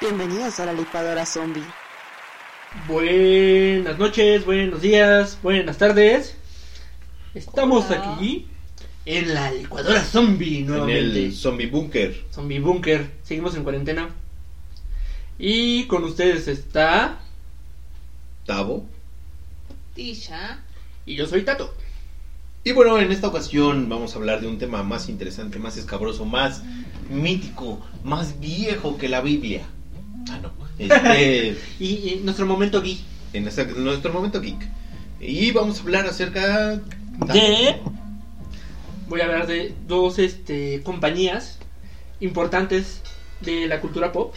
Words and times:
Bienvenidos 0.00 0.60
a 0.60 0.66
la 0.66 0.72
licuadora 0.72 1.26
zombie. 1.26 1.64
Buenas 2.86 3.98
noches, 3.98 4.44
buenos 4.44 4.80
días, 4.82 5.38
buenas 5.42 5.78
tardes. 5.78 6.36
Estamos 7.34 7.90
aquí 7.90 8.46
en 9.04 9.34
la 9.34 9.50
licuadora 9.50 10.04
zombie 10.04 10.60
En 10.60 10.66
nuevamente. 10.68 11.24
el 11.24 11.34
zombie 11.34 11.66
bunker. 11.66 12.24
Zombie 12.30 12.60
Bunker. 12.60 13.10
Seguimos 13.24 13.56
en 13.56 13.64
cuarentena. 13.64 14.10
Y 15.38 15.86
con 15.86 16.04
ustedes 16.04 16.46
está. 16.46 17.18
Tavo. 18.46 18.86
Tisha. 19.94 20.60
Y 21.04 21.16
yo 21.16 21.26
soy 21.26 21.42
Tato. 21.42 21.74
Y 22.64 22.72
bueno, 22.72 22.98
en 22.98 23.12
esta 23.12 23.28
ocasión 23.28 23.88
vamos 23.88 24.14
a 24.14 24.18
hablar 24.18 24.40
de 24.40 24.48
un 24.48 24.58
tema 24.58 24.82
más 24.82 25.08
interesante, 25.08 25.58
más 25.58 25.76
escabroso, 25.76 26.24
más 26.24 26.62
mítico, 27.10 27.80
más 28.02 28.40
viejo 28.40 28.98
que 28.98 29.08
la 29.08 29.20
Biblia. 29.20 29.62
Ah, 30.30 30.38
no. 30.42 30.52
Este, 30.78 31.56
Y, 31.78 31.86
y 31.86 32.20
nuestro 32.24 32.46
momento 32.46 32.82
geek 32.82 32.98
en, 33.32 33.48
en 33.48 33.84
nuestro 33.84 34.12
momento 34.12 34.40
geek. 34.40 34.68
Y 35.20 35.50
vamos 35.52 35.78
a 35.78 35.82
hablar 35.82 36.06
acerca 36.06 36.76
de. 36.76 37.76
Voy 39.08 39.20
a 39.20 39.24
hablar 39.24 39.46
de 39.46 39.74
dos 39.86 40.18
este, 40.18 40.82
compañías 40.82 41.58
importantes 42.20 43.02
de 43.40 43.66
la 43.66 43.80
cultura 43.80 44.12
pop. 44.12 44.34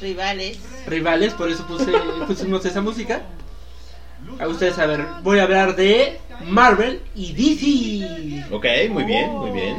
Rivales. 0.00 0.58
Rivales, 0.86 1.34
por 1.34 1.50
eso 1.50 1.66
puse, 1.66 1.92
pusimos 2.26 2.64
esa 2.64 2.80
música. 2.80 3.22
A 4.38 4.48
ustedes 4.48 4.78
a 4.78 4.86
ver, 4.86 5.04
voy 5.22 5.38
a 5.38 5.44
hablar 5.44 5.76
de 5.76 6.18
Marvel 6.46 7.00
y 7.14 7.32
DC. 7.32 8.54
Ok, 8.54 8.66
muy 8.90 9.04
bien, 9.04 9.30
muy 9.30 9.50
bien. 9.50 9.76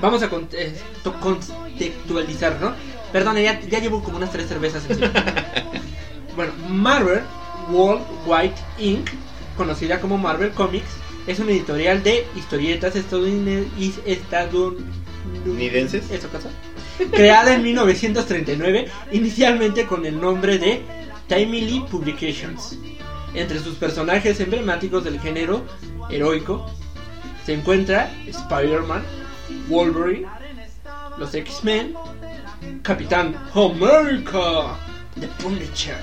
Vamos 0.00 0.22
a 0.22 0.26
eh, 0.26 0.74
contextualizar, 1.20 2.60
¿no? 2.60 2.72
Perdón, 3.12 3.36
ya, 3.36 3.60
ya 3.60 3.78
llevo 3.78 4.02
como 4.02 4.16
unas 4.18 4.30
tres 4.30 4.48
cervezas 4.48 4.86
bueno, 6.36 6.52
Marvel 6.68 7.22
Worldwide 7.70 8.54
Inc., 8.78 9.08
conocida 9.56 10.00
como 10.00 10.18
Marvel 10.18 10.50
Comics, 10.50 10.90
es 11.26 11.38
una 11.38 11.52
editorial 11.52 12.02
de 12.02 12.26
historietas 12.36 12.94
estadounidenses. 12.94 14.20
¿Nidenses? 15.44 16.10
Eso 16.10 16.28
pasó. 16.28 16.48
Creada 17.10 17.54
en 17.54 17.62
1939, 17.62 18.88
inicialmente 19.12 19.86
con 19.86 20.06
el 20.06 20.20
nombre 20.20 20.58
de 20.58 20.82
Timely 21.28 21.80
Publications. 21.90 22.78
Entre 23.36 23.60
sus 23.60 23.74
personajes 23.74 24.40
emblemáticos 24.40 25.04
del 25.04 25.20
género 25.20 25.62
heroico 26.08 26.70
se 27.44 27.52
encuentra 27.52 28.10
Spider-Man, 28.26 29.04
Wolverine, 29.68 30.26
los 31.18 31.34
X-Men, 31.34 31.94
Capitán 32.82 33.36
America, 33.54 34.78
The 35.20 35.28
Punisher, 35.42 35.98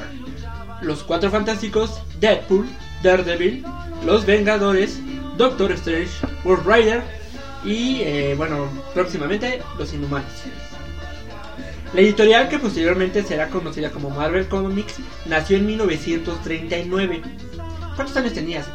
los 0.83 1.03
Cuatro 1.03 1.31
Fantásticos, 1.31 2.01
Deadpool, 2.19 2.67
Daredevil, 3.01 3.65
Los 4.05 4.27
Vengadores, 4.27 4.99
Doctor 5.35 5.71
Strange, 5.71 6.11
World 6.45 6.67
Rider 6.67 7.03
y, 7.65 8.01
eh, 8.01 8.35
bueno, 8.37 8.69
próximamente 8.93 9.59
Los 9.79 9.91
Inhumanos. 9.91 10.29
La 11.93 12.01
editorial 12.01 12.49
que 12.49 12.57
posteriormente 12.57 13.21
será 13.21 13.49
conocida 13.49 13.91
como 13.91 14.09
Marvel 14.09 14.47
Comics 14.47 14.95
nació 15.27 15.57
en 15.57 15.67
1939. 15.67 17.21
¿Cuántos 17.95 18.17
años 18.17 18.33
tenías? 18.33 18.67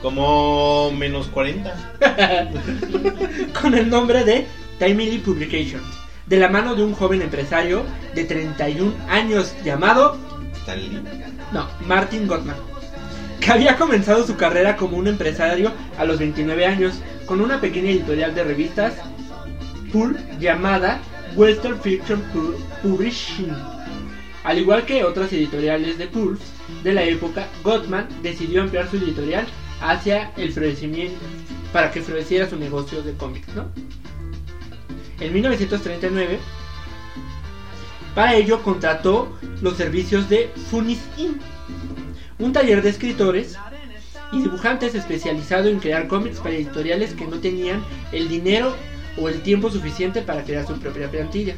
Como 0.00 0.92
menos 0.92 1.26
40. 1.28 1.74
con 3.60 3.74
el 3.74 3.90
nombre 3.90 4.22
de 4.24 4.46
Timely 4.78 5.18
Publications, 5.18 5.82
de 6.26 6.36
la 6.36 6.48
mano 6.48 6.76
de 6.76 6.84
un 6.84 6.94
joven 6.94 7.22
empresario 7.22 7.82
de 8.14 8.22
31 8.22 8.94
años 9.08 9.52
llamado, 9.64 10.16
Stan 10.54 10.78
Lee. 10.78 11.02
no, 11.50 11.66
Martin 11.88 12.28
Gottman, 12.28 12.56
que 13.40 13.50
había 13.50 13.76
comenzado 13.76 14.24
su 14.24 14.36
carrera 14.36 14.76
como 14.76 14.96
un 14.96 15.08
empresario 15.08 15.72
a 15.98 16.04
los 16.04 16.20
29 16.20 16.66
años 16.66 17.00
con 17.26 17.40
una 17.40 17.60
pequeña 17.60 17.90
editorial 17.90 18.32
de 18.32 18.44
revistas 18.44 18.94
Pulp 19.92 20.16
llamada 20.38 21.00
Western 21.36 21.80
Fiction 21.80 22.22
Pu- 22.32 22.54
Publishing. 22.82 23.54
Al 24.44 24.58
igual 24.58 24.84
que 24.84 25.04
otras 25.04 25.32
editoriales 25.32 25.98
de 25.98 26.08
Pulp 26.08 26.40
de 26.82 26.92
la 26.92 27.04
época, 27.04 27.46
Gottman 27.62 28.08
decidió 28.22 28.62
ampliar 28.62 28.88
su 28.90 28.96
editorial 28.96 29.46
hacia 29.80 30.32
el 30.36 30.52
florecimiento 30.52 31.20
para 31.72 31.90
que 31.90 32.02
floreciera 32.02 32.48
su 32.48 32.56
negocio 32.56 33.02
de 33.02 33.12
cómics. 33.12 33.46
En 35.20 35.32
1939, 35.32 36.38
para 38.14 38.34
ello 38.34 38.62
contrató 38.62 39.28
los 39.60 39.76
servicios 39.76 40.28
de 40.28 40.50
Funis 40.70 40.98
Inc., 41.16 41.40
un 42.38 42.52
taller 42.52 42.82
de 42.82 42.88
escritores 42.90 43.56
y 44.32 44.40
dibujantes 44.40 44.94
especializado 44.94 45.68
en 45.68 45.78
crear 45.78 46.08
cómics 46.08 46.40
para 46.40 46.54
editoriales 46.56 47.14
que 47.14 47.26
no 47.26 47.38
tenían 47.38 47.80
el 48.10 48.28
dinero 48.28 48.74
o 49.16 49.28
el 49.28 49.42
tiempo 49.42 49.70
suficiente 49.70 50.22
para 50.22 50.42
crear 50.42 50.66
su 50.66 50.78
propia 50.78 51.10
plantilla. 51.10 51.54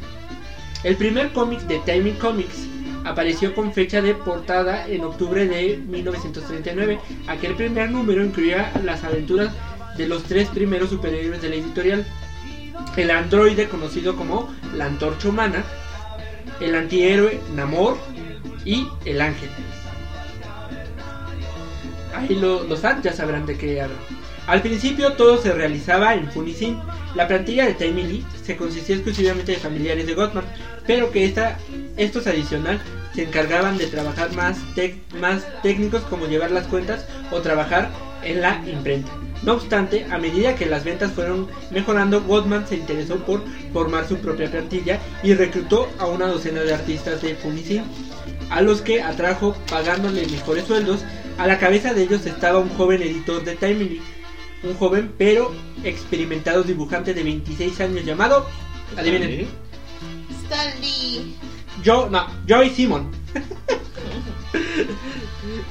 El 0.83 0.95
primer 0.95 1.31
cómic 1.33 1.61
de 1.61 1.79
Timing 1.79 2.15
Comics 2.15 2.67
apareció 3.05 3.53
con 3.55 3.71
fecha 3.71 4.01
de 4.01 4.13
portada 4.13 4.87
en 4.87 5.03
octubre 5.03 5.47
de 5.47 5.77
1939. 5.87 6.99
Aquel 7.27 7.55
primer 7.55 7.89
número 7.89 8.23
incluía 8.23 8.71
las 8.83 9.03
aventuras 9.03 9.51
de 9.97 10.07
los 10.07 10.23
tres 10.23 10.47
primeros 10.49 10.89
superhéroes 10.89 11.41
de 11.41 11.49
la 11.49 11.55
editorial. 11.55 12.05
El 12.97 13.11
androide 13.11 13.67
conocido 13.67 14.15
como 14.15 14.49
la 14.73 14.85
antorcha 14.85 15.29
humana, 15.29 15.63
el 16.59 16.75
antihéroe 16.75 17.39
Namor 17.55 17.97
y 18.63 18.85
el 19.05 19.21
ángel. 19.21 19.49
Ahí 22.15 22.35
lo- 22.35 22.63
los 22.63 22.79
fans 22.79 23.01
ya 23.03 23.11
sabrán 23.11 23.45
de 23.45 23.57
qué 23.57 23.81
hablo. 23.81 23.95
Al 24.47 24.61
principio 24.61 25.13
todo 25.13 25.41
se 25.41 25.51
realizaba 25.51 26.13
en 26.13 26.31
Funisin. 26.31 26.79
La 27.15 27.27
plantilla 27.27 27.65
de 27.65 27.73
Timely 27.73 28.23
se 28.43 28.55
consistía 28.55 28.95
exclusivamente 28.95 29.53
de 29.53 29.57
familiares 29.57 30.05
de 30.05 30.13
Gottman, 30.13 30.45
pero 30.85 31.11
que 31.11 31.25
esta, 31.25 31.57
estos 31.97 32.27
adicional 32.27 32.79
se 33.15 33.23
encargaban 33.23 33.77
de 33.77 33.87
trabajar 33.87 34.31
más, 34.33 34.57
técnicos 35.63 36.03
como 36.03 36.27
llevar 36.27 36.51
las 36.51 36.67
cuentas 36.67 37.05
o 37.31 37.41
trabajar 37.41 37.89
en 38.23 38.41
la 38.41 38.61
imprenta. 38.67 39.11
No 39.41 39.53
obstante, 39.53 40.05
a 40.11 40.17
medida 40.17 40.55
que 40.55 40.65
las 40.65 40.83
ventas 40.83 41.11
fueron 41.11 41.47
mejorando, 41.71 42.21
Gottman 42.21 42.67
se 42.67 42.75
interesó 42.75 43.17
por 43.17 43.41
formar 43.73 44.07
su 44.07 44.17
propia 44.17 44.51
plantilla 44.51 44.99
y 45.23 45.33
reclutó 45.33 45.89
a 45.97 46.07
una 46.07 46.27
docena 46.27 46.61
de 46.61 46.73
artistas 46.73 47.21
de 47.21 47.35
Funisin, 47.35 47.83
a 48.49 48.61
los 48.61 48.81
que 48.81 49.01
atrajo 49.01 49.55
pagándole 49.69 50.27
mejores 50.27 50.65
sueldos. 50.65 51.03
A 51.37 51.47
la 51.47 51.57
cabeza 51.57 51.93
de 51.93 52.03
ellos 52.03 52.25
estaba 52.25 52.59
un 52.59 52.69
joven 52.69 53.01
editor 53.01 53.43
de 53.43 53.55
Timely, 53.55 54.01
un 54.63 54.75
joven 54.75 55.13
pero 55.17 55.51
experimentado 55.83 56.63
dibujante 56.63 57.13
de 57.13 57.23
26 57.23 57.81
años 57.81 58.05
llamado, 58.05 58.47
adivinen, 58.97 59.47
Stanley. 60.43 61.35
Joe, 61.83 62.09
no, 62.09 62.27
Joey 62.47 62.69
Simon. 62.69 63.11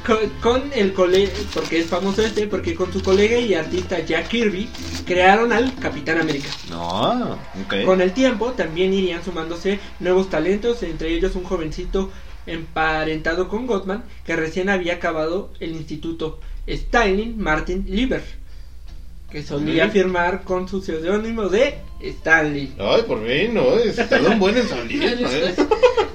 con, 0.07 0.19
con 0.41 0.71
el 0.75 0.93
colega, 0.93 1.33
porque 1.53 1.81
es 1.81 1.87
famoso 1.87 2.23
este, 2.23 2.47
porque 2.47 2.75
con 2.75 2.93
su 2.93 3.03
colega 3.03 3.39
y 3.39 3.55
artista 3.55 4.01
Jack 4.01 4.29
Kirby 4.29 4.69
crearon 5.07 5.53
al 5.53 5.75
Capitán 5.77 6.21
América. 6.21 6.49
No, 6.69 7.39
ok. 7.65 7.85
Con 7.85 8.01
el 8.01 8.13
tiempo 8.13 8.53
también 8.53 8.93
irían 8.93 9.25
sumándose 9.25 9.81
nuevos 10.01 10.29
talentos, 10.31 10.83
entre 10.83 11.13
ellos 11.15 11.35
un 11.37 11.45
jovencito 11.45 12.11
emparentado 12.47 13.49
con 13.49 13.67
Gottman 13.67 14.05
que 14.25 14.37
recién 14.37 14.69
había 14.69 14.95
acabado 14.95 15.51
el 15.61 15.73
instituto, 15.73 16.41
Stanley 16.67 17.35
Martin 17.37 17.85
Lieber, 17.89 18.23
que 19.35 19.43
solía 19.43 19.89
Mm. 19.89 19.91
firmar 19.91 20.43
con 20.45 20.69
su 20.69 20.81
seudónimo 20.81 21.49
de 21.49 21.81
Stanley. 22.01 22.73
Ay, 22.79 23.03
por 23.03 23.27
fin, 23.27 23.53
no, 23.53 23.75
es 23.75 23.97
tardó 24.09 24.31
un 24.31 24.39
buen 24.39 24.57
en 24.57 24.69
salir, 24.69 25.03
¿eh? 25.03 25.55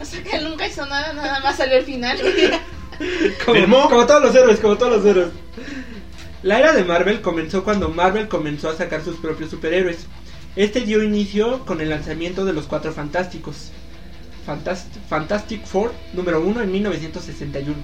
O 0.01 0.05
sea 0.05 0.23
que 0.23 0.39
nunca 0.39 0.63
sexo, 0.65 0.85
nada, 0.85 1.11
nada 1.11 1.41
más 1.41 1.57
salió 1.57 1.75
al 1.77 1.83
final. 1.83 2.17
Como, 3.45 4.05
todos 4.07 4.21
los 4.23 4.33
héroes, 4.35 4.59
como 4.61 4.77
todos 4.77 4.97
los 4.97 5.05
héroes. 5.05 5.29
La 6.43 6.59
era 6.59 6.71
de 6.73 6.83
Marvel 6.85 7.19
comenzó 7.21 7.63
cuando 7.65 7.89
Marvel 7.89 8.29
comenzó 8.29 8.69
a 8.69 8.75
sacar 8.75 9.03
sus 9.03 9.17
propios 9.17 9.49
superhéroes. 9.49 10.05
Este 10.55 10.79
dio 10.81 11.03
inicio 11.03 11.65
con 11.65 11.81
el 11.81 11.89
lanzamiento 11.89 12.45
de 12.45 12.53
los 12.53 12.65
Cuatro 12.67 12.91
Fantásticos. 12.93 13.71
Fantast- 14.47 14.97
Fantastic 15.09 15.65
Four 15.65 15.91
número 16.13 16.39
1 16.41 16.61
en 16.61 16.71
1961. 16.71 17.75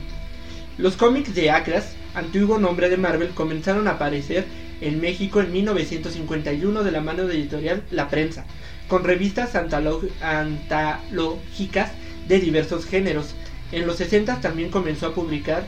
Los 0.78 0.98
cómics 0.98 1.34
de 1.34 1.52
Acras, 1.52 1.96
antiguo 2.16 2.60
nombre 2.60 2.90
de 2.90 2.98
Marvel, 2.98 3.30
comenzaron 3.30 3.88
a 3.88 3.92
aparecer 3.92 4.44
en 4.82 5.00
México 5.00 5.40
en 5.40 5.54
1951 5.54 6.84
de 6.84 6.92
la 6.92 7.00
mano 7.00 7.26
de 7.26 7.36
editorial 7.36 7.82
La 7.92 8.10
Prensa, 8.10 8.46
con 8.90 9.06
revistas 9.06 9.56
antológicas 9.56 11.92
de 12.28 12.40
diversos 12.40 12.86
géneros. 12.86 13.36
En 13.72 13.88
los 13.88 13.96
60 13.98 14.42
también 14.42 14.70
comenzó 14.70 15.08
a 15.08 15.16
publicar 15.16 15.66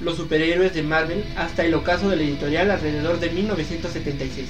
los 0.00 0.16
superhéroes 0.16 0.72
de 0.72 0.82
Marvel 0.82 1.22
hasta 1.36 1.62
el 1.64 1.74
ocaso 1.74 2.08
de 2.08 2.16
la 2.16 2.22
editorial 2.22 2.70
alrededor 2.70 3.20
de 3.20 3.28
1976. 3.28 4.48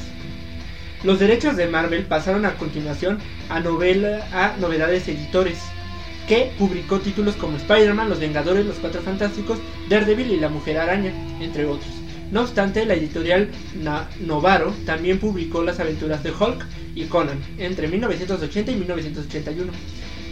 Los 1.02 1.18
derechos 1.18 1.56
de 1.56 1.66
Marvel 1.66 2.04
pasaron 2.04 2.46
a 2.46 2.54
continuación 2.54 3.18
a, 3.48 3.58
novela, 3.58 4.24
a 4.32 4.56
Novedades 4.58 5.08
Editores, 5.08 5.58
que 6.26 6.50
publicó 6.58 6.98
títulos 7.00 7.36
como 7.36 7.56
Spider-Man, 7.56 8.08
Los 8.08 8.20
Vengadores, 8.20 8.66
Los 8.66 8.76
Cuatro 8.76 9.00
Fantásticos, 9.02 9.58
Daredevil 9.88 10.32
y 10.32 10.40
La 10.40 10.48
Mujer 10.48 10.78
Araña, 10.78 11.12
entre 11.40 11.66
otros. 11.66 11.90
No 12.32 12.40
obstante, 12.42 12.84
la 12.84 12.94
editorial 12.94 13.50
Na- 13.82 14.08
Novaro 14.20 14.74
también 14.84 15.18
publicó 15.20 15.62
las 15.62 15.78
aventuras 15.78 16.22
de 16.24 16.32
Hulk 16.32 16.64
y 16.96 17.04
Conan 17.04 17.38
entre 17.58 17.86
1980 17.88 18.72
y 18.72 18.74
1981. 18.74 19.72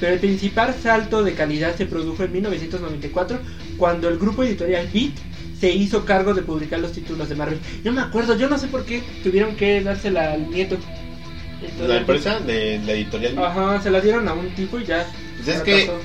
Pero 0.01 0.13
el 0.15 0.19
principal 0.19 0.75
salto 0.75 1.23
de 1.23 1.35
calidad 1.35 1.77
se 1.77 1.87
produjo 1.87 2.25
en 2.25 2.33
1994 2.33 3.39
cuando 3.77 4.09
el 4.09 4.19
grupo 4.19 4.43
editorial 4.43 4.89
Beat 4.93 5.13
se 5.61 5.71
hizo 5.71 6.05
cargo 6.05 6.35
de 6.35 6.43
publicar 6.43 6.81
los 6.81 6.91
títulos 6.91 7.29
de 7.29 7.37
Marvel. 7.37 7.61
Yo 7.85 7.93
me 7.93 8.01
acuerdo, 8.01 8.37
yo 8.37 8.49
no 8.49 8.59
sé 8.59 8.67
por 8.67 8.85
qué 8.85 9.01
tuvieron 9.23 9.55
que 9.55 9.81
dársela 9.83 10.33
al 10.33 10.51
nieto. 10.51 10.77
La 11.87 11.99
empresa 11.99 12.41
de 12.41 12.81
la 12.85 12.93
editorial. 12.93 13.39
Ajá, 13.39 13.81
se 13.81 13.91
la 13.91 14.01
dieron 14.01 14.29
a 14.29 14.35
un 14.35 14.49
tipo 14.51 14.79
y 14.81 14.85
ya. 14.85 15.07
Pues 15.45 15.57
es 15.57 15.63
que- 15.63 15.87
pasó. 15.87 15.99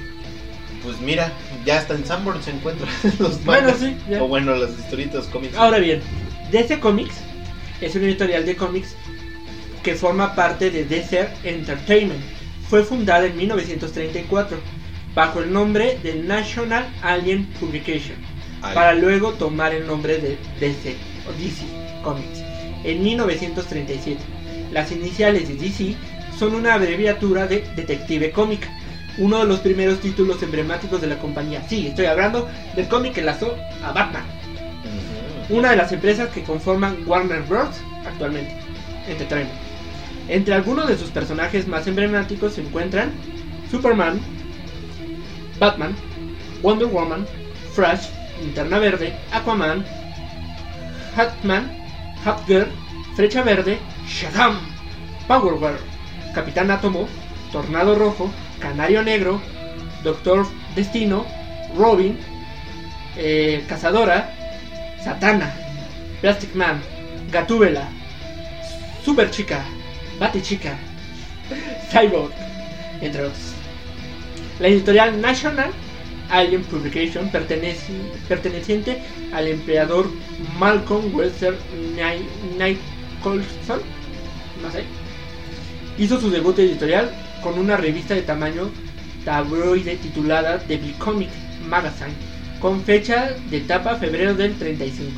Pues 0.84 1.02
mira, 1.02 1.32
ya 1.66 1.78
hasta 1.80 1.94
en 1.94 2.06
Sanborn 2.06 2.42
se 2.42 2.52
encuentran 2.52 2.90
los 3.20 3.44
Bueno, 3.44 3.64
mangas. 3.68 3.80
sí, 3.82 3.98
ya. 4.10 4.24
O 4.24 4.28
bueno, 4.30 4.56
las 4.56 4.72
historietas 4.72 5.26
cómics. 5.28 5.56
Ahora 5.58 5.78
bien, 5.80 6.02
DC 6.52 6.80
Comics 6.80 7.16
es 7.82 7.96
una 7.96 8.06
editorial 8.06 8.46
de 8.46 8.56
cómics 8.56 8.96
que 9.84 9.96
forma 9.96 10.36
parte 10.36 10.72
de 10.72 10.86
DC 10.86 11.28
Entertainment. 11.44 12.22
Fue 12.70 12.84
fundada 12.84 13.26
en 13.26 13.36
1934 13.36 14.58
bajo 15.16 15.40
el 15.42 15.52
nombre 15.52 15.98
de 16.02 16.16
National 16.16 16.88
Alien 17.02 17.46
Publication 17.60 18.16
Alien. 18.62 18.76
para 18.76 18.94
luego 18.94 19.34
tomar 19.34 19.74
el 19.74 19.86
nombre 19.86 20.18
de 20.18 20.38
DC 20.62 20.96
o 21.28 21.32
DC 21.34 21.66
Comics 22.04 22.40
en 22.86 23.04
1937. 23.04 24.18
Las 24.72 24.92
iniciales 24.94 25.50
de 25.50 25.56
DC 25.56 25.96
son 26.38 26.56
una 26.56 26.76
abreviatura 26.76 27.48
de 27.48 27.62
Detective 27.76 28.32
Comic, 28.32 28.66
uno 29.20 29.40
de 29.40 29.46
los 29.46 29.60
primeros 29.60 30.00
títulos 30.00 30.42
emblemáticos 30.42 31.02
de 31.02 31.08
la 31.08 31.20
compañía. 31.20 31.64
Sí, 31.68 31.88
estoy 31.88 32.06
hablando 32.08 32.50
del 32.76 32.88
cómic 32.88 33.14
que 33.14 33.22
lanzó 33.22 33.56
a 33.84 33.92
Batman 33.92 34.40
una 35.50 35.72
de 35.72 35.76
las 35.76 35.92
empresas 35.92 36.30
que 36.30 36.44
conforman 36.44 37.04
Warner 37.08 37.42
Bros. 37.42 37.76
actualmente, 38.08 38.56
Entertainment. 39.08 39.58
Entre 40.28 40.54
algunos 40.54 40.88
de 40.88 40.98
sus 40.98 41.10
personajes 41.10 41.68
más 41.68 41.88
emblemáticos 41.88 42.54
se 42.54 42.62
encuentran 42.62 43.12
Superman, 43.72 44.20
Batman, 45.60 45.96
Wonder 46.62 46.88
Woman, 46.88 47.26
Flash, 47.74 48.10
Linterna 48.40 48.78
Verde, 48.78 49.14
Aquaman, 49.32 49.84
Hatman, 51.16 51.72
Hapgirl, 52.24 52.68
Flecha 53.16 53.42
Verde, 53.42 53.80
Shazam, 54.08 54.60
Power 55.28 55.58
Girl, 55.58 55.80
Capitán 56.36 56.70
Átomo, 56.70 57.08
Tornado 57.52 57.96
Rojo, 57.96 58.30
Canario 58.60 59.04
Negro, 59.04 59.42
Doctor 60.04 60.46
Destino, 60.76 61.26
Robin, 61.78 62.18
eh, 63.18 63.64
Cazadora, 63.68 64.30
Satana, 65.04 65.54
Plastic 66.22 66.54
Man, 66.56 66.82
Gatúbela, 67.32 67.88
Super 69.04 69.30
Chica, 69.32 69.64
Bati 70.20 70.42
Chica, 70.42 70.78
Cyborg, 71.92 72.32
entre 73.02 73.22
otros. 73.24 73.54
La 74.60 74.68
editorial 74.68 75.20
National 75.22 75.72
Alien 76.30 76.64
Publication 76.64 77.30
perteneciente 77.32 79.02
al 79.34 79.48
empleador 79.48 80.10
Malcolm 80.60 81.16
Webster 81.16 81.58
Ni- 81.96 82.28
Nicholson, 82.58 83.80
no 84.62 84.70
sé, 84.72 84.84
hizo 85.98 86.20
su 86.20 86.30
debut 86.30 86.60
editorial 86.60 87.10
con 87.42 87.58
una 87.58 87.78
revista 87.78 88.14
de 88.14 88.22
tamaño 88.22 88.70
tabloide 89.26 89.96
titulada 89.98 90.60
The 90.60 90.80
Comic 90.98 91.30
Magazine, 91.68 92.14
con 92.60 92.82
fecha 92.84 93.32
de 93.50 93.62
tapa 93.62 93.96
febrero 93.96 94.34
del 94.34 94.56
35. 94.56 95.12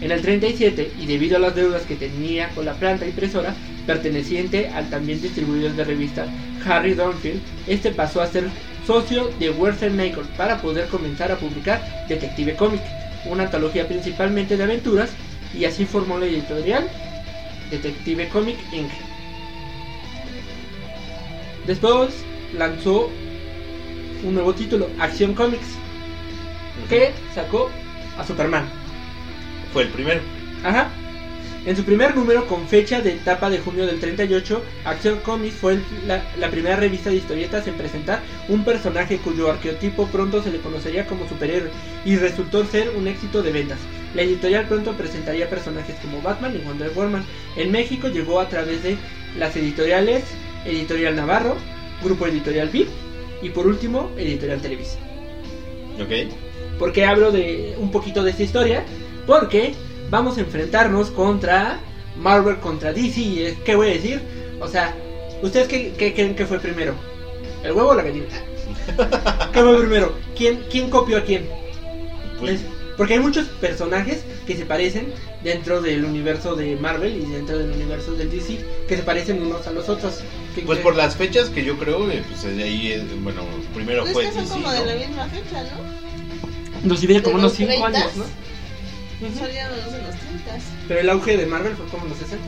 En 0.00 0.12
el 0.12 0.22
37, 0.22 0.92
y 1.00 1.06
debido 1.06 1.36
a 1.36 1.40
las 1.40 1.56
deudas 1.56 1.82
que 1.82 1.96
tenía 1.96 2.50
con 2.50 2.64
la 2.64 2.74
planta 2.74 3.06
impresora 3.06 3.54
perteneciente 3.86 4.68
al 4.68 4.88
también 4.90 5.20
distribuidor 5.20 5.72
de 5.72 5.84
revista 5.84 6.26
Harry 6.64 6.94
Donfield, 6.94 7.40
este 7.66 7.90
pasó 7.90 8.20
a 8.20 8.28
ser 8.28 8.44
socio 8.86 9.30
de 9.38 9.50
Nicol 9.90 10.26
para 10.36 10.60
poder 10.62 10.88
comenzar 10.88 11.32
a 11.32 11.36
publicar 11.36 12.06
Detective 12.08 12.54
Comic, 12.54 12.80
una 13.26 13.44
antología 13.44 13.88
principalmente 13.88 14.56
de 14.56 14.64
aventuras, 14.64 15.10
y 15.52 15.64
así 15.64 15.84
formó 15.84 16.18
la 16.18 16.26
editorial 16.26 16.88
Detective 17.70 18.28
Comic 18.28 18.56
Inc. 18.72 19.07
Después 21.68 22.14
lanzó 22.56 23.08
un 24.24 24.34
nuevo 24.34 24.54
título, 24.54 24.88
Action 24.98 25.34
Comics, 25.34 25.66
que 26.88 27.12
sacó 27.34 27.70
a 28.18 28.24
Superman. 28.26 28.64
Fue 29.72 29.82
el 29.82 29.88
primero. 29.90 30.20
Ajá. 30.64 30.88
En 31.66 31.76
su 31.76 31.84
primer 31.84 32.16
número, 32.16 32.46
con 32.46 32.66
fecha 32.66 33.02
de 33.02 33.12
etapa 33.12 33.50
de 33.50 33.58
junio 33.58 33.84
del 33.86 34.00
38, 34.00 34.62
Action 34.86 35.18
Comics 35.18 35.56
fue 35.56 35.74
el- 35.74 35.82
la, 36.06 36.22
la 36.38 36.50
primera 36.50 36.76
revista 36.76 37.10
de 37.10 37.16
historietas 37.16 37.66
en 37.66 37.74
presentar 37.74 38.20
un 38.48 38.64
personaje 38.64 39.18
cuyo 39.18 39.50
arqueotipo 39.50 40.06
pronto 40.06 40.42
se 40.42 40.50
le 40.50 40.60
conocería 40.60 41.04
como 41.06 41.28
superhéroe 41.28 41.68
y 42.06 42.16
resultó 42.16 42.64
ser 42.64 42.90
un 42.96 43.06
éxito 43.08 43.42
de 43.42 43.52
ventas. 43.52 43.78
La 44.14 44.22
editorial 44.22 44.64
pronto 44.66 44.92
presentaría 44.94 45.50
personajes 45.50 45.96
como 46.00 46.22
Batman 46.22 46.54
y 46.56 46.66
Wonder 46.66 46.90
Woman. 46.94 47.24
En 47.56 47.70
México 47.70 48.08
llegó 48.08 48.40
a 48.40 48.48
través 48.48 48.82
de 48.82 48.96
las 49.38 49.54
editoriales 49.54 50.24
Editorial 50.64 51.16
Navarro, 51.16 51.56
Grupo 52.02 52.26
Editorial 52.26 52.68
VIP 52.68 52.88
y 53.42 53.50
por 53.50 53.66
último 53.66 54.10
Editorial 54.16 54.60
Televisa. 54.60 54.98
Ok. 56.00 56.32
¿Por 56.78 56.92
qué 56.92 57.04
hablo 57.04 57.32
de 57.32 57.74
un 57.78 57.90
poquito 57.90 58.22
de 58.22 58.30
esta 58.30 58.42
historia? 58.42 58.84
Porque 59.26 59.74
vamos 60.10 60.38
a 60.38 60.40
enfrentarnos 60.40 61.10
contra 61.10 61.80
Marvel 62.16 62.56
contra 62.58 62.92
DC. 62.92 63.20
¿Y 63.20 63.42
es- 63.44 63.58
¿Qué 63.64 63.74
voy 63.74 63.88
a 63.88 63.92
decir? 63.94 64.20
O 64.60 64.68
sea, 64.68 64.94
¿ustedes 65.42 65.66
qué, 65.68 65.92
qué 65.98 66.14
creen 66.14 66.34
que 66.34 66.46
fue 66.46 66.58
primero? 66.60 66.94
¿El 67.64 67.72
huevo 67.72 67.90
o 67.90 67.94
la 67.94 68.02
gallina? 68.02 68.26
¿Qué 69.52 69.60
fue 69.60 69.78
primero? 69.80 70.12
¿Quién, 70.36 70.62
quién 70.70 70.88
copió 70.90 71.18
a 71.18 71.22
quién? 71.24 71.46
Pues. 72.38 72.60
Porque 72.96 73.14
hay 73.14 73.20
muchos 73.20 73.46
personajes 73.60 74.24
que 74.44 74.56
se 74.56 74.64
parecen 74.64 75.12
dentro 75.44 75.80
del 75.80 76.04
universo 76.04 76.56
de 76.56 76.74
Marvel 76.74 77.16
y 77.16 77.30
dentro 77.32 77.56
del 77.56 77.70
universo 77.70 78.12
del 78.14 78.28
DC 78.28 78.58
que 78.88 78.96
se 78.96 79.02
parecen 79.04 79.40
unos 79.40 79.64
a 79.68 79.70
los 79.70 79.88
otros. 79.88 80.20
¿Qué 80.60 80.66
pues 80.66 80.78
por 80.80 80.96
las 80.96 81.14
fechas 81.16 81.48
que 81.50 81.64
yo 81.64 81.78
creo, 81.78 82.10
eh, 82.10 82.22
pues 82.28 82.42
de 82.56 82.62
ahí, 82.62 82.92
eh, 82.92 83.06
bueno, 83.22 83.42
primero 83.74 84.02
Pues 84.02 84.12
fue 84.12 84.24
que 84.24 84.32
son 84.32 84.42
DC, 84.42 84.54
como 84.54 84.70
de 84.70 84.86
la 84.86 84.92
¿no? 84.94 84.98
misma 85.06 85.24
fecha, 85.26 85.62
¿no? 85.62 86.88
Nos 86.88 87.00
divide 87.00 87.22
como 87.22 87.36
unos 87.36 87.58
los 87.58 87.68
5 87.68 87.72
30s. 87.72 87.84
años, 87.96 88.16
¿no? 88.16 88.24
Ujú. 88.24 89.38
Salían 89.38 89.70
los 89.70 89.94
en 89.94 90.02
los 90.04 90.16
30. 90.16 90.58
Pero 90.88 91.00
el 91.00 91.10
auge 91.10 91.36
de 91.36 91.46
Marvel 91.46 91.74
fue 91.76 91.86
como 91.86 92.04
en 92.04 92.10
los 92.10 92.18
60. 92.18 92.44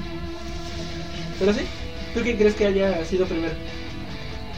Pero 1.38 1.52
sí, 1.54 1.60
¿tú 2.14 2.22
qué 2.22 2.36
crees 2.36 2.54
que 2.54 2.66
haya 2.66 3.04
sido 3.04 3.26
primero? 3.26 3.54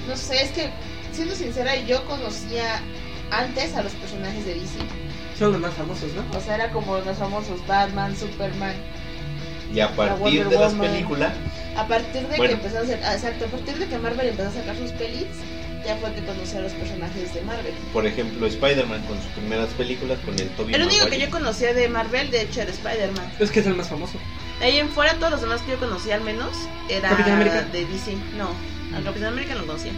No 0.08 0.16
sé, 0.16 0.42
es 0.42 0.50
que, 0.50 0.70
siendo 1.12 1.34
sincera, 1.34 1.76
yo 1.76 2.04
conocía 2.06 2.80
antes 3.30 3.74
a 3.74 3.82
los 3.82 3.92
personajes 3.92 4.44
de 4.44 4.54
DC. 4.54 4.78
Son 5.38 5.52
los 5.52 5.60
más 5.60 5.74
famosos, 5.74 6.10
¿no? 6.14 6.38
O 6.38 6.40
sea, 6.40 6.54
era 6.56 6.70
como 6.70 6.98
los 6.98 7.16
famosos 7.18 7.66
Batman, 7.66 8.16
Superman. 8.16 8.74
Y 9.74 9.80
a 9.80 9.88
partir 9.96 10.46
de 10.48 10.58
las 10.58 10.72
películas, 10.74 11.32
A 11.76 11.86
partir 11.86 12.22
de 12.28 12.36
Bueno. 12.36 12.44
que 12.44 12.52
empezó 12.52 12.78
a 12.78 12.80
hacer, 12.82 13.00
ah, 13.04 13.14
exacto, 13.14 13.46
a 13.46 13.48
partir 13.48 13.74
de 13.78 13.86
que 13.86 13.98
Marvel 13.98 14.28
empezó 14.28 14.50
a 14.50 14.52
sacar 14.52 14.76
sus 14.76 14.90
pelis, 14.92 15.24
ya 15.86 15.96
fue 15.96 16.12
que 16.12 16.20
conocí 16.24 16.56
a 16.56 16.60
los 16.60 16.72
personajes 16.72 17.32
de 17.34 17.40
Marvel. 17.42 17.72
por 17.92 18.06
ejemplo, 18.06 18.46
Spider-Man 18.46 19.02
con 19.08 19.16
sus 19.16 19.30
primeras 19.32 19.68
películas 19.70 20.18
con 20.24 20.38
el 20.38 20.48
Tobey 20.50 20.74
El 20.74 20.82
único 20.82 20.98
que 21.06 21.10
Maguire. 21.12 21.24
yo 21.26 21.30
conocía 21.30 21.72
de 21.72 21.88
Marvel, 21.88 22.30
de 22.30 22.42
hecho, 22.42 22.60
era 22.60 22.70
Spider-Man. 22.70 23.32
Es 23.40 23.50
que 23.50 23.60
es 23.60 23.66
el 23.66 23.74
más 23.74 23.88
famoso. 23.88 24.18
De 24.60 24.66
ahí 24.66 24.78
en 24.78 24.90
fuera, 24.90 25.14
todos 25.14 25.32
los 25.32 25.40
demás 25.40 25.60
que 25.62 25.72
yo 25.72 25.78
conocía 25.78 26.14
al 26.16 26.20
menos, 26.20 26.50
era 26.90 27.08
¿Capitán 27.08 27.32
América? 27.32 27.62
de 27.72 27.86
DC. 27.86 28.14
No, 28.36 28.50
al 28.96 29.02
Capitán 29.04 29.28
América 29.32 29.54
no 29.54 29.64
conocía. 29.66 29.92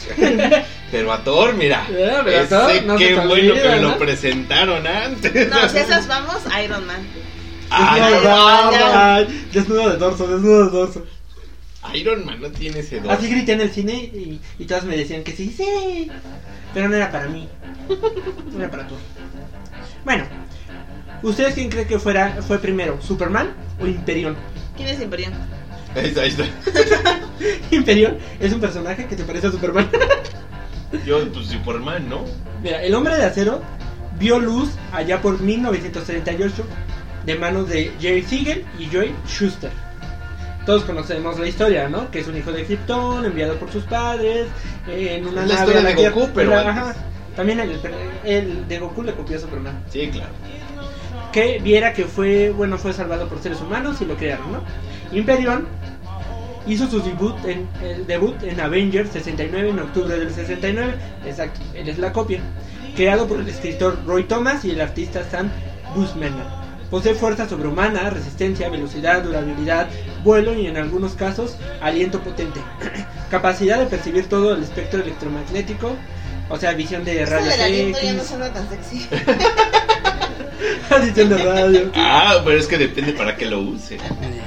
Pero 0.90 1.12
a 1.12 1.22
Thor, 1.22 1.54
mira. 1.54 1.86
Eh, 1.90 2.20
pero 2.24 2.38
a 2.38 2.40
ese 2.42 2.46
Thor 2.48 2.82
no 2.84 2.96
qué 2.96 3.14
bueno 3.14 3.32
olvida, 3.32 3.62
que 3.62 3.68
me 3.68 3.80
¿no? 3.80 3.88
lo 3.90 3.98
presentaron 3.98 4.86
antes. 4.86 5.48
No, 5.48 5.68
si 5.68 5.76
esas 5.78 6.06
vamos, 6.08 6.38
Iron 6.64 6.86
Man. 6.86 7.06
Ay, 7.70 8.00
Desnudo, 8.00 8.20
Iron 8.20 8.80
Man. 8.80 8.92
ay, 8.94 9.46
desnudo 9.52 9.90
de 9.90 9.96
dorso, 9.96 10.26
desnudo 10.26 10.64
de 10.66 10.70
dorso. 10.70 11.06
Iron 11.94 12.24
Man 12.26 12.40
no 12.40 12.50
tiene 12.50 12.80
ese 12.80 13.00
dos. 13.00 13.10
Así 13.12 13.28
grité 13.28 13.52
en 13.52 13.60
el 13.62 13.70
cine 13.70 13.94
y, 13.94 14.40
y 14.58 14.64
todas 14.66 14.84
me 14.84 14.96
decían 14.96 15.22
que 15.24 15.32
sí, 15.32 15.52
sí. 15.56 16.10
Pero 16.74 16.88
no 16.88 16.96
era 16.96 17.10
para 17.10 17.26
mí. 17.28 17.48
No 18.52 18.58
era 18.58 18.70
para 18.70 18.86
todos. 18.86 19.00
Bueno, 20.04 20.24
¿ustedes 21.22 21.54
quién 21.54 21.68
creen 21.70 21.88
que 21.88 21.98
fuera, 21.98 22.38
fue 22.46 22.58
primero? 22.58 23.00
¿Superman 23.00 23.52
o 23.80 23.86
Imperión? 23.86 24.36
¿Quién 24.76 24.88
es 24.88 25.00
Imperión? 25.00 25.32
Ahí 25.94 26.06
está, 26.06 26.22
ahí 26.22 26.28
está. 26.28 26.44
Imperión 27.70 28.18
es 28.38 28.52
un 28.52 28.60
personaje 28.60 29.06
que 29.06 29.16
se 29.16 29.24
parece 29.24 29.48
a 29.48 29.50
Superman. 29.50 29.88
Yo, 31.06 31.26
pues 31.32 31.46
Superman, 31.46 32.08
¿no? 32.08 32.24
Mira, 32.62 32.82
el 32.82 32.94
hombre 32.94 33.16
de 33.16 33.24
acero 33.24 33.62
vio 34.18 34.38
luz 34.38 34.70
allá 34.92 35.22
por 35.22 35.40
1938 35.40 36.64
de 37.30 37.38
manos 37.38 37.68
de 37.68 37.92
Jerry 38.00 38.22
Siegel 38.22 38.64
y 38.78 38.86
Joy 38.86 39.14
Schuster. 39.26 39.70
Todos 40.66 40.82
conocemos 40.82 41.38
la 41.38 41.46
historia, 41.46 41.88
¿no? 41.88 42.10
Que 42.10 42.20
es 42.20 42.26
un 42.26 42.36
hijo 42.36 42.50
de 42.50 42.64
Krypton, 42.64 43.24
enviado 43.24 43.54
por 43.54 43.70
sus 43.70 43.84
padres, 43.84 44.48
eh, 44.88 45.16
en 45.16 45.26
una 45.26 45.42
la 45.42 45.46
nave 45.46 45.60
historia 45.60 45.82
la 45.82 45.88
de 45.90 45.94
Tierra. 45.94 46.14
Goku, 46.14 46.30
pero 46.34 46.58
ajá, 46.58 46.94
también 47.36 47.60
el, 47.60 47.78
el 48.24 48.68
de 48.68 48.78
Goku 48.78 49.02
le 49.02 49.12
copió 49.12 49.36
a 49.36 49.40
Superman. 49.40 49.84
Sí, 49.88 50.08
claro. 50.08 50.32
Que 51.32 51.60
viera 51.60 51.92
que 51.92 52.04
fue, 52.04 52.50
bueno, 52.50 52.76
fue 52.78 52.92
salvado 52.92 53.28
por 53.28 53.40
seres 53.40 53.60
humanos 53.60 54.00
y 54.00 54.06
lo 54.06 54.16
crearon, 54.16 54.50
¿no? 54.52 54.62
Imperion 55.12 55.68
hizo 56.66 56.88
su 56.90 57.00
debut 57.00 57.36
en, 57.44 57.68
el 57.82 58.06
debut 58.06 58.42
en 58.42 58.58
Avengers 58.60 59.10
69 59.12 59.70
en 59.70 59.78
octubre 59.78 60.18
del 60.18 60.32
69. 60.32 60.94
Exacto, 61.24 61.60
él 61.74 61.88
es 61.88 61.98
la 61.98 62.12
copia. 62.12 62.40
Creado 62.96 63.28
por 63.28 63.38
el 63.38 63.48
escritor 63.48 63.98
Roy 64.04 64.24
Thomas 64.24 64.64
y 64.64 64.72
el 64.72 64.80
artista 64.80 65.22
Sam 65.30 65.48
Buscema. 65.94 66.59
Posee 66.90 67.14
fuerza 67.14 67.48
sobrehumana, 67.48 68.10
resistencia, 68.10 68.68
velocidad, 68.68 69.22
durabilidad, 69.22 69.88
vuelo 70.24 70.54
y 70.54 70.66
en 70.66 70.76
algunos 70.76 71.12
casos 71.14 71.56
aliento 71.80 72.20
potente. 72.20 72.60
Capacidad 73.30 73.78
de 73.78 73.86
percibir 73.86 74.28
todo 74.28 74.54
el 74.54 74.62
espectro 74.62 75.00
electromagnético, 75.00 75.96
o 76.48 76.56
sea, 76.56 76.72
visión 76.72 77.04
de 77.04 77.22
Esto 77.22 77.36
rayos 77.36 77.50
del 77.50 77.60
aliento 77.60 77.98
ya 78.02 78.12
no 78.14 78.24
suena 78.24 78.52
tan 78.52 78.68
sexy. 78.68 79.08
visión 81.06 81.28
de 81.28 81.38
radio. 81.38 81.92
Ah, 81.94 82.42
pero 82.44 82.58
es 82.58 82.66
que 82.66 82.76
depende 82.76 83.12
para 83.12 83.36
qué 83.36 83.46
lo 83.46 83.60
use. 83.60 83.96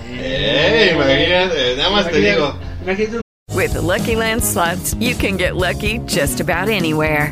Eh, 0.09 0.91
imagínate, 0.93 1.77
nada 1.77 1.89
más 1.89 2.11
te 2.11 2.19
digo. 2.19 2.57
imagínate 2.81 3.23
With 3.55 3.73
the 3.73 3.81
Lucky 3.81 4.15
Land 4.15 4.43
slots, 4.43 4.95
you 4.95 5.15
can 5.15 5.37
get 5.37 5.55
lucky 5.55 5.99
just 6.07 6.41
about 6.41 6.69
anywhere. 6.69 7.31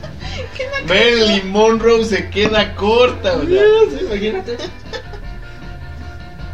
Marilyn 0.87 1.49
Monroe 1.49 2.03
se 2.05 2.29
queda 2.29 2.75
corta, 2.75 3.33
o 3.33 3.45
sea. 3.45 3.61
Sí, 3.89 4.05
imagínate. 4.05 4.57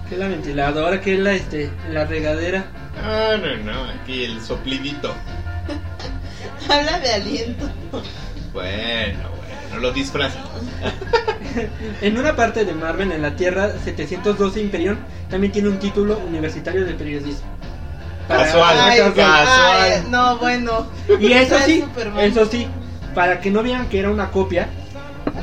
Que 0.10 0.18
la 0.18 0.28
ventiladora, 0.28 1.02
que 1.02 1.18
la 1.18 1.34
este, 1.34 1.70
la 1.92 2.06
regadera. 2.06 2.66
Ah, 3.04 3.36
no, 3.38 3.58
no, 3.72 3.84
aquí 4.02 4.24
el 4.24 4.42
soplidito. 4.42 5.14
Habla 6.70 7.00
de 7.00 7.14
aliento. 7.14 7.70
Bueno, 8.54 9.30
bueno, 9.30 9.80
lo 9.82 9.92
disfraza. 9.92 10.40
En 12.02 12.18
una 12.20 12.36
parte 12.36 12.66
de 12.66 12.74
Marvel, 12.74 13.12
en 13.12 13.22
la 13.24 13.36
Tierra 13.36 13.72
712 13.84 14.62
Imperión, 14.62 15.00
también 15.30 15.52
tiene 15.52 15.70
un 15.70 15.80
título 15.80 16.20
universitario 16.20 16.86
de 16.86 16.94
periodismo. 16.94 17.48
Casual, 18.28 18.78
Ay, 18.80 19.00
casual. 19.00 19.48
ay, 19.48 20.04
no, 20.10 20.38
bueno. 20.38 20.86
Y 21.20 21.32
eso 21.32 21.56
Es 21.58 21.64
sí, 21.64 21.84
eso 22.20 22.46
sí, 22.46 22.68
para 23.18 23.42
que 23.42 23.50
no 23.50 23.64
vean 23.64 23.90
que 23.90 23.98
era 23.98 24.12
una 24.12 24.30
copia, 24.30 24.68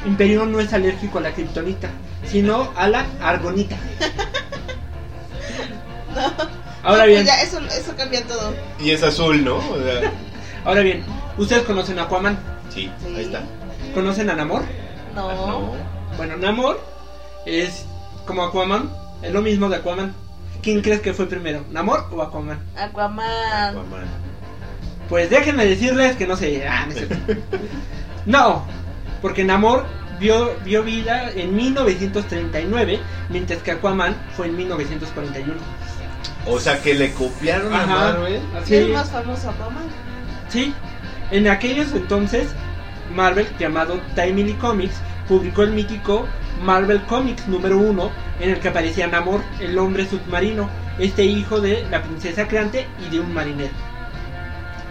Imperión 0.07 0.53
no 0.53 0.61
es 0.61 0.73
alérgico 0.73 1.19
a 1.19 1.23
la 1.23 1.33
kriptonita, 1.33 1.91
sino 2.25 2.71
a 2.77 2.87
la 2.87 3.05
argonita. 3.21 3.75
Ahora 6.85 7.03
No, 7.03 7.07
bien, 7.09 7.25
pues 7.25 7.37
ya, 7.37 7.43
eso, 7.43 7.59
eso 7.59 7.97
cambia 7.97 8.23
todo. 8.29 8.55
Y 8.79 8.93
es 8.93 9.03
azul, 9.03 9.45
¿no? 9.45 9.57
O 9.57 9.77
sea, 9.83 10.13
ahora 10.65 10.83
bien, 10.83 11.03
ustedes 11.37 11.65
conocen 11.65 11.99
a 11.99 12.05
Aquaman, 12.05 12.39
sí, 12.69 12.89
Sí. 13.03 13.15
ahí 13.17 13.25
está. 13.25 13.43
conocen 13.93 14.31
a 14.31 14.35
Namor. 14.35 14.63
No. 15.17 15.33
No. 15.47 15.73
Bueno, 16.17 16.37
Namor 16.37 16.81
es 17.45 17.87
como 18.25 18.45
Aquaman, 18.45 18.89
es 19.21 19.33
lo 19.33 19.43
mismo 19.43 19.69
de 19.69 19.79
Aquaman. 19.79 20.15
¿Quién 20.63 20.81
crees 20.81 21.01
que 21.01 21.13
fue 21.13 21.27
primero, 21.27 21.65
Namor 21.73 22.07
o 22.13 22.23
Aquaman? 22.23 22.61
Aquaman. 22.77 23.71
Aquaman. 23.71 24.05
Pues 25.09 25.31
déjenme 25.31 25.67
decirles 25.67 26.17
que 26.17 26.27
no 26.27 26.37
sé. 26.37 26.67
Ah, 26.67 26.87
no. 26.87 27.35
No, 28.27 28.65
porque 29.21 29.45
Namor 29.45 29.85
vio, 30.19 30.55
vio 30.65 30.83
vida 30.83 31.31
en 31.35 31.55
1939, 31.55 33.01
mientras 33.29 33.63
que 33.63 33.73
Aquaman 33.73 34.17
fue 34.37 34.47
en 34.47 34.57
1941. 34.57 35.55
O 36.47 36.59
sea 36.59 36.81
que 36.81 36.95
le 36.95 37.13
copiaron 37.13 37.73
a 37.73 37.83
Ajá. 37.85 37.87
Marvel. 37.87 38.41
Sí, 38.65 38.77
¿Es 38.77 38.89
más 38.91 39.11
famoso 39.11 39.51
Aquaman? 39.51 39.85
sí. 40.49 40.73
En 41.31 41.49
aquellos 41.49 41.93
entonces, 41.95 42.49
Marvel, 43.15 43.47
llamado 43.59 43.99
Timely 44.15 44.53
Comics, 44.55 44.95
publicó 45.27 45.63
el 45.63 45.71
mítico 45.71 46.27
Marvel 46.63 47.01
Comics 47.03 47.49
número 47.49 47.79
1, 47.79 48.11
en 48.41 48.51
el 48.51 48.61
que 48.61 48.69
aparecía 48.69 49.07
Namor, 49.07 49.41
el 49.59 49.77
hombre 49.79 50.07
submarino, 50.07 50.69
este 50.99 51.25
hijo 51.25 51.61
de 51.61 51.85
la 51.91 52.03
princesa 52.03 52.47
Creante 52.47 52.87
y 53.05 53.11
de 53.11 53.21
un 53.21 53.33
marinero. 53.33 53.73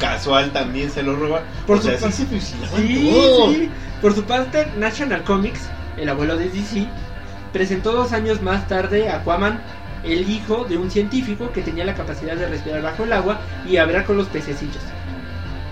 Casual 0.03 0.51
también 0.51 0.91
se 0.91 1.01
lo 1.01 1.15
roba. 1.15 1.41
Por 1.65 1.77
o 1.77 1.81
sea, 1.81 1.97
su 1.97 1.97
sí 1.97 2.03
pa- 2.05 2.11
se 2.11 2.25
fusilaban 2.25 2.81
Sí, 2.81 3.11
sí. 3.47 3.69
Por 4.01 4.13
su 4.13 4.23
parte, 4.25 4.67
National 4.77 5.23
Comics, 5.23 5.61
el 5.97 6.09
abuelo 6.09 6.35
de 6.37 6.49
DC, 6.49 6.85
presentó 7.53 7.93
dos 7.93 8.11
años 8.11 8.41
más 8.41 8.67
tarde 8.67 9.09
a 9.09 9.17
Aquaman, 9.17 9.61
el 10.03 10.29
hijo 10.29 10.65
de 10.65 10.75
un 10.77 10.91
científico 10.91 11.51
que 11.53 11.61
tenía 11.61 11.85
la 11.85 11.93
capacidad 11.93 12.35
de 12.35 12.47
respirar 12.47 12.81
bajo 12.81 13.05
el 13.05 13.13
agua 13.13 13.39
y 13.65 13.77
hablar 13.77 14.03
con 14.03 14.17
los 14.17 14.27
pececillos. 14.27 14.83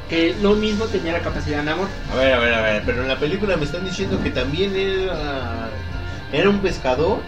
Que 0.09 0.33
lo 0.41 0.55
mismo 0.55 0.85
tenía 0.85 1.11
la 1.13 1.19
capacidad 1.19 1.57
de 1.59 1.63
Namor. 1.65 1.87
A 2.13 2.15
ver, 2.15 2.33
a 2.33 2.39
ver, 2.39 2.53
a 2.53 2.61
ver, 2.61 2.83
pero 2.85 3.01
en 3.01 3.07
la 3.09 3.17
película 3.17 3.57
me 3.57 3.65
están 3.65 3.83
diciendo 3.83 4.17
que 4.23 4.29
también 4.29 4.73
era 4.75 5.69
era 6.31 6.49
un 6.49 6.59
pescador, 6.59 7.19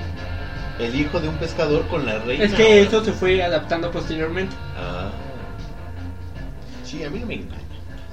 el 0.79 0.95
hijo 0.95 1.19
de 1.19 1.27
un 1.27 1.36
pescador 1.36 1.86
con 1.88 2.05
la 2.05 2.19
reina. 2.19 2.45
Es 2.45 2.53
que 2.53 2.81
eso 2.81 3.03
se 3.03 3.12
fue 3.12 3.43
adaptando 3.43 3.91
posteriormente. 3.91 4.55
Ah. 4.77 5.10
Sí, 6.93 7.03
a 7.03 7.09
mí 7.09 7.19
no 7.19 7.25
me 7.25 7.33
engaña. 7.35 7.62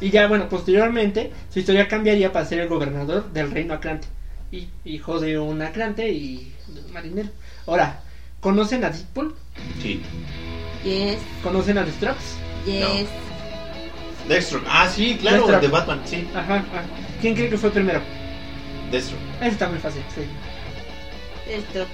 Y 0.00 0.08
ya, 0.10 0.26
bueno, 0.26 0.48
posteriormente 0.48 1.30
su 1.52 1.58
historia 1.58 1.86
cambiaría 1.86 2.32
para 2.32 2.46
ser 2.46 2.60
el 2.60 2.68
gobernador 2.68 3.30
del 3.32 3.50
reino 3.50 3.74
Atlante. 3.74 4.08
Y 4.50 4.68
hijo 4.86 5.20
de 5.20 5.38
un 5.38 5.60
Atlante 5.60 6.08
y 6.08 6.52
de 6.68 6.80
un 6.80 6.92
marinero. 6.92 7.28
Ahora, 7.66 8.00
¿conocen 8.40 8.82
a 8.84 8.90
Deadpool? 8.90 9.34
Sí. 9.82 10.00
Yes, 10.84 11.18
¿Conocen 11.42 11.76
a 11.76 11.84
The 11.84 11.92
Strokes? 11.92 12.24
yes. 12.64 13.06
Deathstroke. 14.28 14.64
Ah, 14.68 14.88
sí, 14.88 15.18
claro, 15.20 15.36
Deathstroke. 15.46 15.60
de 15.62 15.68
Batman, 15.68 16.00
sí. 16.06 16.28
Ajá, 16.34 16.56
ajá. 16.56 16.82
¿Quién 17.20 17.34
cree 17.34 17.50
que 17.50 17.58
fue 17.58 17.70
primero? 17.70 18.00
Deathstroke. 18.90 19.20
Eso 19.42 19.50
está 19.50 19.68
muy 19.68 19.78
fácil, 19.78 20.02
sí. 20.14 20.22
Esto. 21.52 21.86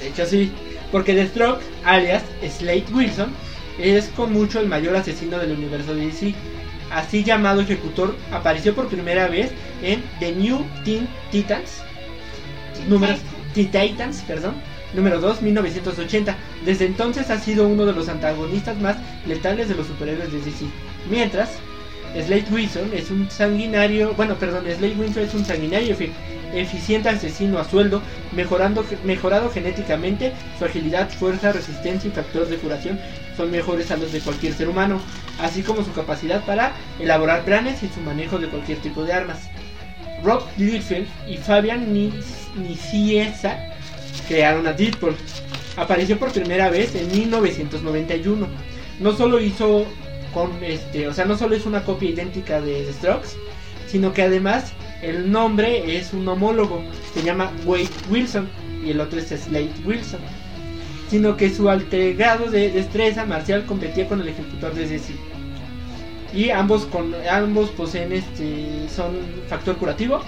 De 0.00 0.08
hecho, 0.08 0.24
sí. 0.24 0.50
Porque 0.90 1.14
The 1.14 1.26
Stroke, 1.28 1.60
alias 1.84 2.22
Slade 2.48 2.86
Wilson, 2.92 3.30
es 3.78 4.08
con 4.08 4.32
mucho 4.32 4.60
el 4.60 4.68
mayor 4.68 4.96
asesino 4.96 5.38
del 5.38 5.52
universo 5.52 5.94
de 5.94 6.06
DC. 6.06 6.34
Así 6.90 7.22
llamado 7.22 7.60
ejecutor 7.60 8.16
apareció 8.32 8.74
por 8.74 8.88
primera 8.88 9.28
vez 9.28 9.52
en 9.82 10.02
The 10.18 10.32
New 10.34 10.64
Teen 10.84 11.08
Titans, 11.30 11.82
número 12.88 13.14
Teen 13.54 13.70
Titans, 13.70 14.22
perdón, 14.26 14.54
número 14.92 15.20
2, 15.20 15.42
1980. 15.42 16.36
Desde 16.64 16.86
entonces 16.86 17.30
ha 17.30 17.38
sido 17.38 17.68
uno 17.68 17.86
de 17.86 17.92
los 17.92 18.08
antagonistas 18.08 18.76
más 18.78 18.96
letales 19.26 19.68
de 19.68 19.76
los 19.76 19.86
superhéroes 19.86 20.32
de 20.32 20.40
DC. 20.40 20.64
Mientras, 21.08 21.50
Slade 22.14 22.46
Wilson 22.50 22.90
es 22.92 23.10
un 23.10 23.30
sanguinario, 23.30 24.12
bueno, 24.14 24.34
perdón, 24.34 24.64
Slade 24.64 24.96
Wilson 24.98 25.22
es 25.22 25.34
un 25.34 25.44
sanguinario 25.44 25.96
eficiente 26.52 27.08
asesino 27.08 27.58
a 27.58 27.64
sueldo, 27.64 28.02
mejorando, 28.32 28.84
mejorado 29.04 29.50
genéticamente, 29.50 30.32
su 30.58 30.64
agilidad, 30.64 31.10
fuerza, 31.10 31.52
resistencia 31.52 32.08
y 32.08 32.12
factor 32.12 32.48
de 32.48 32.56
curación 32.56 32.98
son 33.36 33.50
mejores 33.50 33.90
a 33.90 33.96
los 33.96 34.12
de 34.12 34.20
cualquier 34.20 34.52
ser 34.54 34.68
humano, 34.68 35.00
así 35.40 35.62
como 35.62 35.84
su 35.84 35.92
capacidad 35.92 36.44
para 36.44 36.72
elaborar 36.98 37.44
planes 37.44 37.82
y 37.82 37.88
su 37.88 38.00
manejo 38.00 38.38
de 38.38 38.48
cualquier 38.48 38.78
tipo 38.78 39.04
de 39.04 39.12
armas. 39.12 39.48
Rob 40.22 40.42
Liefeld 40.58 41.06
y 41.26 41.36
Fabian 41.38 41.92
Nicieza 42.56 43.56
crearon 44.28 44.66
a 44.66 44.72
Deadpool. 44.72 45.16
Apareció 45.76 46.18
por 46.18 46.32
primera 46.32 46.68
vez 46.68 46.94
en 46.94 47.10
1991. 47.10 48.46
No 48.98 49.16
solo 49.16 49.40
hizo 49.40 49.86
este, 50.62 51.08
o 51.08 51.14
sea, 51.14 51.24
no 51.24 51.36
solo 51.36 51.56
es 51.56 51.66
una 51.66 51.82
copia 51.84 52.10
idéntica 52.10 52.60
de 52.60 52.92
Strokes, 52.92 53.30
sino 53.88 54.12
que 54.12 54.22
además 54.22 54.72
el 55.02 55.30
nombre 55.30 55.96
es 55.96 56.12
un 56.12 56.28
homólogo, 56.28 56.82
se 57.14 57.22
llama 57.22 57.52
Wade 57.64 57.88
Wilson 58.10 58.48
y 58.84 58.90
el 58.90 59.00
otro 59.00 59.18
es 59.18 59.28
Slade 59.28 59.72
Wilson. 59.84 60.20
Sino 61.08 61.36
que 61.36 61.50
su 61.50 61.68
altergado 61.68 62.50
de 62.50 62.70
destreza 62.70 63.24
marcial 63.24 63.66
competía 63.66 64.06
con 64.08 64.20
el 64.20 64.28
ejecutor 64.28 64.74
de 64.74 64.86
DC. 64.86 65.12
Y 66.32 66.50
ambos 66.50 66.84
con 66.86 67.12
ambos 67.28 67.70
poseen 67.70 68.12
este 68.12 68.88
son 68.94 69.18
factor 69.48 69.76
curativo, 69.76 70.22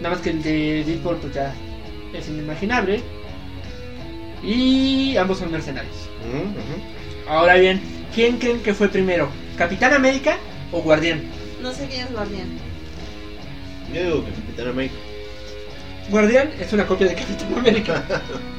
nada 0.00 0.16
más 0.16 0.24
que 0.24 0.30
el 0.30 0.42
de 0.42 0.84
Deadpool 0.84 1.16
pues 1.18 1.34
ya 1.34 1.54
es 2.12 2.28
inimaginable. 2.28 3.00
Y 4.42 5.16
ambos 5.16 5.38
son 5.38 5.52
mercenarios. 5.52 5.94
Mm. 6.24 7.30
Ahora 7.30 7.54
bien, 7.54 7.80
¿quién 8.14 8.38
creen 8.38 8.60
que 8.60 8.74
fue 8.74 8.88
primero? 8.88 9.28
¿Capitán 9.56 9.94
América 9.94 10.36
o 10.72 10.82
Guardián? 10.82 11.22
No 11.62 11.72
sé 11.72 11.86
quién 11.86 12.06
es 12.06 12.12
Guardián. 12.12 12.73
Yo 13.92 14.02
digo 14.02 14.24
que 14.24 14.30
Capitán 14.32 14.68
América. 14.68 14.94
Guardián 16.10 16.50
es 16.60 16.72
una 16.72 16.86
copia 16.86 17.06
de 17.08 17.14
Capitán 17.14 17.54
América. 17.58 18.02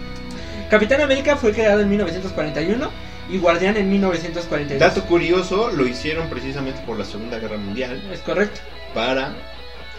Capitán 0.70 1.01
América 1.01 1.36
fue 1.36 1.53
creado 1.53 1.82
en 1.82 1.89
1941 1.89 2.89
y 3.29 3.38
Guardián 3.38 3.77
en 3.77 3.89
1942. 3.89 4.79
Dato 4.79 5.05
curioso, 5.08 5.72
lo 5.72 5.88
hicieron 5.88 6.27
precisamente 6.29 6.79
por 6.86 6.98
la 6.98 7.05
Segunda 7.05 7.38
Guerra 7.39 7.58
Mundial 7.58 8.01
Es 8.12 8.20
correcto. 8.22 8.62
para 8.94 9.34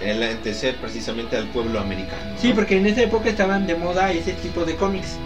enaltecer 0.01 0.75
precisamente 0.77 1.37
al 1.37 1.47
pueblo 1.49 1.79
americano. 1.81 2.33
¿no? 2.35 2.39
Sí, 2.41 2.53
porque 2.53 2.77
en 2.79 2.87
esa 2.87 3.03
época 3.03 3.29
estaban 3.31 3.67
de 3.67 3.77
moda 3.77 4.11
ese 4.13 4.33
tipo 4.35 4.65
de 4.65 4.75
cómics. 4.77 5.17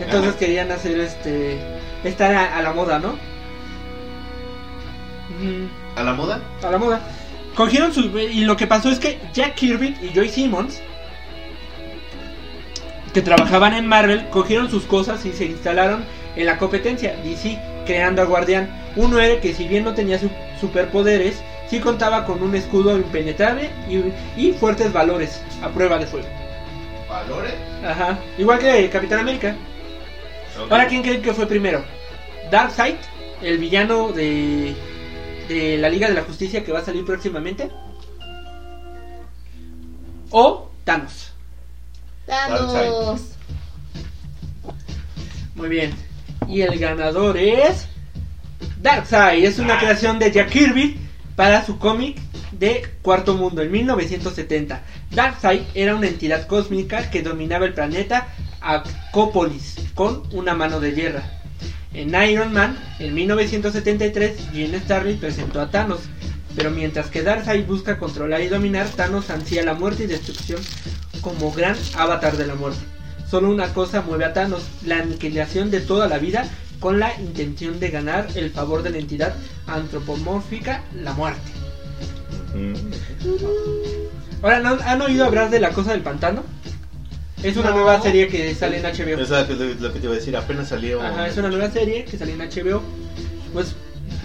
Entonces 0.00 0.30
Ajá. 0.30 0.38
querían 0.38 0.70
hacer 0.72 0.98
este 1.00 1.58
estar 2.04 2.34
a, 2.34 2.56
a 2.58 2.62
la 2.62 2.72
moda, 2.72 2.98
¿no? 2.98 3.12
Mm, 5.40 5.66
¿A 5.98 6.02
la 6.02 6.12
moda? 6.14 6.40
a 6.62 6.70
la 6.70 6.78
moda. 6.78 7.00
Cogieron 7.54 7.92
sus 7.92 8.06
y 8.06 8.44
lo 8.44 8.56
que 8.56 8.66
pasó 8.66 8.90
es 8.90 8.98
que 8.98 9.18
Jack 9.32 9.54
Kirby 9.54 9.96
y 10.02 10.12
Joy 10.14 10.28
Simmons 10.28 10.80
que 13.12 13.22
trabajaban 13.22 13.74
en 13.74 13.86
Marvel 13.86 14.28
cogieron 14.30 14.68
sus 14.70 14.84
cosas 14.84 15.24
y 15.24 15.32
se 15.32 15.44
instalaron 15.44 16.04
en 16.34 16.46
la 16.46 16.58
competencia 16.58 17.14
DC 17.22 17.56
creando 17.86 18.22
a 18.22 18.24
Guardián, 18.24 18.68
un 18.96 19.12
héroe 19.20 19.38
que 19.38 19.54
si 19.54 19.68
bien 19.68 19.84
no 19.84 19.94
tenía 19.94 20.18
su- 20.18 20.30
superpoderes, 20.60 21.36
sí 21.68 21.78
contaba 21.78 22.24
con 22.24 22.42
un 22.42 22.56
escudo 22.56 22.96
impenetrable 22.96 23.70
y, 23.88 24.02
y 24.48 24.52
fuertes 24.52 24.92
valores 24.92 25.40
a 25.62 25.68
prueba 25.68 25.98
de 25.98 26.06
fuego. 26.06 26.26
¿Valores? 27.08 27.54
Ajá, 27.86 28.18
igual 28.36 28.58
que 28.58 28.88
Capitán 28.90 29.20
América. 29.20 29.54
Ahora, 30.70 30.88
¿quién 30.88 31.02
creen 31.02 31.22
que 31.22 31.34
fue 31.34 31.46
primero? 31.46 31.84
Darkseid, 32.50 32.94
el 33.42 33.58
villano 33.58 34.10
de, 34.10 34.74
de 35.48 35.78
la 35.78 35.88
Liga 35.88 36.08
de 36.08 36.14
la 36.14 36.22
Justicia 36.22 36.64
que 36.64 36.72
va 36.72 36.80
a 36.80 36.84
salir 36.84 37.04
próximamente. 37.04 37.70
O 40.30 40.70
Thanos. 40.84 41.32
Thanos. 42.26 43.22
Muy 45.54 45.68
bien. 45.68 45.94
Y 46.48 46.62
el 46.62 46.78
ganador 46.78 47.36
es 47.36 47.86
Darkseid. 48.80 49.44
Es 49.44 49.58
una 49.58 49.78
creación 49.78 50.18
de 50.18 50.32
Jack 50.32 50.50
Kirby 50.50 50.98
para 51.36 51.64
su 51.64 51.78
cómic 51.78 52.18
de 52.52 52.86
Cuarto 53.02 53.34
Mundo 53.34 53.62
en 53.62 53.70
1970. 53.70 54.82
Darkseid 55.10 55.62
era 55.74 55.94
una 55.94 56.08
entidad 56.08 56.46
cósmica 56.46 57.10
que 57.10 57.22
dominaba 57.22 57.66
el 57.66 57.74
planeta 57.74 58.28
Acópolis 58.60 59.76
con 59.94 60.22
una 60.32 60.54
mano 60.54 60.80
de 60.80 60.92
hierro. 60.92 61.20
En 61.94 62.12
Iron 62.28 62.52
Man, 62.52 62.76
en 62.98 63.14
1973, 63.14 64.50
Gene 64.52 64.78
Starry 64.80 65.14
presentó 65.14 65.60
a 65.60 65.70
Thanos. 65.70 66.00
Pero 66.56 66.70
mientras 66.70 67.06
que 67.06 67.22
Darkseid 67.22 67.66
busca 67.66 67.98
controlar 67.98 68.40
y 68.42 68.48
dominar, 68.48 68.88
Thanos 68.88 69.30
ansía 69.30 69.64
la 69.64 69.74
muerte 69.74 70.04
y 70.04 70.06
destrucción 70.06 70.60
como 71.20 71.52
gran 71.52 71.76
avatar 71.96 72.36
de 72.36 72.46
la 72.46 72.54
muerte. 72.54 72.80
Solo 73.28 73.50
una 73.50 73.72
cosa 73.72 74.02
mueve 74.02 74.24
a 74.24 74.32
Thanos, 74.32 74.64
la 74.84 74.98
aniquilación 74.98 75.70
de 75.70 75.80
toda 75.80 76.06
la 76.08 76.18
vida 76.18 76.48
con 76.80 76.98
la 77.00 77.18
intención 77.20 77.80
de 77.80 77.90
ganar 77.90 78.28
el 78.34 78.50
favor 78.50 78.82
de 78.82 78.90
la 78.90 78.98
entidad 78.98 79.34
antropomórfica, 79.66 80.82
la 80.94 81.14
muerte. 81.14 81.50
Ahora, 84.42 84.60
¿no 84.60 84.78
¿han 84.84 85.00
oído 85.00 85.24
hablar 85.24 85.50
de 85.50 85.60
La 85.60 85.70
Cosa 85.70 85.92
del 85.92 86.02
Pantano? 86.02 86.42
Es 87.44 87.56
una 87.58 87.70
No. 87.70 87.76
nueva 87.76 88.00
serie 88.00 88.26
que 88.28 88.54
sale 88.54 88.78
en 88.78 88.84
HBO. 88.84 89.20
Esa 89.22 89.42
es 89.42 89.80
lo 89.80 89.92
que 89.92 89.98
te 90.00 90.06
iba 90.06 90.14
a 90.14 90.16
decir, 90.18 90.36
apenas 90.36 90.68
salió. 90.68 91.02
Ajá, 91.02 91.28
es 91.28 91.36
una 91.36 91.48
nueva 91.48 91.70
serie 91.70 92.04
que 92.04 92.16
sale 92.16 92.32
en 92.32 92.40
HBO. 92.40 92.82
Pues 93.52 93.74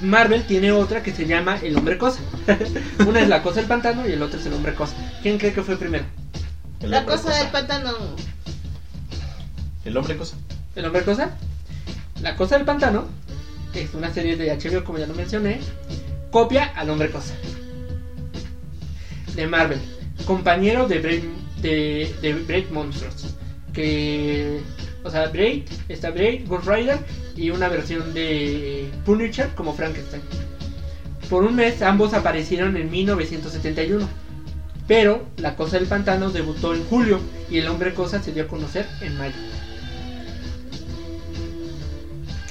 Marvel 0.02 0.46
tiene 0.46 0.72
otra 0.72 1.04
que 1.04 1.14
se 1.14 1.26
llama 1.26 1.60
El 1.62 1.76
Hombre 1.78 1.98
Cosa. 1.98 2.22
una 3.06 3.20
es 3.20 3.28
La 3.28 3.44
Cosa 3.44 3.60
del 3.60 3.68
Pantano 3.68 4.08
y 4.08 4.14
el 4.14 4.22
otro 4.24 4.40
es 4.40 4.46
El 4.46 4.54
Hombre 4.54 4.74
Cosa. 4.74 4.96
¿Quién 5.22 5.38
cree 5.38 5.52
que 5.54 5.62
fue 5.62 5.76
primero? 5.78 6.06
El 6.80 6.92
La 6.92 7.06
cosa 7.06 7.36
del 7.38 7.48
pantano. 7.50 7.92
El 9.84 9.98
hombre 9.98 10.16
cosa. 10.16 10.38
¿El 10.76 10.86
Hombre 10.86 11.04
Cosa? 11.04 11.32
La 12.22 12.36
Cosa 12.38 12.56
del 12.56 12.66
Pantano, 12.66 13.06
que 13.74 13.82
es 13.82 13.94
una 13.94 14.14
serie 14.14 14.38
de 14.38 14.56
HBO 14.58 14.86
como 14.86 14.98
ya 14.98 15.08
lo 15.08 15.14
mencioné, 15.14 15.60
copia 16.32 16.72
al 16.76 16.90
Hombre 16.90 17.12
Cosa. 17.12 17.34
De 19.36 19.46
Marvel, 19.46 19.80
compañero 20.26 20.88
de 20.88 21.00
Braid, 21.00 21.24
de, 21.62 22.14
de 22.22 22.34
Braid 22.34 22.70
Monsters. 22.70 23.36
Que, 23.74 24.60
o 25.04 25.10
sea, 25.10 25.28
Braid, 25.28 25.64
está 25.88 26.10
Braid, 26.12 26.48
Ghost 26.48 26.68
Rider 26.68 27.00
y 27.36 27.50
una 27.52 27.70
versión 27.70 28.14
de 28.14 28.90
Punisher 29.06 29.50
como 29.56 29.74
Frankenstein. 29.74 30.22
Por 31.30 31.44
un 31.44 31.56
mes 31.56 31.82
ambos 31.82 32.14
aparecieron 32.14 32.76
en 32.76 32.90
1971. 32.90 34.08
Pero 34.88 35.28
la 35.38 35.56
Cosa 35.56 35.78
del 35.78 35.88
Pantano 35.88 36.32
debutó 36.32 36.74
en 36.74 36.84
julio 36.86 37.20
y 37.50 37.60
el 37.60 37.68
Hombre 37.68 37.94
Cosa 37.94 38.22
se 38.24 38.34
dio 38.34 38.44
a 38.44 38.48
conocer 38.48 38.88
en 39.02 39.16
mayo. 39.20 39.36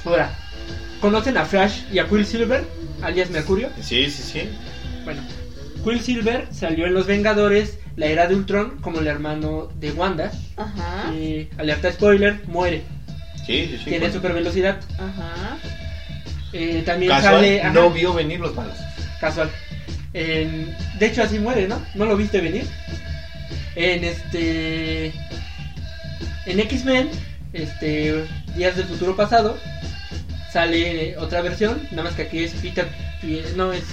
Ahora, 0.05 0.39
¿conocen 1.01 1.37
a 1.37 1.45
Flash 1.45 1.83
y 1.93 1.99
a 1.99 2.09
Quicksilver, 2.09 2.65
alias 3.03 3.31
Mercurio? 3.31 3.71
Sí, 3.83 4.09
sí, 4.09 4.23
sí. 4.23 4.49
Bueno, 5.05 5.21
Quicksilver 5.85 6.49
salió 6.53 6.87
en 6.87 6.95
Los 6.95 7.07
Vengadores, 7.07 7.79
la 7.97 8.07
era 8.07 8.27
de 8.27 8.35
Ultron, 8.35 8.79
como 8.81 9.01
el 9.01 9.07
hermano 9.07 9.69
de 9.79 9.93
Wanda. 9.93 10.31
Ajá. 10.57 11.13
Y, 11.15 11.49
alerta 11.59 11.91
spoiler, 11.93 12.41
muere. 12.47 12.83
Sí, 13.47 13.67
sí, 13.71 13.79
sí. 13.79 13.85
Tiene 13.85 14.01
bueno. 14.01 14.15
super 14.15 14.33
velocidad. 14.35 14.79
Ajá. 14.99 15.59
Eh, 16.53 16.83
también 16.85 17.11
Casual, 17.13 17.35
sale... 17.37 17.63
ajá, 17.63 17.73
no 17.73 17.91
vio 17.91 18.13
venir 18.15 18.41
los 18.41 18.55
balas. 18.55 18.79
Casual. 19.21 19.51
En- 20.15 20.75
de 20.99 21.07
hecho, 21.07 21.23
así 21.23 21.39
muere, 21.39 21.69
¿no? 21.69 21.81
¿No 21.95 22.05
lo 22.07 22.17
viste 22.17 22.41
venir? 22.41 22.67
En 23.75 24.05
este. 24.05 25.13
En 26.47 26.61
X-Men, 26.61 27.11
este. 27.53 28.25
Días 28.57 28.77
del 28.77 28.87
futuro 28.87 29.15
pasado, 29.15 29.59
sale 30.53 31.17
otra 31.19 31.43
versión, 31.43 31.81
nada 31.91 32.05
más 32.05 32.15
que 32.15 32.23
aquí 32.23 32.43
es 32.45 32.53
Peter. 32.55 32.89
No, 33.57 33.73
es. 33.73 33.85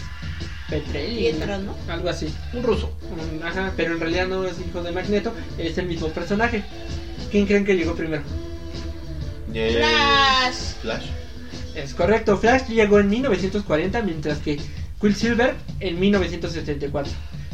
Petrelli. 0.70 1.32
Pietro, 1.32 1.58
¿no? 1.60 1.76
Algo 1.88 2.10
así. 2.10 2.34
Un 2.54 2.64
ruso. 2.64 2.98
Un- 3.12 3.44
Ajá, 3.44 3.72
pero 3.78 3.94
en 3.94 4.00
realidad 4.00 4.28
no 4.28 4.46
es 4.46 4.56
hijo 4.60 4.82
de 4.82 4.92
Magneto, 4.92 5.34
es 5.58 5.78
el 5.78 5.86
mismo 5.88 6.08
personaje. 6.10 6.64
¿Quién 7.32 7.46
creen 7.46 7.66
que 7.66 7.76
llegó 7.76 7.96
primero? 7.96 8.24
Eh, 9.54 9.76
Flash. 9.78 10.82
Flash. 10.82 11.06
Es 11.76 11.94
correcto, 11.94 12.38
Flash 12.38 12.68
llegó 12.68 13.00
en 13.00 13.10
1940, 13.10 14.02
mientras 14.02 14.40
que 14.40 14.60
Quicksilver 15.00 15.56
en 15.82 16.00
1974. 16.00 17.12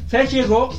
Flash 0.08 0.30
llegó 0.30 0.70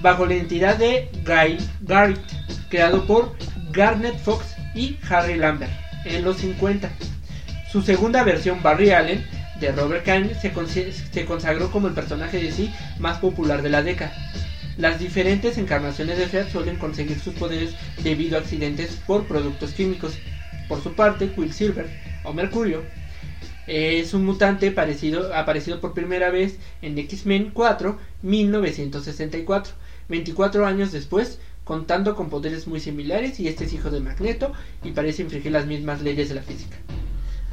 bajo 0.00 0.26
la 0.26 0.34
identidad 0.34 0.76
de 0.76 1.10
Guy 1.24 1.58
Garrett, 1.82 2.20
creado 2.68 3.06
por 3.06 3.34
Garnet 3.72 4.18
Fox 4.18 4.46
y 4.74 4.96
Harry 5.08 5.36
Lambert 5.36 5.72
en 6.04 6.24
los 6.24 6.38
50. 6.38 6.90
Su 7.70 7.82
segunda 7.82 8.22
versión, 8.24 8.62
Barry 8.62 8.90
Allen, 8.90 9.24
de 9.60 9.72
Robert 9.72 10.04
Kane, 10.04 10.34
se, 10.34 11.24
consagró 11.24 11.70
como 11.70 11.88
el 11.88 11.94
personaje 11.94 12.38
de 12.38 12.52
sí 12.52 12.72
más 12.98 13.18
popular 13.18 13.62
de 13.62 13.70
la 13.70 13.82
década. 13.82 14.12
Las 14.76 14.98
diferentes 14.98 15.56
encarnaciones 15.56 16.18
de 16.18 16.26
Flash 16.26 16.50
suelen 16.50 16.76
conseguir 16.76 17.20
sus 17.20 17.34
poderes 17.34 17.74
debido 18.02 18.36
a 18.36 18.40
accidentes 18.40 19.00
por 19.06 19.26
productos 19.26 19.72
químicos. 19.72 20.18
Por 20.68 20.82
su 20.82 20.94
parte, 20.94 21.28
Quicksilver, 21.28 21.88
o 22.24 22.32
Mercurio, 22.32 22.82
es 23.66 24.12
un 24.12 24.24
mutante 24.24 24.70
parecido, 24.70 25.34
aparecido 25.34 25.80
por 25.80 25.94
primera 25.94 26.30
vez 26.30 26.58
en 26.82 26.98
X-Men 26.98 27.50
4, 27.54 27.98
1964, 28.22 29.74
24 30.08 30.66
años 30.66 30.92
después, 30.92 31.38
contando 31.64 32.14
con 32.14 32.28
poderes 32.28 32.66
muy 32.66 32.80
similares 32.80 33.40
y 33.40 33.48
este 33.48 33.64
es 33.64 33.72
hijo 33.72 33.90
de 33.90 34.00
Magneto 34.00 34.52
y 34.82 34.90
parece 34.90 35.22
infringir 35.22 35.52
las 35.52 35.66
mismas 35.66 36.02
leyes 36.02 36.28
de 36.28 36.34
la 36.34 36.42
física. 36.42 36.76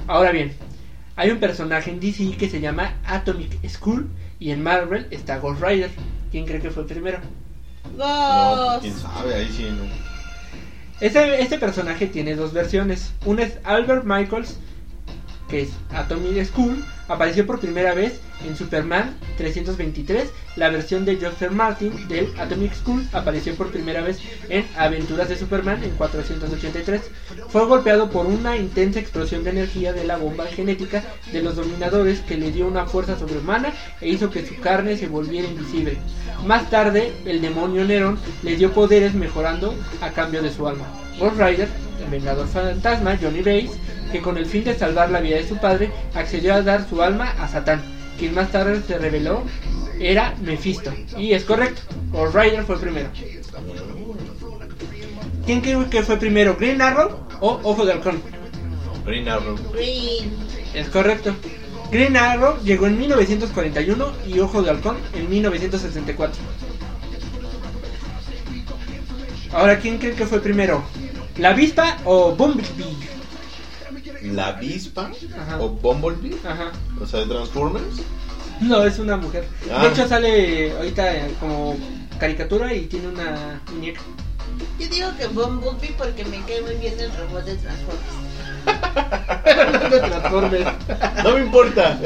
Ahora 0.08 0.32
bien, 0.32 0.52
hay 1.16 1.30
un 1.32 1.40
personaje 1.40 1.92
en 1.92 2.00
DC 2.00 2.38
que 2.38 2.50
se 2.50 2.62
llama 2.62 2.96
Atomic 3.06 3.68
Skull 3.68 4.10
y 4.40 4.52
en 4.52 4.64
Marvel 4.64 5.08
está 5.12 5.38
Ghost 5.38 5.62
Rider. 5.62 5.92
¿Quién 6.32 6.46
cree 6.46 6.62
que 6.62 6.72
fue 6.72 6.88
primero? 6.88 7.20
No, 7.98 8.78
quién 8.80 8.94
sabe, 8.96 9.36
ahí 9.36 9.50
sí, 9.52 9.68
no. 9.70 9.84
Este, 11.02 11.42
este 11.42 11.58
personaje 11.58 12.08
tiene 12.08 12.36
dos 12.36 12.54
versiones. 12.54 13.12
Una 13.26 13.44
es 13.44 13.58
Albert 13.64 14.06
Michaels, 14.06 14.58
que 15.52 15.64
es 15.64 15.70
Atomic 15.94 16.46
School, 16.46 16.84
apareció 17.10 17.46
por 17.46 17.60
primera 17.60 17.94
vez 17.94 18.22
en 18.48 18.56
Superman 18.56 19.14
323. 19.38 20.30
La 20.56 20.70
versión 20.70 21.04
de 21.04 21.18
Joseph 21.18 21.52
Martin 21.52 22.08
del 22.08 22.34
Atomic 22.40 22.74
School 22.74 23.06
apareció 23.12 23.54
por 23.56 23.70
primera 23.70 24.02
vez 24.02 24.20
en 24.50 24.66
Aventuras 24.78 25.28
de 25.28 25.36
Superman 25.36 25.84
en 25.84 25.92
483. 25.92 27.02
Fue 27.50 27.66
golpeado 27.66 28.10
por 28.10 28.26
una 28.26 28.56
intensa 28.56 29.00
explosión 29.00 29.44
de 29.44 29.52
energía 29.52 29.92
de 29.92 30.06
la 30.06 30.18
bomba 30.18 30.46
genética 30.46 31.04
de 31.34 31.44
los 31.44 31.58
dominadores 31.58 32.22
que 32.22 32.38
le 32.38 32.52
dio 32.52 32.66
una 32.66 32.86
fuerza 32.86 33.20
sobrehumana 33.20 33.74
e 34.00 34.08
hizo 34.08 34.30
que 34.30 34.46
su 34.46 34.58
carne 34.62 34.96
se 34.96 35.08
volviera 35.08 35.50
invisible. 35.50 35.98
Más 36.46 36.70
tarde, 36.70 37.12
el 37.26 37.42
demonio 37.42 37.84
Neron 37.84 38.18
le 38.42 38.56
dio 38.56 38.72
poderes 38.72 39.14
mejorando 39.14 39.76
a 40.00 40.12
cambio 40.12 40.42
de 40.42 40.52
su 40.52 40.66
alma. 40.66 40.86
Ghost 41.20 41.38
Rider, 41.38 41.68
el 42.04 42.10
Vengador 42.10 42.48
Fantasma, 42.48 43.18
Johnny 43.22 43.40
Bates, 43.40 43.78
que 44.12 44.22
con 44.22 44.38
el 44.38 44.46
fin 44.46 44.64
de 44.64 44.78
salvar 44.78 45.10
la 45.10 45.22
vida 45.22 45.38
de 45.38 45.48
su 45.48 45.58
padre, 45.58 45.92
accedió 46.14 46.54
a 46.54 46.62
dar 46.62 46.88
su 46.88 47.02
alma 47.02 47.32
a 47.40 47.48
Satán, 47.48 47.82
quien 48.18 48.34
más 48.34 48.52
tarde 48.52 48.82
se 48.86 48.98
reveló 48.98 49.44
era 50.00 50.36
Mephisto. 50.42 50.92
Y 51.18 51.34
es 51.34 51.44
correcto, 51.44 51.82
Ghost 52.12 52.36
Rider 52.36 52.64
fue 52.64 52.80
primero. 52.80 53.10
¿Quién 55.46 55.62
cree 55.62 55.86
que 55.90 56.04
fue 56.04 56.18
primero, 56.18 56.56
Green 56.56 56.82
Arrow 56.82 57.12
o 57.40 57.60
Ojo 57.64 57.86
de 57.86 57.94
Halcón? 57.94 58.22
Green 59.06 59.28
Arrow. 59.28 59.58
Green. 59.74 60.32
Es 60.74 60.88
correcto. 60.90 61.36
Green 61.92 62.16
Arrow 62.16 62.58
llegó 62.64 62.88
en 62.88 62.98
1941 62.98 64.14
y 64.28 64.40
Ojo 64.40 64.62
de 64.62 64.70
Halcón 64.70 64.98
en 65.14 65.30
1964. 65.30 66.42
Ahora, 69.54 69.80
¿quién 69.80 69.98
cree 69.98 70.14
que 70.14 70.26
fue 70.26 70.40
primero? 70.40 70.84
¿La 71.38 71.50
avispa 71.50 71.98
o 72.06 72.34
Bumblebee? 72.36 72.96
La 74.24 74.48
avispa 74.48 75.12
Ajá. 75.40 75.60
o 75.62 75.70
Bumblebee, 75.70 76.38
Ajá. 76.46 76.72
o 77.02 77.06
sea, 77.06 77.22
de 77.22 77.26
Transformers. 77.28 78.02
No, 78.62 78.84
es 78.84 79.00
una 79.00 79.18
mujer. 79.18 79.46
Ah. 79.74 79.84
De 79.84 79.90
hecho, 79.90 80.08
sale 80.08 80.72
ahorita 80.78 81.16
eh, 81.16 81.34
como 81.40 81.76
caricatura 82.20 82.74
y 82.74 82.86
tiene 82.86 83.08
una 83.08 83.60
muñeca. 83.74 84.02
Yo 84.80 84.88
digo 84.88 85.10
que 85.18 85.26
Bumblebee 85.28 85.96
porque 85.98 86.24
me 86.26 86.42
cae 86.46 86.62
muy 86.62 86.76
bien 86.76 87.00
el 87.00 87.12
robot 87.16 87.46
de 87.46 87.56
Transformers. 87.56 88.22
de 89.92 90.00
Transformers. 90.00 90.66
No 91.24 91.34
me 91.36 91.40
importa. 91.46 92.00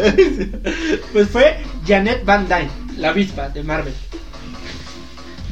Pues 1.12 1.30
fue 1.30 1.58
Janet 1.86 2.24
Van 2.24 2.48
Dyne, 2.48 2.70
la 2.98 3.10
avispa 3.10 3.50
de 3.50 3.62
Marvel. 3.64 3.94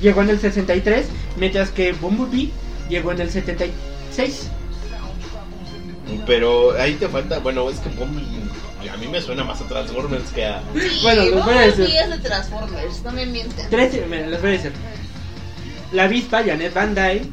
Llegó 0.01 0.21
en 0.21 0.29
el 0.29 0.39
63, 0.39 1.05
mientras 1.37 1.69
que 1.71 1.91
Bumblebee 1.93 2.51
llegó 2.89 3.11
en 3.11 3.21
el 3.21 3.29
76. 3.29 4.47
Pero 6.25 6.79
ahí 6.79 6.95
te 6.95 7.07
falta, 7.07 7.39
bueno, 7.39 7.69
es 7.69 7.79
que 7.79 7.89
Bumblebee 7.89 8.43
a 8.89 8.97
mí 8.97 9.07
me 9.07 9.21
suena 9.21 9.43
más 9.43 9.61
a 9.61 9.67
Transformers 9.67 10.31
que 10.31 10.45
a... 10.45 10.61
Bueno, 11.01 11.23
les 11.23 11.45
voy 11.45 11.53
a 11.55 11.61
decir. 11.61 11.87
De 11.87 12.19
Transformers, 12.19 13.01
no 13.03 13.11
me 13.11 13.25
mientan. 13.25 13.69
Tres, 13.69 13.93
mira, 14.07 14.27
les 14.27 14.41
voy 14.41 14.49
a 14.49 14.53
decir. 14.53 14.71
La 15.91 16.03
avispa 16.03 16.43
Janet 16.43 16.73
Van 16.73 16.93
Dyne. 16.93 17.29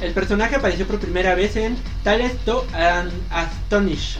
El 0.00 0.12
personaje 0.12 0.56
apareció 0.56 0.86
por 0.86 0.98
primera 0.98 1.34
vez 1.34 1.56
en 1.56 1.76
Tales 2.04 2.36
to 2.44 2.66
and 2.74 3.10
Astonish, 3.30 4.18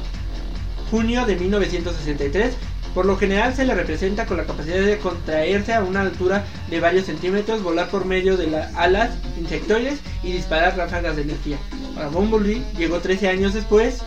junio 0.91 1.27
de 1.27 1.37
1963. 1.37 2.55
Por 2.97 3.05
lo 3.05 3.19
general 3.19 3.55
se 3.55 3.67
le 3.67 3.75
representa 3.75 4.25
con 4.25 4.39
la 4.39 4.45
capacidad 4.45 4.81
de 4.81 4.97
contraerse 4.97 5.75
a 5.75 5.83
una 5.83 6.01
altura 6.01 6.47
de 6.71 6.81
varios 6.81 7.05
centímetros, 7.05 7.63
volar 7.63 7.91
por 7.91 8.07
medio 8.07 8.39
de 8.39 8.47
las 8.47 8.75
alas 8.75 9.11
insectoides 9.39 9.99
y 10.23 10.33
disparar 10.33 10.79
ráfagas 10.79 11.15
de 11.15 11.21
energía. 11.21 11.59
Para 11.95 12.09
Bumblebee 12.09 12.63
llegó 12.79 13.01
13 13.01 13.29
años 13.29 13.53
después 13.53 13.99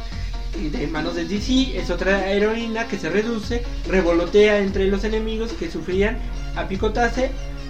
de 0.60 0.88
manos 0.88 1.14
de 1.14 1.26
DC 1.26 1.78
es 1.78 1.92
otra 1.92 2.32
heroína 2.32 2.88
que 2.88 2.98
se 2.98 3.12
reduce, 3.12 3.64
revolotea 3.88 4.58
entre 4.58 4.88
los 4.88 5.04
enemigos 5.04 5.52
que 5.54 5.70
sufrían 5.70 6.18
a 6.56 6.68
picotase 6.68 7.30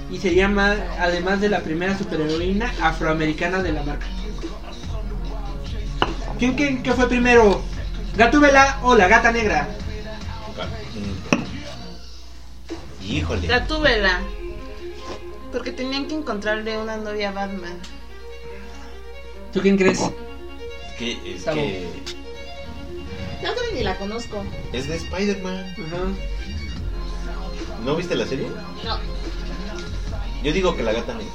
y 0.09 0.19
se 0.19 0.33
llama 0.33 0.73
además 1.01 1.41
de 1.41 1.49
la 1.49 1.59
primera 1.59 1.97
superheroína 1.97 2.71
afroamericana 2.81 3.61
de 3.61 3.73
la 3.73 3.83
marca. 3.83 4.07
¿Quién, 6.39 6.53
quién- 6.55 6.81
fue 6.95 7.09
primero? 7.09 7.61
¿Gatúbela 8.15 8.79
o 8.83 8.95
la 8.95 9.09
gata 9.09 9.33
negra? 9.33 9.67
Híjole. 13.09 13.47
Gatúbela. 13.47 14.21
Porque 15.51 15.71
tenían 15.71 16.07
que 16.07 16.15
encontrarle 16.15 16.77
una 16.77 16.97
novia 16.97 17.29
a 17.29 17.33
Batman. 17.33 17.77
¿Tú 19.51 19.61
quién 19.61 19.77
crees? 19.77 19.99
Que, 20.97 21.17
es 21.35 21.43
Sabo. 21.43 21.55
que 21.55 21.87
La 23.41 23.51
otra 23.51 23.63
ni 23.73 23.81
la 23.83 23.97
conozco. 23.97 24.43
es 24.73 24.87
de 24.87 24.95
Spider-Man. 24.97 25.75
¿No 27.83 27.95
viste 27.95 28.15
la 28.15 28.27
serie? 28.27 28.47
No. 28.85 28.99
Yo 30.43 30.53
digo 30.53 30.75
que 30.75 30.83
la 30.83 30.93
gata 30.93 31.13
negra. 31.13 31.33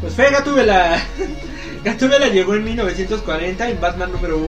Pues 0.00 0.14
fue 0.14 0.30
Gatúbela. 0.30 1.02
Gatúbela 1.84 2.28
llegó 2.28 2.54
en 2.54 2.64
1940 2.64 3.68
en 3.68 3.80
Batman 3.80 4.12
número 4.12 4.36
1. 4.38 4.49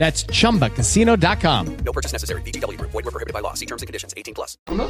That's 0.00 0.24
chumbacasino.com. 0.32 1.66
No 1.84 1.92
purchase 1.92 2.12
necessary. 2.14 2.40
VGW 2.42 2.78
Group. 2.78 2.90
Void 2.90 3.04
were 3.04 3.12
prohibited 3.12 3.34
by 3.34 3.40
law. 3.42 3.52
See 3.54 3.66
terms 3.66 3.82
and 3.82 3.86
conditions. 3.86 4.14
18 4.16 4.32
plus. 4.34 4.56
¿no? 4.74 4.88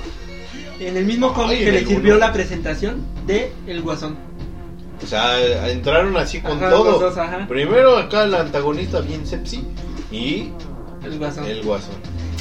En 0.79 0.96
el 0.96 1.05
mismo 1.05 1.35
cómic 1.35 1.59
Ay, 1.59 1.64
que 1.64 1.73
le 1.73 1.85
sirvió 1.85 2.16
la 2.16 2.33
presentación 2.33 3.05
de 3.27 3.53
El 3.66 3.83
Guasón. 3.83 4.16
O 5.03 5.07
sea, 5.07 5.68
entraron 5.68 6.16
así 6.16 6.40
con 6.40 6.59
Ajá, 6.59 6.70
todo. 6.70 6.92
los 6.92 7.01
dos, 7.01 7.18
ajá. 7.18 7.46
Primero 7.49 7.99
acá 7.99 8.23
el 8.25 8.35
antagonista 8.35 9.01
bien 9.01 9.27
sepsi 9.27 9.64
y 10.12 10.51
El 11.03 11.18
Guasón. 11.18 11.46
el 11.46 11.62
guasón. 11.62 11.94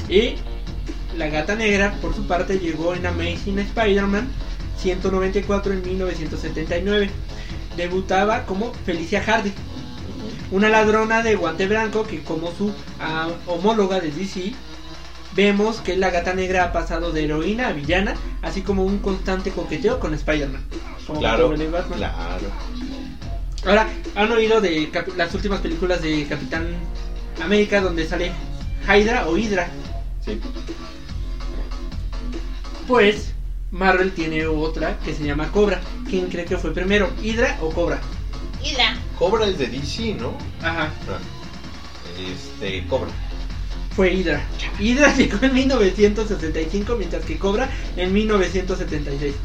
Y 0.08 0.36
la 1.18 1.28
gata 1.30 1.56
negra, 1.56 1.96
por 2.02 2.14
su 2.14 2.28
parte, 2.28 2.60
llegó 2.60 2.94
en 2.94 3.06
Amazing 3.06 3.60
Spider-Man 3.60 4.28
194 4.78 5.74
en 5.74 5.82
1979. 5.82 7.10
Debutaba 7.78 8.46
como 8.46 8.74
Felicia 8.86 9.22
Hardy, 9.24 9.54
una 10.52 10.70
ladrona 10.70 11.22
de 11.22 11.36
guante 11.36 11.68
blanco 11.68 12.04
que 12.04 12.24
como 12.24 12.52
su 12.52 12.74
ah, 13.00 13.30
homóloga 13.46 14.00
de 14.00 14.12
DC, 14.12 14.54
vemos 15.36 15.78
que 15.78 15.96
la 15.96 16.10
gata 16.10 16.34
negra 16.34 16.66
ha 16.66 16.72
pasado 16.72 17.12
de 17.12 17.26
heroína 17.26 17.68
a 17.68 17.74
villana, 17.74 18.16
así 18.42 18.62
como 18.62 18.84
un 18.84 19.00
constante 19.00 19.52
coqueteo 19.52 20.00
con 20.00 20.14
Spider-Man. 20.14 20.64
Claro, 21.18 21.54
claro. 21.96 22.14
Ahora, 23.66 23.90
¿han 24.16 24.32
oído 24.32 24.62
de 24.62 24.92
las 25.18 25.34
últimas 25.34 25.60
películas 25.60 26.02
de 26.02 26.26
Capitán 26.28 26.68
América 27.44 27.82
donde 27.82 28.08
sale 28.08 28.32
Hydra 28.88 29.28
o 29.28 29.38
Hydra? 29.38 29.68
Sí. 30.24 30.40
Pues 32.88 33.34
Marvel 33.72 34.14
tiene 34.14 34.46
otra 34.48 34.98
que 35.00 35.14
se 35.14 35.24
llama 35.24 35.52
Cobra. 35.52 35.82
¿Quién 36.10 36.28
cree 36.28 36.46
que 36.46 36.58
fue 36.58 36.74
primero, 36.74 37.10
Hydra 37.22 37.58
o 37.62 37.70
Cobra? 37.70 38.00
Hydra. 38.64 38.98
Cobra 39.20 39.46
es 39.46 39.58
de 39.60 39.68
DC, 39.68 40.16
¿no? 40.16 40.34
Ajá, 40.62 40.92
Ah. 41.08 41.20
Este, 42.18 42.86
Cobra. 42.88 43.10
fue 43.96 44.14
Hydra. 44.14 44.42
Hydra 44.80 45.14
llegó 45.18 45.38
en 45.46 45.54
1965 45.54 46.96
mientras 46.98 47.24
que 47.26 47.38
Cobra 47.38 47.70
en 47.98 48.12
1976. 48.14 49.36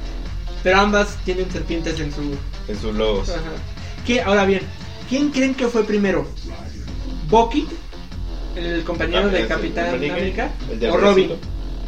Pero 0.62 0.78
ambas 0.78 1.16
tienen 1.24 1.50
serpientes 1.50 2.00
en 2.00 2.12
su... 2.12 2.22
En 2.68 2.80
sus 2.80 2.94
logos. 2.94 3.28
Ajá. 3.28 3.42
Que, 4.06 4.22
ahora 4.22 4.44
bien, 4.46 4.62
¿Quién 5.08 5.30
creen 5.30 5.54
que 5.54 5.68
fue 5.68 5.84
primero? 5.84 6.26
¿Bucky, 7.28 7.66
el 8.56 8.82
compañero 8.84 9.28
de 9.28 9.42
el 9.42 9.48
Capitán 9.48 9.94
América, 9.94 10.14
América? 10.14 10.50
el 10.70 10.90
¿O 10.90 10.96
Robin? 10.96 11.32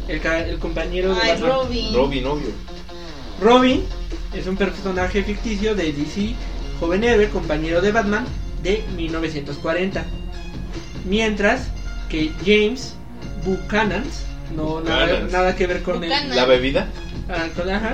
El, 0.07 0.25
el 0.25 0.59
compañero 0.59 1.13
de 1.15 1.19
Batman. 1.19 1.49
Robin. 1.49 1.93
Robin, 1.93 2.25
obvio. 2.27 2.47
Robin 3.41 3.83
es 4.33 4.45
un 4.47 4.55
personaje 4.55 5.23
ficticio 5.23 5.73
de 5.75 5.91
DC 5.93 6.35
joven 6.79 7.03
héroe, 7.03 7.29
compañero 7.29 7.81
de 7.81 7.91
Batman 7.91 8.25
de 8.63 8.83
1940. 8.95 10.05
Mientras 11.05 11.67
que 12.09 12.31
James 12.45 12.95
Buchanan, 13.45 14.03
no 14.55 14.81
nada, 14.81 15.27
nada 15.31 15.55
que 15.55 15.67
ver 15.67 15.81
con 15.83 16.03
el 16.03 16.09
¿La 16.35 16.45
bebida? 16.45 16.87
ah, 17.29 17.47
con- 17.55 17.69
ajá. 17.69 17.93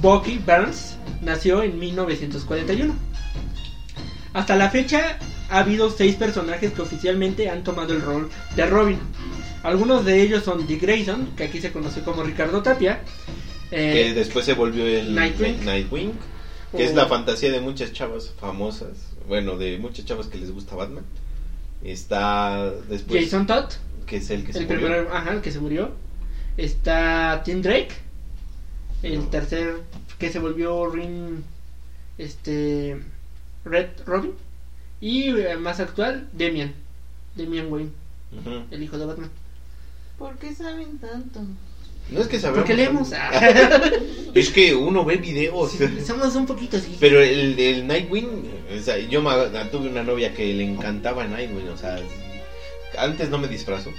Bucky 0.00 0.40
Barnes 0.44 0.96
nació 1.22 1.62
en 1.62 1.78
1941. 1.78 2.94
Hasta 4.32 4.56
la 4.56 4.70
fecha 4.70 5.18
ha 5.50 5.58
habido 5.58 5.90
seis 5.90 6.14
personajes 6.14 6.72
que 6.72 6.82
oficialmente 6.82 7.48
han 7.50 7.64
tomado 7.64 7.92
el 7.94 8.00
rol 8.02 8.30
de 8.54 8.66
Robin. 8.66 8.98
Algunos 9.62 10.04
de 10.04 10.22
ellos 10.22 10.44
son 10.44 10.66
Dick 10.66 10.82
Grayson, 10.82 11.30
que 11.36 11.44
aquí 11.44 11.60
se 11.60 11.72
conoce 11.72 12.00
como 12.02 12.22
Ricardo 12.22 12.62
Tapia. 12.62 13.00
eh, 13.72 13.92
que 13.92 14.14
después 14.14 14.44
se 14.44 14.54
volvió 14.54 14.84
el 14.86 15.14
Nightwing. 15.14 15.64
Nightwing, 15.64 16.12
que 16.72 16.84
es 16.84 16.94
la 16.94 17.06
fantasía 17.06 17.50
de 17.50 17.60
muchas 17.60 17.92
chavas 17.92 18.30
famosas, 18.38 19.12
bueno, 19.26 19.56
de 19.56 19.78
muchas 19.78 20.04
chavas 20.04 20.26
que 20.26 20.38
les 20.38 20.50
gusta 20.50 20.76
Batman. 20.76 21.04
Está 21.82 22.70
después 22.88 23.24
Jason 23.24 23.46
Todd, 23.46 23.70
que 24.06 24.16
es 24.16 24.30
el 24.30 24.44
que 24.44 24.52
se 24.52 24.60
el 24.60 24.66
murió. 24.66 24.80
primero, 24.80 25.14
ajá, 25.14 25.32
el 25.32 25.40
que 25.40 25.50
se 25.50 25.60
murió. 25.60 25.92
Está 26.56 27.42
Tim 27.44 27.62
Drake, 27.62 27.94
el 29.02 29.28
tercer 29.30 29.80
que 30.18 30.30
se 30.30 30.38
volvió 30.38 30.86
Ring, 30.90 31.42
este, 32.18 33.00
Red 33.64 33.88
Robin. 34.04 34.34
Y 35.00 35.30
eh, 35.30 35.56
más 35.56 35.80
actual, 35.80 36.28
Demian, 36.32 36.74
Demian 37.34 37.72
Wayne, 37.72 37.90
el 38.70 38.82
hijo 38.82 38.98
de 38.98 39.06
Batman. 39.06 39.30
¿Por 40.18 40.36
qué 40.36 40.54
saben 40.54 40.98
tanto? 40.98 41.40
No 42.10 42.20
es 42.20 42.28
que 42.28 42.40
sabemos. 42.40 42.60
Porque 42.60 42.74
leemos. 42.74 43.10
Es 44.34 44.50
que 44.50 44.74
uno 44.74 45.04
ve 45.04 45.16
videos. 45.16 45.72
Somos 46.06 46.36
un 46.36 46.46
poquito 46.46 46.76
así. 46.76 46.96
Pero 47.00 47.20
el, 47.20 47.58
el 47.58 47.86
Nightwing, 47.86 48.28
o 48.78 48.80
sea, 48.80 48.96
yo 48.98 49.20
me- 49.22 49.64
tuve 49.72 49.88
una 49.88 50.04
novia 50.04 50.32
que 50.34 50.54
le 50.54 50.64
encantaba 50.64 51.26
Nightwing, 51.26 51.68
o 51.68 51.76
sea, 51.76 51.98
antes 52.96 53.28
no 53.28 53.38
me 53.38 53.48
disfrazó. 53.48 53.90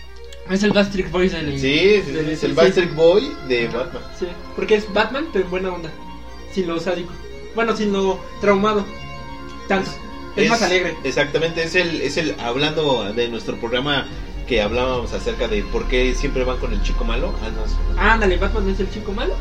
Es 0.50 0.64
el 0.64 0.72
Bastric 0.72 1.12
Boy 1.12 1.28
del. 1.30 1.60
Sí, 1.60 2.02
sí, 2.06 2.12
del- 2.12 2.30
es 2.30 2.44
el 2.44 2.52
sí, 2.52 2.56
Backstreet 2.56 2.96
Boy 2.96 3.30
de 3.48 3.68
Ajá, 3.68 3.78
Batman. 3.80 4.04
Sí, 4.18 4.26
porque 4.56 4.76
es 4.76 4.94
Batman, 4.94 5.28
pero 5.32 5.46
en 5.46 5.52
buena 5.52 5.74
onda. 5.74 5.90
Sin 6.54 6.68
lo 6.68 6.80
sádico. 6.80 7.12
Bueno, 7.56 7.76
sin 7.76 7.92
lo 7.92 8.20
traumado. 8.40 8.86
Tanto. 9.68 9.92
Es, 10.36 10.50
más 10.50 10.62
alegre. 10.62 10.96
Exactamente, 11.04 11.64
es 11.64 11.76
el, 11.76 12.02
es 12.02 12.16
el, 12.16 12.36
hablando 12.40 13.12
de 13.14 13.28
nuestro 13.28 13.58
programa 13.58 14.08
que 14.52 14.62
hablábamos 14.62 15.14
acerca 15.14 15.48
de 15.48 15.64
por 15.64 15.88
qué 15.88 16.14
siempre 16.14 16.44
van 16.44 16.58
con 16.58 16.74
el 16.74 16.84
chico 16.84 17.06
malo. 17.06 17.34
Ah, 17.42 17.50
no, 17.56 17.94
no. 17.96 18.02
Ándale, 18.02 18.36
Batman 18.36 18.68
es 18.68 18.82
el 18.82 18.92
chico 18.92 19.14
malo. 19.14 19.34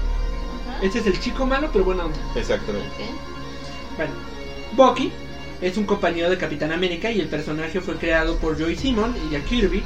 Este 0.81 1.01
es 1.01 1.07
el 1.09 1.19
chico 1.19 1.45
malo, 1.45 1.69
pero 1.73 1.85
buena 1.85 2.05
onda. 2.05 2.17
Exactamente. 2.37 2.87
Bueno, 3.97 4.13
Bucky 4.77 5.11
es 5.61 5.77
un 5.77 5.85
compañero 5.85 6.31
de 6.31 6.39
Capitán 6.39 6.71
América 6.71 7.11
y 7.11 7.19
el 7.19 7.27
personaje 7.27 7.81
fue 7.81 7.97
creado 7.97 8.37
por 8.37 8.57
Joy 8.57 8.77
Simon 8.77 9.17
y 9.27 9.33
Jack 9.33 9.47
Kirby. 9.47 9.83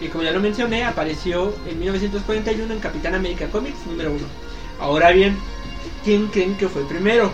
Y 0.00 0.08
como 0.08 0.24
ya 0.24 0.30
lo 0.30 0.40
mencioné, 0.40 0.84
apareció 0.84 1.54
en 1.68 1.78
1941 1.78 2.72
en 2.72 2.80
Capitán 2.80 3.14
América 3.14 3.48
Comics 3.48 3.86
número 3.86 4.12
1. 4.12 4.20
Ahora 4.80 5.12
bien, 5.12 5.36
¿quién 6.02 6.28
creen 6.28 6.56
que 6.56 6.70
fue 6.70 6.88
primero? 6.88 7.30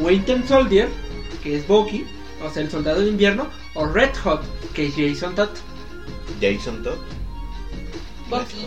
Winter 0.00 0.42
Soldier, 0.48 0.88
que 1.42 1.58
es 1.58 1.68
Bucky, 1.68 2.06
o 2.42 2.48
sea, 2.48 2.62
el 2.62 2.70
soldado 2.70 3.02
de 3.02 3.08
invierno, 3.08 3.46
o 3.74 3.84
Red 3.84 4.16
Hot, 4.24 4.42
que 4.72 4.86
es 4.86 4.94
Jason 4.96 5.34
Todd. 5.34 5.50
Jason 6.40 6.82
Todd. 6.82 6.98
Bucky. 8.30 8.66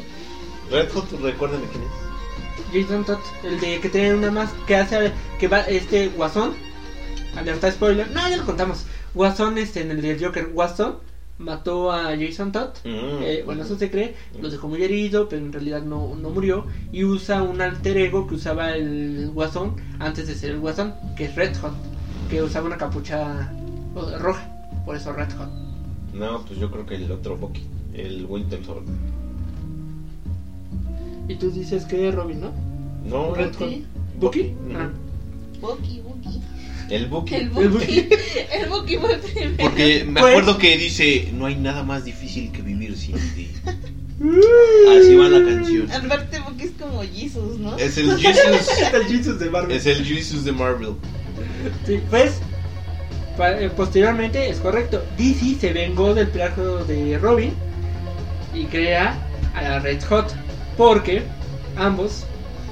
Red 0.69 0.91
Hot, 0.93 1.11
recuérdame 1.21 1.65
quién 1.71 1.83
es. 1.83 2.11
Jason 2.73 3.03
Todd, 3.05 3.19
el 3.43 3.59
de 3.59 3.79
que 3.79 3.89
tiene 3.89 4.15
una 4.15 4.31
más 4.31 4.49
que 4.65 4.75
hace 4.75 5.11
que 5.39 5.47
va 5.47 5.61
este 5.61 6.07
Guasón. 6.09 6.53
Alerta 7.35 7.71
spoiler. 7.71 8.09
No, 8.11 8.27
ya 8.29 8.37
lo 8.37 8.45
contamos. 8.45 8.85
Guasón 9.13 9.57
este 9.57 9.81
en 9.81 9.91
el 9.91 10.01
de 10.01 10.23
Joker 10.23 10.47
Guasón 10.47 10.97
mató 11.37 11.91
a 11.91 12.15
Jason 12.17 12.51
Todd. 12.51 12.69
Mm. 12.83 13.23
Eh, 13.23 13.43
bueno, 13.45 13.63
eso 13.63 13.77
se 13.77 13.91
cree. 13.91 14.15
Lo 14.39 14.49
dejó 14.49 14.67
muy 14.67 14.83
herido, 14.83 15.27
pero 15.27 15.41
en 15.41 15.51
realidad 15.51 15.81
no, 15.81 16.15
no 16.15 16.29
murió. 16.29 16.65
Y 16.91 17.03
usa 17.03 17.43
un 17.43 17.61
alter 17.61 17.97
ego 17.97 18.27
que 18.27 18.35
usaba 18.35 18.71
el 18.71 19.31
Guasón 19.33 19.75
antes 19.99 20.27
de 20.27 20.35
ser 20.35 20.51
el 20.51 20.59
Guasón, 20.59 20.93
que 21.17 21.25
es 21.25 21.35
Red 21.35 21.57
Hot, 21.57 21.73
que 22.29 22.41
usaba 22.41 22.67
una 22.67 22.77
capucha 22.77 23.51
oh, 23.95 24.17
roja. 24.19 24.47
Por 24.85 24.95
eso 24.95 25.11
Red 25.11 25.31
Hot. 25.37 25.70
No, 26.13 26.43
pues 26.45 26.59
yo 26.59 26.69
creo 26.71 26.85
que 26.85 26.95
el 26.95 27.11
otro 27.11 27.37
Bucky, 27.37 27.63
el 27.93 28.25
Winter 28.25 28.63
Soldier. 28.65 28.95
Y 31.27 31.35
tú 31.35 31.51
dices 31.51 31.85
que 31.85 32.09
es 32.09 32.15
Robin, 32.15 32.41
¿no? 32.41 32.51
No, 33.05 33.33
Red. 33.33 33.51
Bucky. 33.57 33.85
¿Bucky? 34.19 34.41
Ujú. 34.41 34.77
Ah. 34.77 34.89
Bucky, 35.61 36.01
Bucky. 36.01 36.41
El 36.89 37.07
Bucky. 37.07 37.35
El 37.35 37.49
Bucky. 37.49 38.09
El 38.51 38.69
Bucky 38.69 38.97
fue 38.97 39.17
primero. 39.17 39.55
Porque 39.59 40.03
me 40.05 40.19
Pues- 40.19 40.31
acuerdo 40.35 40.57
que 40.57 40.77
dice, 40.77 41.29
no 41.33 41.45
hay 41.45 41.55
nada 41.55 41.83
más 41.83 42.03
difícil 42.03 42.51
que 42.51 42.61
vivir 42.61 42.97
sin 42.97 43.15
ti. 43.33 43.49
Así 44.21 45.15
va 45.15 45.29
la 45.29 45.43
canción. 45.49 45.89
Aparte, 45.91 46.39
Bucky 46.41 46.63
es 46.65 46.71
como 46.79 47.01
Jesus, 47.01 47.59
¿no? 47.59 47.77
Es 47.77 47.97
el 47.97 48.11
Jesus. 48.17 48.67
Es 48.79 48.93
el 48.93 49.03
Jesus 49.05 49.39
de 49.39 49.49
Marvel. 49.49 49.75
Es 49.77 49.85
el 49.85 50.03
Jesus 50.05 50.43
de 50.43 50.51
Marvel. 50.51 50.93
Sí, 51.87 51.99
pues 52.09 52.39
posteriormente 53.75 54.49
es 54.49 54.59
correcto. 54.59 55.03
DC 55.17 55.55
se 55.59 55.73
vengó 55.73 56.13
del 56.13 56.29
plagio 56.29 56.83
de 56.85 57.17
Robin 57.17 57.53
y 58.53 58.65
crea 58.65 59.17
a 59.53 59.61
la 59.61 59.79
Red 59.79 60.03
Hot 60.09 60.33
porque 60.77 61.23
ambos 61.75 62.25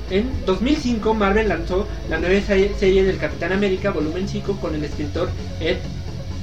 en 0.10 0.44
2005 0.46 1.14
Marvel 1.14 1.50
lanzó 1.50 1.88
la 2.10 2.20
nueva 2.20 2.42
se- 2.42 2.74
serie 2.76 3.04
del 3.04 3.18
Capitán 3.18 3.52
América 3.54 3.92
volumen 3.92 4.28
5 4.28 4.60
con 4.60 4.76
el 4.76 4.84
escritor 4.84 5.30
Ed 5.60 5.78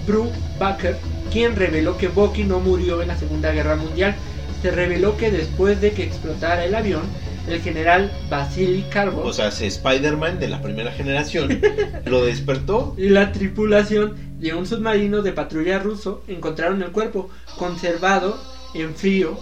Brubaker 0.06 0.96
quien 1.30 1.56
reveló 1.56 1.96
que 1.96 2.08
Bucky 2.08 2.44
no 2.44 2.60
murió 2.60 3.02
en 3.02 3.08
la 3.08 3.16
Segunda 3.18 3.50
Guerra 3.52 3.76
Mundial. 3.76 4.14
Se 4.62 4.70
reveló 4.70 5.16
que 5.16 5.30
después 5.30 5.80
de 5.80 5.92
que 5.92 6.04
explotara 6.04 6.64
el 6.64 6.74
avión, 6.74 7.02
el 7.48 7.60
general 7.60 8.10
Vasily 8.28 8.82
Karbov 8.90 9.24
O 9.26 9.32
sea, 9.32 9.50
se 9.50 9.66
Spider-Man 9.66 10.38
de 10.40 10.48
la 10.48 10.60
primera 10.62 10.92
generación 10.92 11.60
lo 12.06 12.24
despertó. 12.24 12.94
y 12.98 13.08
la 13.08 13.32
tripulación 13.32 14.16
de 14.40 14.54
un 14.54 14.66
submarino 14.66 15.22
de 15.22 15.32
patrulla 15.32 15.78
ruso 15.78 16.22
encontraron 16.28 16.82
el 16.82 16.90
cuerpo 16.92 17.30
conservado 17.58 18.38
en 18.74 18.94
frío, 18.94 19.38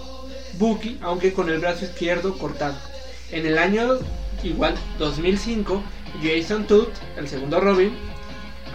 Bucky, 0.59 0.99
aunque 1.03 1.33
con 1.33 1.49
el 1.49 1.59
brazo 1.59 1.85
izquierdo 1.87 2.39
cortado. 2.39 2.77
En 3.33 3.45
el 3.47 3.59
año 3.59 3.95
igual 4.45 4.75
2005, 4.99 5.83
Jason 6.23 6.65
Todd, 6.67 6.89
el 7.17 7.27
segundo 7.27 7.59
Robin, 7.61 7.91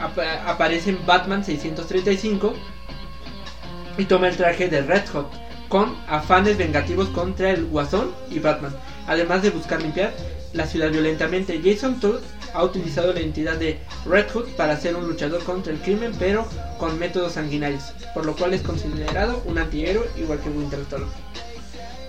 apa- 0.01 0.43
aparece 0.49 0.89
en 0.89 1.05
Batman 1.05 1.43
635 1.45 2.53
y 3.97 4.05
toma 4.05 4.27
el 4.27 4.35
traje 4.35 4.67
de 4.67 4.81
Red 4.81 5.07
Hot 5.13 5.31
con 5.69 5.95
afanes 6.07 6.57
vengativos 6.57 7.07
contra 7.09 7.51
el 7.51 7.65
Guasón 7.65 8.11
y 8.31 8.39
Batman, 8.39 8.73
además 9.10 9.41
de 9.41 9.50
buscar 9.50 9.82
limpiar 9.82 10.13
la 10.54 10.65
ciudad 10.65 10.89
violentamente. 10.89 11.60
Jason 11.63 12.00
Todd 12.00 12.22
ha 12.54 12.63
utilizado 12.63 13.12
la 13.13 13.19
identidad 13.19 13.58
de 13.58 13.80
Red 14.06 14.32
Hood 14.34 14.45
para 14.58 14.80
ser 14.80 14.95
un 14.95 15.06
luchador 15.08 15.43
contra 15.43 15.74
el 15.74 15.80
crimen, 15.80 16.13
pero 16.17 16.48
con 16.80 16.98
métodos 16.98 17.34
sanguinarios, 17.34 17.84
por 18.13 18.26
lo 18.26 18.36
cual 18.36 18.54
es 18.54 18.62
considerado 18.62 19.41
un 19.45 19.58
antihéroe 19.58 20.10
igual 20.17 20.39
que 20.39 20.50
Winter 20.50 20.80
Soldier. 20.89 21.10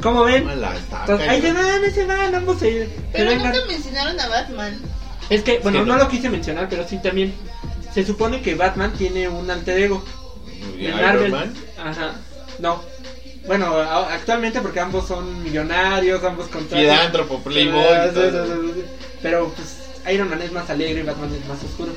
¿Cómo 0.00 0.24
ven? 0.24 0.48
Entonces, 0.48 1.28
ahí 1.28 1.42
se 1.42 1.52
van, 1.52 1.84
ahí 1.84 1.90
se 1.90 2.06
van, 2.06 2.34
ambos 2.34 2.58
se, 2.58 2.86
se 2.86 2.90
Pero 3.12 3.30
vengan. 3.32 3.52
nunca 3.52 3.66
mencionaron 3.66 4.18
a 4.18 4.28
Batman. 4.28 4.78
Es 5.28 5.42
que, 5.42 5.58
bueno, 5.58 5.80
Sí, 5.80 5.84
no. 5.86 5.96
no. 5.96 6.02
lo 6.04 6.08
quise 6.08 6.30
mencionar, 6.30 6.68
pero 6.70 6.88
sí 6.88 6.98
también. 7.02 7.34
Se 7.92 8.06
supone 8.06 8.40
que 8.40 8.54
Batman 8.54 8.92
tiene 8.96 9.28
un 9.28 9.50
alter 9.50 9.78
ego. 9.78 10.02
¿Y 10.78 10.86
En 10.86 10.94
Iron 10.94 11.02
Marvel. 11.02 11.30
Man? 11.32 11.54
Ajá. 11.84 12.12
No. 12.60 12.82
Bueno, 13.50 13.78
actualmente 13.80 14.60
porque 14.60 14.78
ambos 14.78 15.08
son 15.08 15.42
millonarios, 15.42 16.22
ambos 16.22 16.46
contratan. 16.46 16.78
Filántropo, 16.78 17.40
playboy 17.40 17.82
y 17.82 18.08
sí, 18.10 18.14
todo. 18.14 18.46
sí, 18.46 18.72
sí. 18.76 18.84
Pero 19.20 19.52
pues 19.56 19.76
Iron 20.14 20.30
Man 20.30 20.40
es 20.40 20.52
más 20.52 20.70
alegre 20.70 21.00
y 21.00 21.02
Batman 21.02 21.34
es 21.34 21.44
más 21.48 21.58
oscuro. 21.64 21.90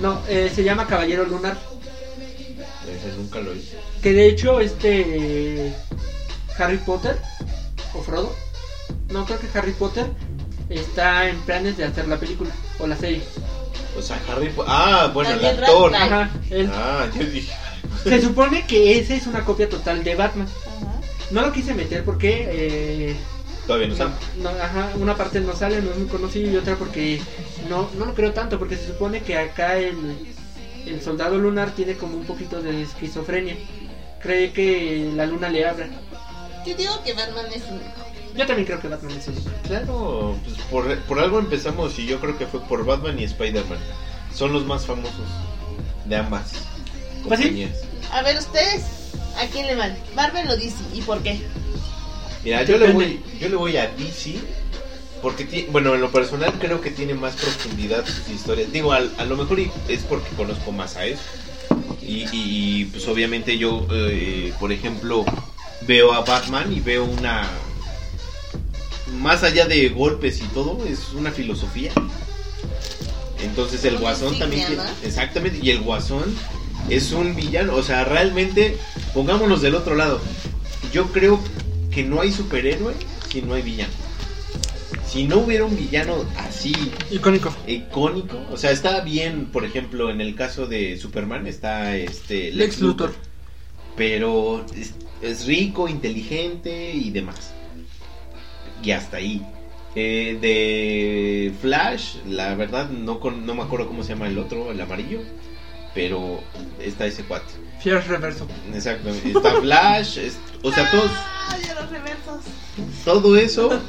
No, 0.00 0.22
eh, 0.30 0.50
se 0.54 0.64
llama 0.64 0.86
Caballero 0.86 1.26
Lunar. 1.26 1.58
Ese 2.88 3.14
nunca 3.18 3.40
lo 3.40 3.54
hice. 3.54 3.76
Que 4.02 4.14
de 4.14 4.26
hecho, 4.28 4.60
este. 4.60 5.66
eh, 5.66 5.74
Harry 6.56 6.78
Potter. 6.78 7.18
O 7.92 8.00
Frodo. 8.00 8.34
No, 9.10 9.26
creo 9.26 9.38
que 9.40 9.58
Harry 9.58 9.72
Potter 9.72 10.06
está 10.70 11.28
en 11.28 11.36
planes 11.40 11.76
de 11.76 11.84
hacer 11.84 12.08
la 12.08 12.16
película 12.16 12.48
o 12.78 12.86
la 12.86 12.96
serie. 12.96 13.20
O 13.98 14.00
sea, 14.00 14.18
Harry 14.26 14.48
Po- 14.48 14.64
Ah, 14.66 15.10
bueno, 15.12 15.32
el 15.32 15.44
actor. 15.44 15.94
Ajá, 15.94 16.30
él- 16.48 16.70
Ah, 16.72 17.06
yo 17.14 17.24
dije. 17.24 17.52
Se 18.04 18.20
supone 18.20 18.66
que 18.66 18.98
ese 18.98 19.14
es 19.14 19.26
una 19.28 19.44
copia 19.44 19.68
total 19.68 20.02
de 20.02 20.14
Batman. 20.16 20.48
No 21.32 21.42
lo 21.42 21.52
quise 21.52 21.74
meter 21.74 22.04
porque 22.04 22.46
eh, 22.50 23.16
Todavía 23.66 23.88
no 23.88 23.94
no, 24.42 24.48
ajá, 24.50 24.90
una 24.96 25.16
parte 25.16 25.40
no 25.40 25.54
sale, 25.54 25.80
no 25.80 25.90
es 25.90 25.96
muy 25.96 26.08
conocido 26.08 26.50
y 26.50 26.56
otra 26.56 26.76
porque 26.76 27.20
no, 27.68 27.88
no 27.96 28.06
lo 28.06 28.14
creo 28.14 28.32
tanto 28.32 28.58
porque 28.58 28.76
se 28.76 28.86
supone 28.86 29.22
que 29.22 29.36
acá 29.38 29.78
el 29.78 29.94
el 30.86 31.00
soldado 31.00 31.38
lunar 31.38 31.70
tiene 31.70 31.94
como 31.94 32.16
un 32.16 32.24
poquito 32.24 32.60
de 32.60 32.82
esquizofrenia. 32.82 33.56
Cree 34.20 34.52
que 34.52 35.12
la 35.14 35.26
luna 35.26 35.48
le 35.48 35.64
habla. 35.64 35.86
Yo 36.66 36.74
digo 36.74 37.02
que 37.04 37.12
Batman 37.12 37.46
es 37.54 37.62
único. 37.68 37.90
Yo 38.36 38.46
también 38.46 38.66
creo 38.66 38.80
que 38.80 38.88
Batman 38.88 39.12
es 39.16 39.28
único. 39.28 39.50
Claro, 39.66 40.36
pues 40.44 40.56
por, 40.70 40.98
por 41.02 41.18
algo 41.20 41.38
empezamos 41.38 41.98
y 41.98 42.06
yo 42.06 42.18
creo 42.20 42.36
que 42.36 42.46
fue 42.46 42.60
por 42.62 42.84
Batman 42.84 43.18
y 43.18 43.24
Spider-Man. 43.24 43.78
Son 44.34 44.52
los 44.52 44.64
más 44.66 44.86
famosos 44.86 45.26
de 46.04 46.16
ambas 46.16 46.52
Pues 47.26 47.38
sí. 47.38 47.46
compañías. 47.46 47.78
A 48.12 48.22
ver, 48.22 48.38
ustedes, 48.38 48.82
¿a 49.38 49.46
quién 49.46 49.66
le 49.66 49.74
van? 49.74 49.96
¿Marvel 50.14 50.48
o 50.50 50.56
DC? 50.56 50.76
¿Y 50.94 51.00
por 51.02 51.22
qué? 51.22 51.40
Mira, 52.44 52.62
yo 52.64 52.76
le 52.78 52.92
voy, 52.92 53.20
yo 53.40 53.48
le 53.48 53.56
voy 53.56 53.76
a 53.76 53.86
DC 53.88 54.34
porque 55.22 55.44
ti- 55.44 55.66
bueno, 55.70 55.94
en 55.94 56.00
lo 56.00 56.10
personal 56.10 56.52
creo 56.58 56.80
que 56.80 56.90
tiene 56.90 57.14
más 57.14 57.34
profundidad 57.34 58.04
sus 58.04 58.28
historias. 58.28 58.72
Digo, 58.72 58.92
al- 58.92 59.12
a, 59.18 59.24
lo 59.24 59.36
mejor 59.36 59.60
es 59.88 60.00
porque 60.08 60.28
conozco 60.36 60.72
más 60.72 60.96
a 60.96 61.06
eso. 61.06 61.22
Y, 62.04 62.86
pues 62.86 63.06
obviamente 63.08 63.56
yo, 63.56 63.86
eh, 63.90 64.52
por 64.60 64.72
ejemplo, 64.72 65.24
veo 65.82 66.12
a 66.12 66.22
Batman 66.22 66.72
y 66.72 66.80
veo 66.80 67.04
una... 67.04 67.48
Más 69.20 69.42
allá 69.44 69.66
de 69.66 69.88
golpes 69.90 70.40
y 70.40 70.44
todo, 70.48 70.84
es 70.86 71.10
una 71.14 71.30
filosofía. 71.30 71.92
Entonces 73.42 73.84
el 73.84 73.98
guasón 73.98 74.38
también... 74.38 74.66
tiene- 74.66 74.82
Exactamente, 75.04 75.58
y 75.62 75.70
el 75.70 75.80
guasón 75.80 76.34
es 76.90 77.12
un 77.12 77.34
villano. 77.36 77.74
O 77.76 77.82
sea, 77.82 78.04
realmente, 78.04 78.76
pongámonos 79.14 79.62
del 79.62 79.74
otro 79.74 79.94
lado. 79.94 80.20
Yo 80.92 81.06
creo 81.12 81.40
que 81.90 82.02
no 82.02 82.20
hay 82.20 82.32
superhéroe 82.32 82.94
si 83.30 83.42
no 83.42 83.54
hay 83.54 83.62
villano. 83.62 83.92
Si 85.06 85.24
no 85.24 85.38
hubiera 85.38 85.64
un 85.64 85.76
villano 85.76 86.24
así 86.38 86.74
icónico, 87.10 87.54
icónico, 87.66 88.38
o 88.50 88.56
sea, 88.56 88.70
está 88.70 89.00
bien, 89.00 89.46
por 89.46 89.64
ejemplo, 89.64 90.10
en 90.10 90.22
el 90.22 90.34
caso 90.34 90.66
de 90.66 90.96
Superman 90.96 91.46
está 91.46 91.96
este 91.96 92.50
Lex 92.50 92.80
Luthor. 92.80 93.14
pero 93.94 94.64
es, 94.74 94.94
es 95.20 95.46
rico, 95.46 95.88
inteligente 95.88 96.92
y 96.94 97.10
demás. 97.10 97.52
Y 98.82 98.90
hasta 98.92 99.18
ahí. 99.18 99.42
Eh, 99.94 100.38
de 100.40 101.52
Flash, 101.60 102.16
la 102.26 102.54
verdad 102.54 102.88
no 102.88 103.20
con, 103.20 103.44
no 103.44 103.54
me 103.54 103.62
acuerdo 103.62 103.88
cómo 103.88 104.02
se 104.02 104.14
llama 104.14 104.26
el 104.26 104.38
otro, 104.38 104.70
el 104.70 104.80
amarillo, 104.80 105.20
pero 105.94 106.40
está 106.80 107.06
ese 107.06 107.24
cuate. 107.24 107.52
Fierce 107.80 108.08
reverso. 108.08 108.46
Exactamente. 108.74 109.28
Está 109.32 109.54
Flash, 109.60 110.18
es- 110.18 110.38
o 110.62 110.72
sea, 110.72 110.90
todos 110.90 111.10
Ay, 111.48 111.62
a 111.70 111.74
los 111.80 111.90
reversos. 111.90 112.40
todo 113.04 113.36
eso 113.36 113.80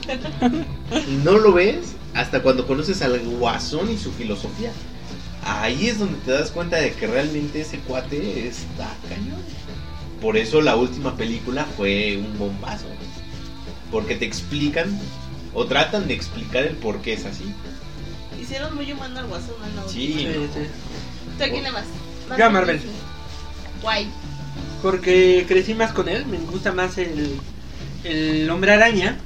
no 1.24 1.38
lo 1.38 1.54
ves 1.54 1.94
hasta 2.16 2.42
cuando 2.42 2.66
conoces 2.68 3.02
al 3.02 3.20
guasón 3.20 3.92
y 3.92 3.98
su 3.98 4.12
filosofía. 4.12 4.72
Ahí 5.46 5.88
es 5.90 6.00
donde 6.00 6.18
te 6.20 6.32
das 6.32 6.52
cuenta 6.52 6.78
de 6.78 6.94
que 6.94 7.06
realmente 7.06 7.62
ese 7.62 7.78
cuate 7.80 8.48
está 8.48 8.90
cañón. 9.10 9.42
Por 10.22 10.38
eso 10.38 10.62
la 10.62 10.76
última 10.78 11.16
película 11.18 11.66
fue 11.78 12.18
un 12.18 12.38
bombazo. 12.40 12.86
Porque 13.92 14.16
te 14.16 14.26
explican 14.26 14.98
o 15.54 15.66
tratan 15.66 16.08
de 16.08 16.14
explicar 16.16 16.64
el 16.64 16.76
por 16.78 17.02
qué 17.02 17.14
es 17.14 17.26
así. 17.26 17.44
Hicieron 18.42 18.74
muy 18.76 18.92
humano 18.92 19.20
al 19.20 19.28
guasón, 19.28 19.56
¿no? 19.76 19.88
Sí, 19.88 20.28
no. 20.34 20.42
¿Tú 21.38 21.44
a 21.44 21.48
quién 21.48 21.64
le 21.64 21.72
vas? 21.72 21.86
Yo 22.38 22.46
a 22.46 22.50
Marvel. 22.50 22.82
Guay. 23.82 24.10
Porque 24.82 25.46
crecí 25.48 25.74
más 25.74 25.94
con 25.94 26.10
él, 26.10 26.26
me 26.26 26.38
gusta 26.38 26.72
más 26.74 26.98
el, 26.98 27.40
el 28.04 28.50
hombre 28.50 28.74
araña. 28.74 29.18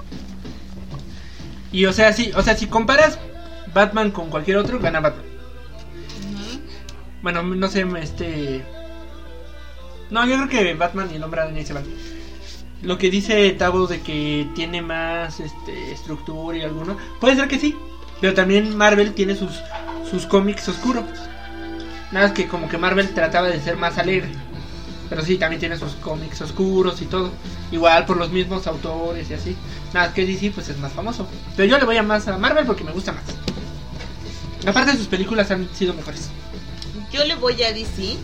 Y 1.71 1.85
o 1.85 1.93
sea, 1.93 2.13
sí, 2.13 2.31
o 2.35 2.41
sea, 2.41 2.55
si 2.55 2.67
comparas 2.67 3.19
Batman 3.73 4.11
con 4.11 4.29
cualquier 4.29 4.57
otro, 4.57 4.79
gana 4.79 4.99
Batman. 4.99 5.25
Bueno, 7.21 7.43
no 7.43 7.67
sé, 7.67 7.85
este... 8.01 8.63
No, 10.09 10.25
yo 10.25 10.35
creo 10.35 10.49
que 10.49 10.73
Batman 10.75 11.09
y 11.11 11.15
el 11.15 11.23
hombre 11.23 11.41
araña 11.41 11.65
se 11.65 11.73
van. 11.73 11.83
Lo 12.83 12.97
que 12.97 13.09
dice 13.09 13.51
Tavo 13.51 13.87
de 13.87 14.01
que 14.01 14.47
tiene 14.55 14.81
más 14.81 15.39
este, 15.39 15.91
estructura 15.91 16.57
y 16.57 16.61
alguno, 16.61 16.97
puede 17.19 17.35
ser 17.35 17.47
que 17.47 17.59
sí. 17.59 17.75
Pero 18.21 18.33
también 18.33 18.77
Marvel 18.77 19.13
tiene 19.13 19.35
sus, 19.35 19.61
sus 20.09 20.25
cómics 20.25 20.69
oscuros. 20.69 21.05
Nada 22.11 22.27
más 22.27 22.35
que 22.35 22.47
como 22.47 22.69
que 22.69 22.77
Marvel 22.77 23.13
trataba 23.13 23.47
de 23.47 23.61
ser 23.61 23.77
más 23.77 23.97
alegre. 23.97 24.31
Pero 25.09 25.23
sí, 25.23 25.37
también 25.37 25.59
tiene 25.59 25.77
sus 25.77 25.93
cómics 25.93 26.41
oscuros 26.41 27.01
y 27.01 27.05
todo. 27.05 27.31
Igual 27.71 28.05
por 28.05 28.17
los 28.17 28.31
mismos 28.31 28.67
autores 28.67 29.29
y 29.29 29.33
así. 29.33 29.55
Nada 29.93 30.07
más 30.07 30.15
que 30.15 30.25
DC 30.25 30.51
pues 30.51 30.69
es 30.69 30.77
más 30.77 30.91
famoso. 30.91 31.27
Pero 31.55 31.69
yo 31.69 31.77
le 31.77 31.85
voy 31.85 31.97
a 31.97 32.03
más 32.03 32.27
a 32.27 32.37
Marvel 32.37 32.65
porque 32.65 32.83
me 32.83 32.91
gusta 32.91 33.11
más. 33.11 33.23
Aparte 34.65 34.97
sus 34.97 35.07
películas 35.07 35.49
han 35.51 35.67
sido 35.73 35.93
mejores. 35.93 36.29
Yo 37.11 37.23
le 37.23 37.35
voy 37.35 37.61
a 37.63 37.71
DC. 37.71 38.17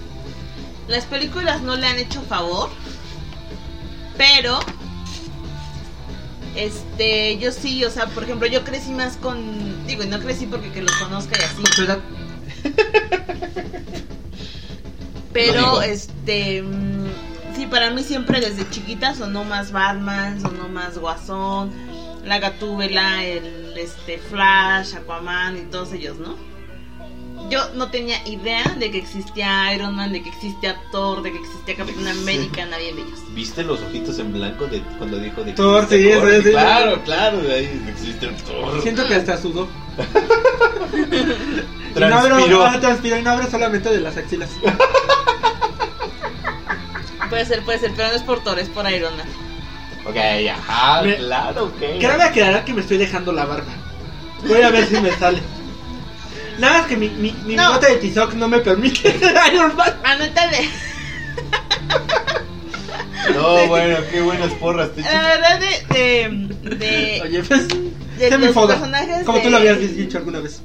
Las 0.88 1.06
películas 1.06 1.62
no 1.62 1.76
le 1.76 1.88
han 1.88 1.98
hecho 1.98 2.22
favor. 2.22 2.70
Pero. 4.18 4.60
Este, 6.56 7.38
yo 7.40 7.52
sí, 7.52 7.84
o 7.84 7.90
sea, 7.90 8.08
por 8.08 8.24
ejemplo, 8.24 8.48
yo 8.48 8.64
crecí 8.64 8.92
más 8.92 9.18
con. 9.18 9.88
Digo, 9.88 10.04
y 10.04 10.08
no 10.08 10.20
crecí 10.20 10.46
porque 10.46 10.72
que 10.72 10.82
los 10.82 10.96
conozca 10.98 11.38
y 11.40 11.44
así. 11.44 11.64
Pero, 15.34 15.82
este. 15.82 16.62
mm, 16.62 16.94
Sí, 17.56 17.68
para 17.68 17.92
mí 17.92 18.04
siempre 18.04 18.42
desde 18.42 18.68
chiquita 18.70 19.14
sonó 19.14 19.44
más 19.44 19.72
Batman, 19.72 20.42
sonó 20.42 20.68
más 20.70 20.98
Guasón, 20.98 21.72
la 22.26 22.40
Gatúbela, 22.40 23.24
el 23.24 23.78
este 23.78 24.18
Flash, 24.18 24.96
Aquaman 24.96 25.58
y 25.58 25.62
todos 25.70 25.94
ellos, 25.94 26.18
¿no? 26.18 26.36
Yo 27.50 27.60
no 27.76 27.92
tenía 27.92 28.26
idea 28.28 28.64
de 28.80 28.90
que 28.90 28.98
existía 28.98 29.72
Iron 29.76 29.96
Man, 29.96 30.14
de 30.14 30.24
que 30.24 30.30
existía 30.30 30.82
Thor, 30.92 31.22
de 31.22 31.32
que 31.32 31.38
existía 31.38 31.76
Capitán 31.76 32.08
América, 32.08 32.66
nadie 32.66 32.94
de 32.94 33.02
ellos. 33.02 33.20
¿Viste 33.36 33.64
los 33.64 33.82
ojitos 33.82 34.18
en 34.18 34.34
blanco 34.34 34.66
de 34.66 34.82
cuando 34.98 35.20
dijo 35.20 35.44
de 35.44 35.54
Thor, 35.54 35.86
sí, 35.90 36.10
Thor? 36.12 36.32
sí, 36.32 36.42
sí. 36.44 36.50
Claro, 36.52 37.04
claro, 37.04 37.38
de 37.40 37.54
ahí 37.54 37.86
existe 37.90 38.28
el 38.28 38.36
Thor. 38.38 38.82
Siento 38.82 39.06
que 39.08 39.16
hasta 39.16 39.38
sudó. 39.38 39.68
Y 41.96 42.00
no 42.00 42.08
Transpiró. 42.08 42.36
abro, 42.36 42.66
ah, 42.66 42.80
transpiró 42.80 43.18
y 43.18 43.22
no 43.22 43.32
abro 43.32 43.50
solamente 43.52 43.90
de 43.90 44.00
las 44.02 44.18
axilas. 44.18 44.50
Puede 47.30 47.46
ser, 47.46 47.62
puede 47.64 47.80
ser, 47.80 47.92
pero 47.96 48.10
no 48.10 48.14
es 48.16 48.22
por 48.22 48.44
Thor, 48.44 48.60
es 48.60 48.70
por 48.70 48.88
Iron 48.92 49.16
Man. 49.18 49.26
Ok, 50.06 50.16
ajá, 50.52 51.02
Me- 51.02 51.16
claro, 51.16 51.64
ok. 51.66 51.82
Cabe 52.02 52.24
aclarar 52.24 52.64
que 52.66 52.74
me 52.74 52.82
estoy 52.82 52.98
dejando 52.98 53.32
la 53.32 53.46
barba. 53.46 53.72
Voy 54.48 54.62
a 54.62 54.70
ver 54.70 54.86
si 54.88 55.00
me 55.00 55.10
sale. 55.12 55.42
Nada 56.60 56.80
más 56.80 56.88
que 56.88 56.96
mi, 56.98 57.10
mi, 57.10 57.32
mi 57.46 57.56
No. 57.56 57.80
de 57.80 57.96
Tizoc 57.96 58.34
no 58.34 58.48
me 58.48 58.60
permite 58.60 59.16
Iron 59.54 59.76
Man. 59.76 59.94
Anótale. 60.04 60.70
No, 63.34 63.66
bueno, 63.68 63.98
qué 64.12 64.22
buenas 64.22 64.52
porras 64.54 64.92
te 64.94 65.02
La 65.02 65.24
verdad 65.24 65.60
de. 65.60 65.96
de, 65.96 66.76
de 66.76 67.22
Oye, 67.24 67.44
pues. 67.44 67.68
de 68.20 68.38
los 68.38 68.52
foda. 68.54 68.76
personajes 68.76 69.24
Como 69.26 69.42
tú 69.42 69.50
lo 69.50 69.58
habías 69.58 69.80
dicho 69.80 70.18
alguna 70.20 70.40
vez. 70.40 70.62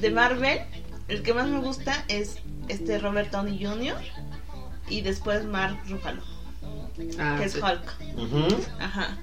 De 0.00 0.10
Marvel, 0.10 0.60
el 1.08 1.22
que 1.22 1.34
más 1.34 1.46
me 1.48 1.60
gusta 1.60 2.04
es 2.08 2.36
este 2.68 2.98
Robert 2.98 3.30
Downey 3.30 3.62
Jr. 3.64 3.96
y 4.88 5.00
después 5.02 5.44
Mark 5.44 5.76
Ruffalo, 5.88 6.22
Ah, 7.18 7.36
que 7.38 7.44
es. 7.44 7.56
Hulk. 7.56 7.94
Ajá. 8.80 9.16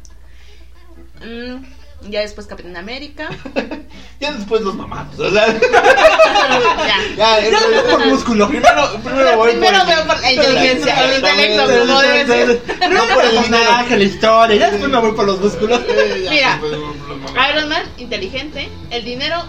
Mm, 1.22 1.64
ya 2.12 2.22
después 2.22 2.48
Capitán 2.48 2.76
América. 2.78 3.30
Ya 4.20 4.32
después 4.34 4.62
los 4.62 4.76
mamados. 4.76 5.18
O 5.20 5.32
sea, 5.32 5.48
ya. 5.48 7.16
ya, 7.18 7.82
por 7.90 8.06
músculo. 8.06 8.48
Primero, 8.50 8.94
primero 9.04 9.36
voy 9.36 9.52
Primero 9.54 9.80
por 9.80 9.88
veo 9.88 10.06
por 10.06 10.22
la 10.22 10.32
inteligencia, 10.32 11.06
el 11.06 11.16
intelecto, 11.16 11.64
como 11.88 12.02
debe 12.02 12.28
ser. 12.28 12.60
Primero 12.62 13.04
por 13.16 13.26
el 13.26 13.32
personaje, 13.32 13.98
la 13.98 14.04
historia, 14.04 14.56
ya 14.58 14.70
después 14.70 14.92
me 14.92 15.00
voy 15.00 15.12
por 15.14 15.26
los 15.26 15.40
músculos. 15.40 15.82
Mira, 16.30 16.62
Iron 17.50 17.70
Man, 17.70 17.82
inteligente. 17.98 18.70
El 18.92 19.06
dinero 19.06 19.44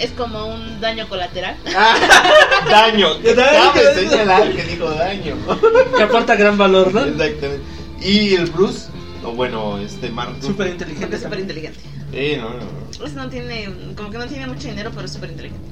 es 0.00 0.10
como 0.12 0.46
un 0.46 0.80
daño 0.80 1.08
colateral. 1.08 1.56
Daño. 2.70 3.18
Ya 3.22 3.34
sabes 3.34 3.50
Cabe 3.52 3.80
que- 3.94 4.08
señalar 4.08 4.52
que 4.52 4.62
dijo 4.64 4.90
daño. 4.90 5.36
Que 5.96 6.02
aporta 6.02 6.34
gran 6.36 6.56
valor, 6.58 6.92
¿no? 6.92 7.00
Exactamente. 7.04 7.60
Y 8.00 8.34
el 8.34 8.46
Bruce, 8.46 8.88
o 9.24 9.32
bueno, 9.32 9.78
este 9.78 10.10
Mark. 10.10 10.34
Súper 10.40 10.68
inteligente. 10.68 11.18
súper 11.18 11.40
inteligente. 11.40 11.78
Eh, 12.12 12.38
no, 12.40 12.50
no. 12.50 13.04
Ese 13.06 13.14
no 13.14 13.28
tiene, 13.28 13.68
como 13.96 14.10
que 14.10 14.18
no 14.18 14.26
tiene 14.26 14.46
mucho 14.46 14.68
dinero, 14.68 14.90
pero 14.94 15.06
es 15.06 15.12
súper 15.12 15.30
inteligente. 15.30 15.68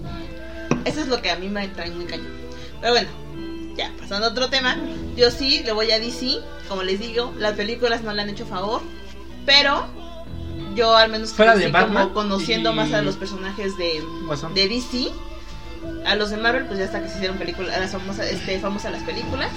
Eso 0.84 1.00
es 1.00 1.08
lo 1.08 1.20
que 1.20 1.30
a 1.30 1.36
mí 1.36 1.48
me 1.48 1.66
trae 1.68 1.90
muy 1.90 2.04
cañón. 2.04 2.28
Pero 2.80 2.92
bueno, 2.92 3.08
ya, 3.76 3.92
pasando 3.98 4.26
a 4.26 4.30
otro 4.30 4.48
tema. 4.48 4.76
Yo 5.16 5.30
sí 5.30 5.62
le 5.64 5.72
voy 5.72 5.90
a 5.90 5.98
DC. 5.98 6.38
Como 6.68 6.82
les 6.82 7.00
digo, 7.00 7.32
las 7.38 7.54
películas 7.54 8.02
no 8.02 8.12
le 8.12 8.22
han 8.22 8.28
hecho 8.30 8.46
favor. 8.46 8.82
Pero 9.46 9.86
yo 10.78 10.96
al 10.96 11.10
menos 11.10 11.32
Fuera 11.32 11.52
crecí 11.52 11.66
de 11.66 11.72
Batman 11.72 12.08
como 12.10 12.14
conociendo 12.28 12.72
y- 12.72 12.74
más 12.76 12.92
a 12.92 13.02
los 13.02 13.16
personajes 13.16 13.76
de, 13.76 14.02
Guasón. 14.26 14.54
de 14.54 14.68
DC. 14.68 15.08
A 16.06 16.14
los 16.16 16.30
de 16.30 16.36
Marvel, 16.38 16.64
pues 16.66 16.78
ya 16.78 16.86
hasta 16.86 17.02
que 17.02 17.08
se 17.08 17.16
hicieron 17.16 17.38
películas, 17.38 17.78
las 17.78 17.92
famosas, 17.92 18.26
este, 18.26 18.58
famosas 18.58 18.92
las 18.92 19.02
películas. 19.02 19.50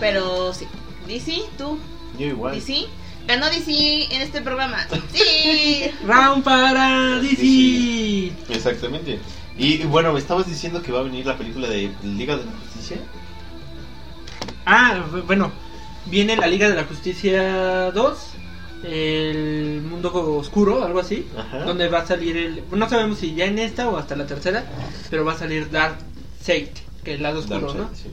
Pero 0.00 0.52
sí, 0.52 0.66
DC, 1.06 1.42
tú, 1.58 1.78
Yo 2.18 2.26
igual. 2.26 2.54
DC. 2.54 2.86
Ganó 3.26 3.46
DC 3.46 4.14
en 4.14 4.22
este 4.22 4.40
programa. 4.42 4.86
Sí. 5.12 5.90
Round 6.06 6.42
para 6.44 7.18
DC. 7.20 8.32
Exactamente. 8.50 9.18
Y 9.56 9.74
y 9.74 9.84
bueno, 9.84 10.12
me 10.12 10.18
estabas 10.18 10.46
diciendo 10.46 10.82
que 10.82 10.90
va 10.92 11.00
a 11.00 11.04
venir 11.04 11.24
la 11.26 11.36
película 11.38 11.68
de 11.68 11.90
Liga 12.02 12.36
de 12.36 12.44
la 12.44 12.52
Justicia. 12.52 12.98
Ah, 14.66 15.04
bueno, 15.26 15.52
viene 16.06 16.36
la 16.36 16.46
Liga 16.48 16.68
de 16.68 16.74
la 16.74 16.84
Justicia 16.84 17.90
2, 17.92 18.18
el 18.84 19.82
mundo 19.82 20.12
oscuro, 20.36 20.84
algo 20.84 21.00
así, 21.00 21.26
Ajá. 21.36 21.64
donde 21.64 21.88
va 21.88 22.00
a 22.00 22.06
salir 22.06 22.36
el... 22.36 22.62
No 22.72 22.88
sabemos 22.88 23.18
si 23.18 23.34
ya 23.34 23.46
en 23.46 23.58
esta 23.58 23.88
o 23.88 23.96
hasta 23.96 24.16
la 24.16 24.26
tercera, 24.26 24.64
pero 25.10 25.24
va 25.24 25.32
a 25.32 25.38
salir 25.38 25.70
Dark 25.70 25.98
que 26.44 26.62
es 27.04 27.16
el 27.16 27.22
lado 27.22 27.40
oscuro, 27.40 27.72
¿no? 27.74 27.90
sí. 27.94 28.10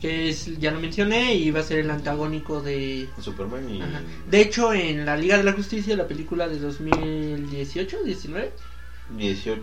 Que 0.00 0.28
es, 0.28 0.58
ya 0.58 0.70
lo 0.70 0.80
mencioné, 0.80 1.34
y 1.34 1.50
va 1.50 1.60
a 1.60 1.62
ser 1.62 1.78
el 1.78 1.90
antagónico 1.90 2.60
de... 2.60 3.08
Superman 3.20 3.70
y. 3.70 3.80
Ajá. 3.80 4.02
De 4.30 4.40
hecho, 4.40 4.74
en 4.74 5.06
la 5.06 5.16
Liga 5.16 5.38
de 5.38 5.44
la 5.44 5.54
Justicia, 5.54 5.96
la 5.96 6.06
película 6.06 6.46
de 6.46 6.58
2018, 6.58 8.02
19, 8.04 8.52
18. 9.16 9.62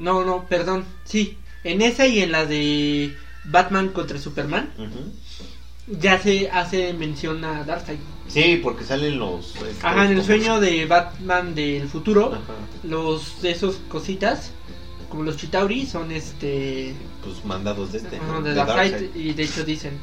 no, 0.00 0.24
no, 0.24 0.44
perdón, 0.48 0.84
sí, 1.04 1.38
en 1.62 1.82
esa 1.82 2.06
y 2.06 2.20
en 2.20 2.32
la 2.32 2.46
de 2.46 3.14
Batman 3.44 3.90
contra 3.90 4.18
Superman, 4.18 4.70
ya 5.98 6.18
se 6.18 6.50
hace 6.50 6.92
mención 6.92 7.44
a 7.44 7.64
Darkseid. 7.64 7.98
Sí, 8.28 8.60
porque 8.62 8.84
salen 8.84 9.18
los. 9.18 9.56
estos 9.56 9.82
Ajá, 9.84 10.04
en 10.04 10.10
el 10.12 10.16
como- 10.18 10.26
sueño 10.26 10.60
de 10.60 10.86
Batman 10.86 11.54
del 11.54 11.88
futuro, 11.88 12.26
Ajá. 12.34 12.40
los 12.84 13.42
de 13.42 13.50
esos 13.50 13.76
cositas, 13.88 14.52
como 15.08 15.24
los 15.24 15.36
Chitauri, 15.36 15.86
son 15.86 16.12
este 16.12 16.94
Pues 17.24 17.44
mandados 17.44 17.90
de 17.92 17.98
este. 17.98 18.16
ajá, 18.18 18.26
¿no? 18.26 18.42
de 18.42 18.50
De 18.50 18.54
Darkseid, 18.56 18.90
Darkseid. 18.92 19.16
y 19.16 19.32
de 19.32 19.42
hecho 19.42 19.64
dicen. 19.64 19.98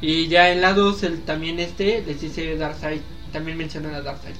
Y 0.00 0.28
ya 0.28 0.52
en 0.52 0.60
la 0.60 0.72
2 0.74 1.02
el, 1.02 1.22
también 1.22 1.58
este 1.58 2.04
les 2.06 2.20
dice 2.20 2.56
Darkseid, 2.56 3.00
también 3.32 3.58
mencionan 3.58 3.94
a 3.94 4.00
Darkseid. 4.02 4.36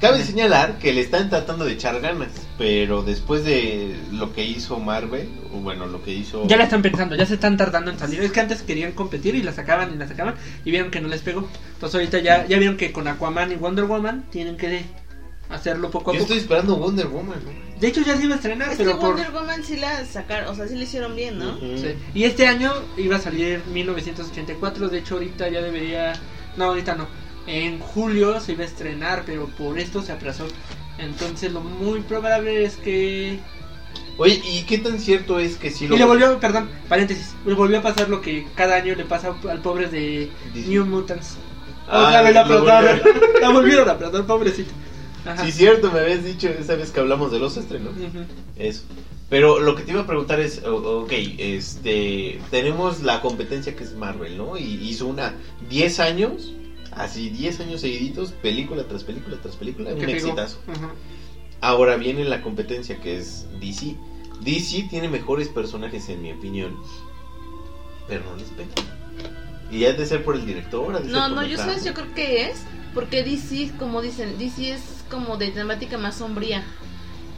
Cabe 0.00 0.22
señalar 0.22 0.78
que 0.78 0.92
le 0.92 1.00
están 1.00 1.30
tratando 1.30 1.64
de 1.64 1.72
echar 1.72 2.00
ganas, 2.00 2.28
pero 2.58 3.02
después 3.02 3.44
de 3.44 3.96
lo 4.12 4.34
que 4.34 4.44
hizo 4.44 4.78
Marvel, 4.78 5.26
o 5.54 5.58
bueno, 5.58 5.86
lo 5.86 6.02
que 6.02 6.12
hizo. 6.12 6.46
Ya 6.46 6.58
la 6.58 6.64
están 6.64 6.82
pensando, 6.82 7.16
ya 7.16 7.24
se 7.24 7.34
están 7.34 7.56
tardando 7.56 7.90
en 7.90 7.98
salir. 7.98 8.20
Es 8.20 8.30
que 8.30 8.40
antes 8.40 8.60
querían 8.62 8.92
competir 8.92 9.34
y 9.34 9.42
la 9.42 9.52
sacaban 9.52 9.94
y 9.94 9.96
la 9.96 10.06
sacaban 10.06 10.34
y 10.66 10.70
vieron 10.70 10.90
que 10.90 11.00
no 11.00 11.08
les 11.08 11.22
pegó. 11.22 11.48
Entonces 11.74 11.94
ahorita 11.94 12.18
ya, 12.18 12.46
ya 12.46 12.58
vieron 12.58 12.76
que 12.76 12.92
con 12.92 13.08
Aquaman 13.08 13.52
y 13.52 13.54
Wonder 13.54 13.86
Woman 13.86 14.26
tienen 14.30 14.58
que 14.58 14.84
hacerlo 15.48 15.90
poco 15.90 16.10
a 16.10 16.14
Yo 16.14 16.20
poco. 16.20 16.32
estoy 16.34 16.38
esperando 16.42 16.76
Wonder 16.76 17.06
Woman. 17.06 17.38
¿no? 17.42 17.80
De 17.80 17.88
hecho 17.88 18.02
ya 18.02 18.16
se 18.18 18.24
iba 18.24 18.34
a 18.34 18.36
estrenar, 18.36 18.70
Es 18.72 18.76
que 18.76 18.84
pero 18.84 18.98
por... 18.98 19.14
Wonder 19.14 19.30
Woman 19.30 19.64
sí 19.64 19.76
la 19.76 20.04
sacaron, 20.04 20.50
o 20.50 20.54
sea, 20.54 20.68
sí 20.68 20.74
la 20.76 20.82
hicieron 20.84 21.16
bien, 21.16 21.38
¿no? 21.38 21.58
Sí. 21.58 21.94
Y 22.14 22.24
este 22.24 22.46
año 22.46 22.70
iba 22.98 23.16
a 23.16 23.20
salir 23.20 23.62
1984, 23.72 24.88
de 24.90 24.98
hecho 24.98 25.14
ahorita 25.14 25.48
ya 25.48 25.62
debería... 25.62 26.12
No, 26.58 26.66
ahorita 26.66 26.94
no. 26.94 27.06
En 27.46 27.78
julio 27.78 28.40
se 28.40 28.52
iba 28.52 28.64
a 28.64 28.66
estrenar, 28.66 29.22
pero 29.24 29.46
por 29.46 29.78
esto 29.78 30.02
se 30.02 30.12
aplazó. 30.12 30.46
Entonces 30.98 31.52
lo 31.52 31.60
muy 31.60 32.00
probable 32.00 32.64
es 32.64 32.76
que... 32.76 33.38
Oye, 34.18 34.40
¿y 34.44 34.62
qué 34.62 34.78
tan 34.78 34.98
cierto 34.98 35.38
es 35.38 35.56
que 35.56 35.70
sí 35.70 35.86
lo. 35.86 35.94
Y 35.94 35.98
le 35.98 36.06
volvió, 36.06 36.40
perdón, 36.40 36.70
paréntesis, 36.88 37.34
le 37.44 37.54
volvió 37.54 37.78
a 37.78 37.82
pasar 37.82 38.08
lo 38.08 38.22
que 38.22 38.46
cada 38.54 38.76
año 38.76 38.94
le 38.94 39.04
pasa 39.04 39.34
al 39.48 39.60
pobre 39.60 39.88
de 39.88 40.30
New 40.54 40.86
Mutants. 40.86 41.36
Ah, 41.86 42.06
Otra 42.08 42.22
vez 42.22 42.34
la 42.34 42.44
la 43.40 43.48
volvieron 43.50 43.88
a 43.88 43.92
aplastar, 43.92 44.26
pobrecito. 44.26 44.72
Ajá. 45.26 45.44
Sí, 45.44 45.52
cierto, 45.52 45.90
me 45.90 46.00
habías 46.00 46.24
dicho 46.24 46.48
esa 46.48 46.76
vez 46.76 46.90
que 46.92 47.00
hablamos 47.00 47.30
de 47.30 47.38
los 47.38 47.56
estrenos. 47.56 47.92
Ujú. 47.96 48.24
Eso. 48.56 48.82
Pero 49.28 49.58
lo 49.58 49.74
que 49.74 49.82
te 49.82 49.90
iba 49.90 50.02
a 50.02 50.06
preguntar 50.06 50.38
es, 50.38 50.62
ok, 50.64 51.12
este, 51.38 52.40
tenemos 52.50 53.02
la 53.02 53.20
competencia 53.20 53.74
que 53.74 53.82
es 53.82 53.94
Marvel, 53.94 54.36
¿no? 54.36 54.56
Y 54.56 54.62
hizo 54.88 55.06
una 55.08 55.34
10 55.68 56.00
años, 56.00 56.52
así 56.96 57.30
10 57.30 57.60
años 57.60 57.80
seguiditos, 57.80 58.32
película 58.32 58.86
tras 58.88 59.04
película 59.04 59.36
tras 59.40 59.56
película, 59.56 59.92
un 59.94 60.08
exitazo. 60.08 60.58
Ahora 61.60 61.96
viene 61.96 62.24
la 62.24 62.42
competencia 62.42 63.00
que 63.00 63.18
es 63.18 63.46
DC. 63.60 63.96
DC 64.42 64.86
tiene 64.90 65.08
mejores 65.08 65.48
personajes 65.48 66.08
en 66.08 66.22
mi 66.22 66.32
opinión, 66.32 66.76
pero 68.08 68.24
no 68.24 68.36
les 68.36 68.48
pega. 68.50 68.70
Y 69.70 69.84
ha 69.84 69.92
de 69.92 70.06
ser 70.06 70.24
por 70.24 70.36
el 70.36 70.44
director, 70.46 70.94
ha 70.94 71.00
de 71.00 71.08
No, 71.08 71.26
ser 71.26 71.34
por 71.34 71.42
no, 71.42 71.46
yo 71.48 71.56
sabes, 71.56 71.84
yo 71.84 71.94
creo 71.94 72.14
que 72.14 72.50
es 72.50 72.62
porque 72.94 73.22
DC, 73.22 73.72
como 73.78 74.00
dicen, 74.00 74.38
DC 74.38 74.70
es 74.72 75.04
como 75.10 75.36
de 75.36 75.48
temática 75.50 75.98
más 75.98 76.16
sombría. 76.16 76.64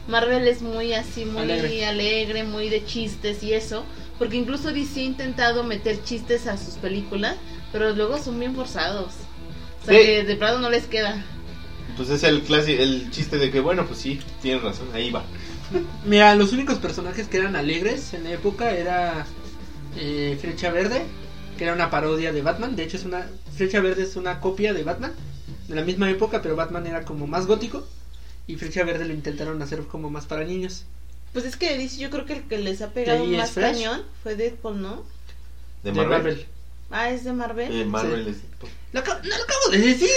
Marvel 0.07 0.47
es 0.47 0.61
muy 0.61 0.93
así, 0.93 1.25
muy 1.25 1.43
Alegre. 1.43 1.85
alegre. 1.85 2.43
muy 2.43 2.69
de 2.69 2.83
chistes 2.85 3.43
y 3.43 3.53
eso. 3.53 3.83
Porque 4.17 4.37
incluso 4.37 4.71
DC 4.71 4.99
ha 4.99 5.03
intentado 5.03 5.63
meter 5.63 6.03
chistes 6.03 6.47
a 6.47 6.57
sus 6.57 6.75
películas, 6.75 7.35
pero 7.71 7.93
luego 7.93 8.17
son 8.17 8.39
bien 8.39 8.55
forzados. 8.55 9.13
O 9.89 9.91
sea, 9.91 9.99
Sí. 10.01 10.05
que 10.05 10.23
de 10.23 10.35
plano 10.35 10.59
no 10.59 10.69
les 10.69 10.85
queda. 10.85 11.23
Pues 11.97 12.09
es 12.09 12.23
el 12.23 12.41
clásico, 12.41 12.81
el 12.81 13.09
chiste 13.11 13.37
de 13.37 13.49
que, 13.51 13.59
bueno, 13.59 13.85
pues 13.85 13.99
sí, 13.99 14.19
tienes 14.41 14.61
razón, 14.63 14.87
ahí 14.93 15.09
va. 15.11 15.23
Mira, 16.05 16.33
los 16.35 16.53
únicos 16.53 16.77
personajes 16.77 17.27
que 17.27 17.37
eran 17.37 17.55
alegres 17.55 18.13
en 18.13 18.23
la 18.23 18.31
época 18.31 18.71
era 18.71 19.25
eh, 19.97 20.37
Flecha 20.39 20.71
Verde, 20.71 21.01
que 21.57 21.63
era 21.65 21.73
una 21.73 21.89
parodia 21.89 22.31
de 22.31 22.41
Batman. 22.41 22.75
De 22.75 22.83
hecho, 22.83 22.97
es 22.97 23.05
una 23.05 23.27
Flecha 23.55 23.81
Verde 23.81 24.03
es 24.03 24.15
una 24.15 24.39
copia 24.39 24.73
de 24.73 24.83
Batman 24.83 25.11
de 25.67 25.75
la 25.75 25.81
misma 25.83 26.09
época, 26.09 26.41
pero 26.41 26.55
Batman 26.55 26.87
era 26.87 27.03
como 27.03 27.27
más 27.27 27.45
gótico 27.47 27.85
y 28.47 28.55
Flecha 28.55 28.83
Verde 28.83 29.05
lo 29.05 29.13
intentaron 29.13 29.61
hacer 29.61 29.81
como 29.83 30.09
más 30.09 30.25
para 30.25 30.43
niños. 30.45 30.85
Pues 31.33 31.45
es 31.45 31.57
que 31.57 31.87
yo 31.89 32.09
creo 32.09 32.25
que 32.25 32.33
el 32.33 32.43
que 32.43 32.57
les 32.57 32.81
ha 32.81 32.91
pegado 32.91 33.23
más 33.25 33.51
Flash. 33.51 33.73
cañón 33.73 34.01
fue 34.23 34.35
Deadpool, 34.35 34.81
¿no? 34.81 35.03
De 35.83 35.91
De 35.91 35.97
Marvel. 35.97 36.09
Marvel. 36.09 36.45
Ah, 36.91 37.09
es 37.11 37.23
de 37.23 37.33
Marvel. 37.33 37.71
Eh, 37.81 37.85
Marvel 37.85 38.27
es... 38.27 38.37
Lo 38.91 39.01
acabo- 39.01 39.19
no 39.23 39.29
lo 39.37 39.43
acabo 39.43 39.69
de 39.71 39.77
decir. 39.77 40.09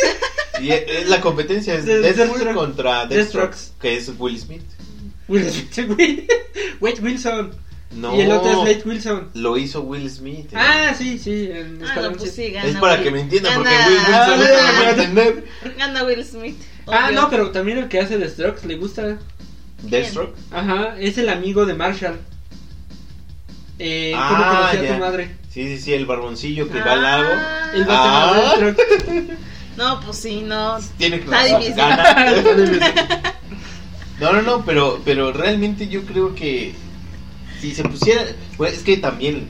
Y 0.61 0.71
eh, 0.71 0.85
eh, 0.89 1.05
la 1.07 1.21
competencia 1.21 1.75
es 1.75 1.85
Deathstroke. 1.85 2.55
contra 2.55 3.05
Deathstroke, 3.07 3.55
que 3.81 3.97
es 3.99 4.11
Will 4.19 4.39
Smith. 4.41 4.63
Will 5.29 5.51
Smith, 5.51 5.87
güey. 5.95 6.27
Wade 6.81 7.01
Wilson. 7.03 7.51
No, 7.91 8.17
Y 8.17 8.23
el 8.23 8.33
otro 8.33 8.51
es 8.51 8.57
Wade 8.57 8.83
Wilson. 8.87 9.29
lo 9.35 9.59
hizo 9.59 9.83
Will 9.83 10.09
Smith. 10.09 10.47
eh. 10.53 10.57
Ah, 10.57 10.95
sí, 10.97 11.19
sí. 11.19 11.51
En 11.53 11.85
Ah, 11.85 12.01
no, 12.01 12.13
pues 12.13 12.35
sí, 12.35 12.51
gana 12.51 12.67
es 12.67 12.77
para 12.77 12.95
Will- 12.95 13.03
que 13.05 13.11
me 13.11 13.21
entiendan, 13.21 13.55
porque 13.55 13.71
Will 13.71 13.99
Wilson 13.99 14.15
Ah, 14.15 14.27
no 14.37 14.37
me 14.45 14.51
va 14.51 14.79
a 14.87 14.91
entender. 14.91 15.45
Gana 15.77 16.05
Will 16.05 16.25
Smith. 16.25 16.57
Ah, 16.87 17.09
obvio. 17.09 17.21
no, 17.21 17.31
pero 17.31 17.51
también 17.51 17.77
el 17.79 17.89
que 17.89 18.01
hace 18.01 18.17
de 18.17 18.31
Strokes 18.31 18.67
le 18.67 18.77
gusta. 18.77 19.19
Deathstroke. 19.83 20.35
Ajá, 20.51 20.97
es 20.99 21.19
el 21.19 21.29
amigo 21.29 21.67
de 21.67 21.75
Marshall. 21.75 22.19
Eh, 23.79 24.13
¿Cómo 24.15 24.25
Ah, 24.45 24.57
conocía 24.71 24.81
a 24.81 24.85
ya. 24.85 24.95
tu 24.95 25.01
madre? 25.01 25.37
Sí, 25.51 25.63
sí, 25.65 25.79
sí, 25.79 25.93
el 25.95 26.07
barboncillo 26.07 26.69
que 26.69 26.79
Ah. 26.81 26.85
va 26.87 26.93
al 26.93 27.03
lago. 27.03 27.31
El 27.75 27.87
Ah. 27.89 28.55
No, 29.77 30.01
pues 30.01 30.19
sí, 30.19 30.43
no. 30.43 30.79
Tiene 30.99 31.19
que 31.21 31.25
Está 31.25 31.45
difícil. 31.45 31.75
gana. 31.75 32.15
No, 34.21 34.33
no, 34.33 34.43
no, 34.43 34.65
pero, 34.65 35.01
pero 35.05 35.33
realmente 35.33 35.89
yo 35.89 36.03
creo 36.05 36.35
que 36.35 36.75
si 37.61 37.75
se 37.75 37.83
pusiera, 37.83 38.23
pues 38.57 38.75
es 38.75 38.83
que 38.85 38.97
también 38.99 39.49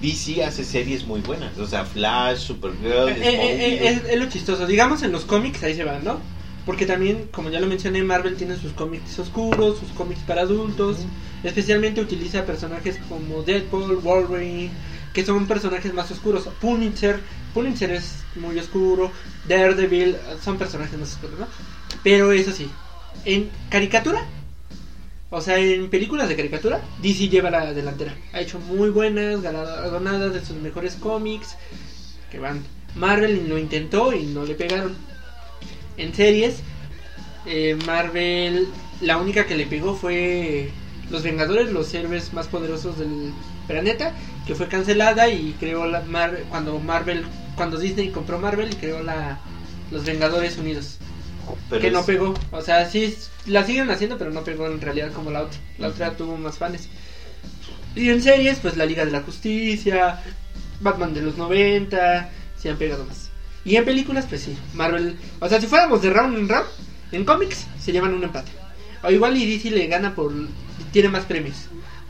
DC 0.00 0.44
hace 0.44 0.62
series 0.64 1.04
muy 1.04 1.20
buenas, 1.20 1.56
o 1.58 1.66
sea, 1.66 1.84
Flash, 1.84 2.38
Supergirl, 2.38 3.08
Eh, 3.08 3.16
eh, 3.22 3.78
eh, 3.88 4.02
es 4.10 4.18
lo 4.18 4.26
chistoso. 4.28 4.66
Digamos 4.66 5.02
en 5.02 5.10
los 5.10 5.24
cómics 5.24 5.62
ahí 5.64 5.74
se 5.74 5.82
van, 5.82 6.04
¿no? 6.04 6.20
Porque 6.66 6.86
también, 6.86 7.28
como 7.30 7.50
ya 7.50 7.60
lo 7.60 7.66
mencioné, 7.66 8.02
Marvel 8.02 8.36
tiene 8.36 8.56
sus 8.56 8.72
cómics 8.72 9.18
oscuros, 9.18 9.78
sus 9.78 9.90
cómics 9.90 10.20
para 10.26 10.42
adultos. 10.42 10.98
Especialmente 11.42 12.00
utiliza 12.00 12.46
personajes 12.46 12.98
como 13.08 13.42
Deadpool, 13.42 13.96
Wolverine, 13.96 14.70
que 15.12 15.26
son 15.26 15.46
personajes 15.46 15.92
más 15.92 16.10
oscuros. 16.10 16.48
Punisher, 16.60 17.20
Punisher 17.52 17.90
es 17.92 18.24
muy 18.36 18.58
oscuro. 18.58 19.12
Daredevil, 19.46 20.16
son 20.42 20.56
personajes 20.56 20.98
más 20.98 21.12
oscuros, 21.12 21.38
¿no? 21.38 21.46
Pero 22.02 22.32
eso 22.32 22.50
sí, 22.50 22.70
en 23.24 23.50
caricatura, 23.68 24.26
o 25.30 25.40
sea, 25.40 25.58
en 25.58 25.90
películas 25.90 26.28
de 26.28 26.36
caricatura, 26.36 26.80
DC 27.02 27.28
lleva 27.28 27.50
la 27.50 27.72
delantera. 27.72 28.14
Ha 28.32 28.40
hecho 28.40 28.58
muy 28.58 28.90
buenas, 28.90 29.42
galardonadas 29.42 30.32
de 30.32 30.44
sus 30.44 30.56
mejores 30.56 30.94
cómics, 30.94 31.56
que 32.30 32.38
van. 32.38 32.62
Marvel 32.94 33.48
lo 33.48 33.58
intentó 33.58 34.12
y 34.12 34.26
no 34.26 34.44
le 34.44 34.54
pegaron. 34.54 34.96
En 35.96 36.14
series, 36.14 36.56
eh, 37.46 37.76
Marvel, 37.86 38.68
la 39.00 39.18
única 39.18 39.46
que 39.46 39.56
le 39.56 39.66
pegó 39.66 39.94
fue 39.94 40.70
Los 41.10 41.22
Vengadores, 41.22 41.72
los 41.72 41.92
héroes 41.94 42.32
más 42.32 42.48
poderosos 42.48 42.98
del 42.98 43.32
planeta, 43.66 44.12
que 44.46 44.54
fue 44.54 44.68
cancelada 44.68 45.28
y 45.28 45.54
creó 45.58 45.86
la 45.86 46.00
Mar 46.00 46.44
cuando 46.50 46.78
Marvel, 46.78 47.24
cuando 47.56 47.78
Disney 47.78 48.10
compró 48.10 48.38
Marvel 48.38 48.72
y 48.72 48.76
creó 48.76 49.02
la 49.02 49.38
Los 49.90 50.04
Vengadores 50.04 50.58
Unidos. 50.58 50.98
Pero 51.68 51.82
que 51.82 51.90
no 51.90 52.04
pegó, 52.04 52.34
o 52.50 52.62
sea, 52.62 52.88
sí 52.88 53.14
la 53.46 53.64
siguen 53.64 53.90
haciendo, 53.90 54.16
pero 54.16 54.30
no 54.30 54.44
pegó 54.44 54.66
en 54.66 54.80
realidad 54.80 55.12
como 55.12 55.30
la 55.30 55.42
otra. 55.42 55.58
La 55.78 55.88
otra 55.88 56.16
tuvo 56.16 56.36
más 56.36 56.58
fans. 56.58 56.88
Y 57.94 58.08
en 58.08 58.22
series, 58.22 58.58
pues 58.58 58.76
la 58.76 58.86
Liga 58.86 59.04
de 59.04 59.12
la 59.12 59.20
Justicia, 59.20 60.20
Batman 60.80 61.14
de 61.14 61.20
los 61.20 61.36
90, 61.36 62.30
se 62.56 62.70
han 62.70 62.76
pegado 62.76 63.04
más. 63.04 63.30
Y 63.64 63.76
en 63.76 63.84
películas, 63.84 64.26
pues 64.28 64.42
sí, 64.42 64.56
Marvel. 64.74 65.16
O 65.40 65.48
sea, 65.48 65.60
si 65.60 65.66
fuéramos 65.66 66.02
de 66.02 66.10
round 66.10 66.36
en 66.38 66.48
round, 66.48 66.66
en 67.12 67.24
cómics 67.24 67.66
se 67.80 67.92
llevan 67.92 68.14
un 68.14 68.24
empate. 68.24 68.52
O 69.02 69.10
igual 69.10 69.36
y 69.36 69.46
DC 69.46 69.70
le 69.70 69.86
gana 69.86 70.14
por. 70.14 70.32
Tiene 70.92 71.08
más 71.08 71.24
premios. 71.24 71.56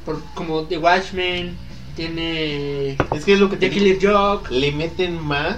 Por, 0.05 0.23
como 0.35 0.65
The 0.65 0.79
Watchmen, 0.79 1.57
tiene. 1.97 2.97
Es 3.15 3.25
que 3.25 3.35
es 3.35 3.41
lo 3.41 3.49
que 3.51 3.57
The 3.57 3.71
Killer 3.71 3.99
Joke. 4.01 4.51
le 4.53 4.73
meten 4.73 5.21
más 5.25 5.57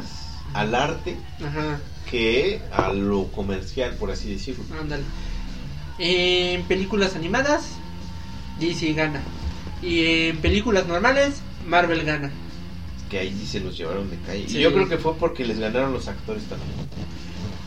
al 0.54 0.74
arte 0.74 1.16
Ajá. 1.44 1.78
que 2.10 2.60
a 2.72 2.92
lo 2.92 3.24
comercial, 3.32 3.94
por 3.98 4.10
así 4.10 4.32
decirlo. 4.32 4.64
Ándale. 4.80 5.02
En 5.98 6.62
películas 6.64 7.16
animadas, 7.16 7.70
DC 8.60 8.92
gana. 8.92 9.20
Y 9.82 10.28
en 10.28 10.38
películas 10.38 10.86
normales, 10.86 11.40
Marvel 11.66 12.04
gana. 12.04 12.30
Que 13.10 13.20
ahí 13.20 13.36
sí 13.38 13.46
se 13.46 13.60
los 13.60 13.76
llevaron 13.76 14.10
de 14.10 14.18
calle. 14.18 14.48
Sí. 14.48 14.58
Y 14.58 14.62
yo 14.62 14.72
creo 14.72 14.88
que 14.88 14.98
fue 14.98 15.14
porque 15.16 15.44
les 15.44 15.58
ganaron 15.58 15.92
los 15.92 16.08
actores 16.08 16.42
también. 16.44 16.70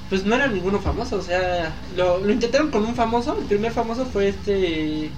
Pues 0.10 0.26
no 0.26 0.36
era 0.36 0.48
ninguno 0.48 0.80
famoso, 0.80 1.18
o 1.18 1.22
sea, 1.22 1.74
lo, 1.96 2.18
lo 2.18 2.32
intentaron 2.32 2.72
con 2.72 2.84
un 2.84 2.96
famoso. 2.96 3.38
El 3.38 3.46
primer 3.46 3.72
famoso 3.72 4.06
fue 4.06 4.30
este. 4.30 5.10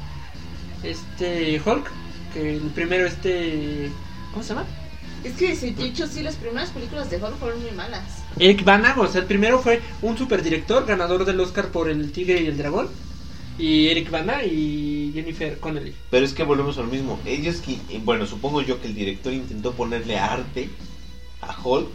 Este. 0.84 1.62
Hulk. 1.66 1.90
Que 2.34 2.56
el 2.56 2.62
primero, 2.72 3.06
este. 3.08 3.90
¿Cómo 4.32 4.44
se 4.44 4.50
llama? 4.50 4.66
Es 5.24 5.34
que 5.34 5.56
de 5.56 5.86
hecho 5.86 6.08
sí, 6.08 6.24
las 6.24 6.36
primeras 6.36 6.70
películas 6.72 7.10
de 7.10 7.18
Hulk 7.18 7.38
fueron 7.38 7.62
muy 7.62 7.72
malas. 7.72 8.24
Eric 8.40 8.64
Bana, 8.64 8.96
o 8.98 9.08
sea, 9.08 9.22
el 9.22 9.28
primero 9.28 9.60
fue 9.60 9.82
un 10.02 10.18
superdirector, 10.18 10.86
ganador 10.86 11.26
del 11.26 11.40
Oscar 11.40 11.68
por 11.68 11.90
El 11.90 12.12
Tigre 12.12 12.42
y 12.42 12.48
el 12.48 12.58
Dragón. 12.58 12.90
Y 13.60 13.90
Eric 13.90 14.10
Bana 14.10 14.44
y 14.44 15.01
Jennifer 15.14 15.58
Connelly. 15.60 15.96
Pero 16.10 16.26
es 16.26 16.34
que 16.34 16.44
volvemos 16.44 16.78
a 16.78 16.82
lo 16.82 16.88
mismo. 16.88 17.20
Ellos, 17.26 17.58
que, 17.62 17.80
bueno, 18.00 18.26
supongo 18.26 18.62
yo 18.62 18.82
que 18.82 18.88
el 18.88 18.96
director 18.96 19.34
intentó 19.34 19.74
ponerle 19.74 20.18
arte 20.18 20.70
a 21.42 21.56
Hulk. 21.62 21.90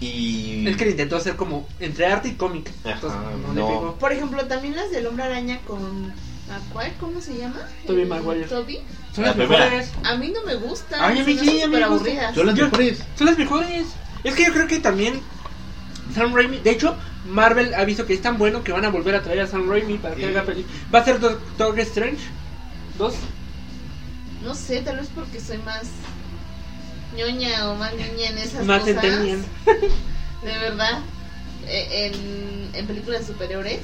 Y. 0.00 0.66
Es 0.68 0.76
que 0.76 0.84
le 0.84 0.90
intentó 0.92 1.16
hacer 1.16 1.34
como 1.36 1.66
entre 1.80 2.06
arte 2.06 2.28
y 2.28 2.32
cómic. 2.34 2.70
Entonces, 2.84 3.18
no, 3.46 3.52
le 3.54 3.60
no. 3.60 3.68
pegó. 3.68 3.94
Por 3.98 4.12
ejemplo, 4.12 4.44
también 4.46 4.76
las 4.76 4.90
del 4.90 5.06
Hombre 5.06 5.24
Araña 5.24 5.58
con... 5.66 6.12
¿Cuál? 6.72 6.94
¿Cómo 6.98 7.20
se 7.20 7.36
llama? 7.36 7.60
Tobey 7.86 8.02
El- 8.04 8.08
Maguire. 8.08 8.46
Toby. 8.46 8.78
Son 9.14 9.24
La 9.24 9.30
las 9.30 9.36
mejores. 9.36 9.90
A 10.04 10.16
mí 10.16 10.32
no 10.34 10.42
me 10.44 10.54
gustan. 10.54 10.98
Ay, 11.02 11.18
a 11.18 11.24
mí 11.24 11.36
sí, 11.38 11.60
a 11.60 11.68
mí 11.68 11.76
me 11.76 11.86
gustan. 11.86 11.92
aburridas. 11.92 12.34
Son 12.34 12.46
las 12.46 12.54
mejores. 12.56 13.04
Son 13.16 13.26
las 13.26 13.38
mejores. 13.38 13.86
Es 14.24 14.34
que 14.34 14.44
yo 14.46 14.52
creo 14.54 14.66
que 14.66 14.78
también 14.78 15.20
Sam 16.14 16.34
Raimi, 16.34 16.58
de 16.58 16.70
hecho, 16.70 16.96
Marvel 17.26 17.74
ha 17.74 17.84
visto 17.84 18.06
que 18.06 18.14
es 18.14 18.22
tan 18.22 18.38
bueno 18.38 18.62
que 18.64 18.72
van 18.72 18.84
a 18.84 18.88
volver 18.90 19.14
a 19.14 19.22
traer 19.22 19.40
a 19.40 19.46
Sam 19.46 19.68
Raimi 19.68 19.98
para 19.98 20.14
que 20.14 20.22
Sí. 20.22 20.28
haga 20.28 20.44
peli. 20.44 20.64
Va 20.94 21.00
a 21.00 21.04
ser 21.04 21.20
Doctor 21.20 21.78
Strange 21.80 22.18
2. 22.96 23.14
No 24.42 24.54
sé, 24.54 24.80
tal 24.82 24.96
vez 24.98 25.08
porque 25.14 25.40
soy 25.40 25.58
más 25.58 25.82
ñoña 27.16 27.70
o 27.70 27.74
más 27.76 27.92
niña 27.94 28.30
en 28.30 28.38
esas 28.38 28.64
Más 28.64 28.80
cosas. 28.82 29.00
centennial. 29.02 29.44
De 30.44 30.58
verdad. 30.58 31.00
Eh, 31.66 32.12
En, 32.12 32.70
en 32.74 32.86
películas 32.86 33.26
superiores. 33.26 33.80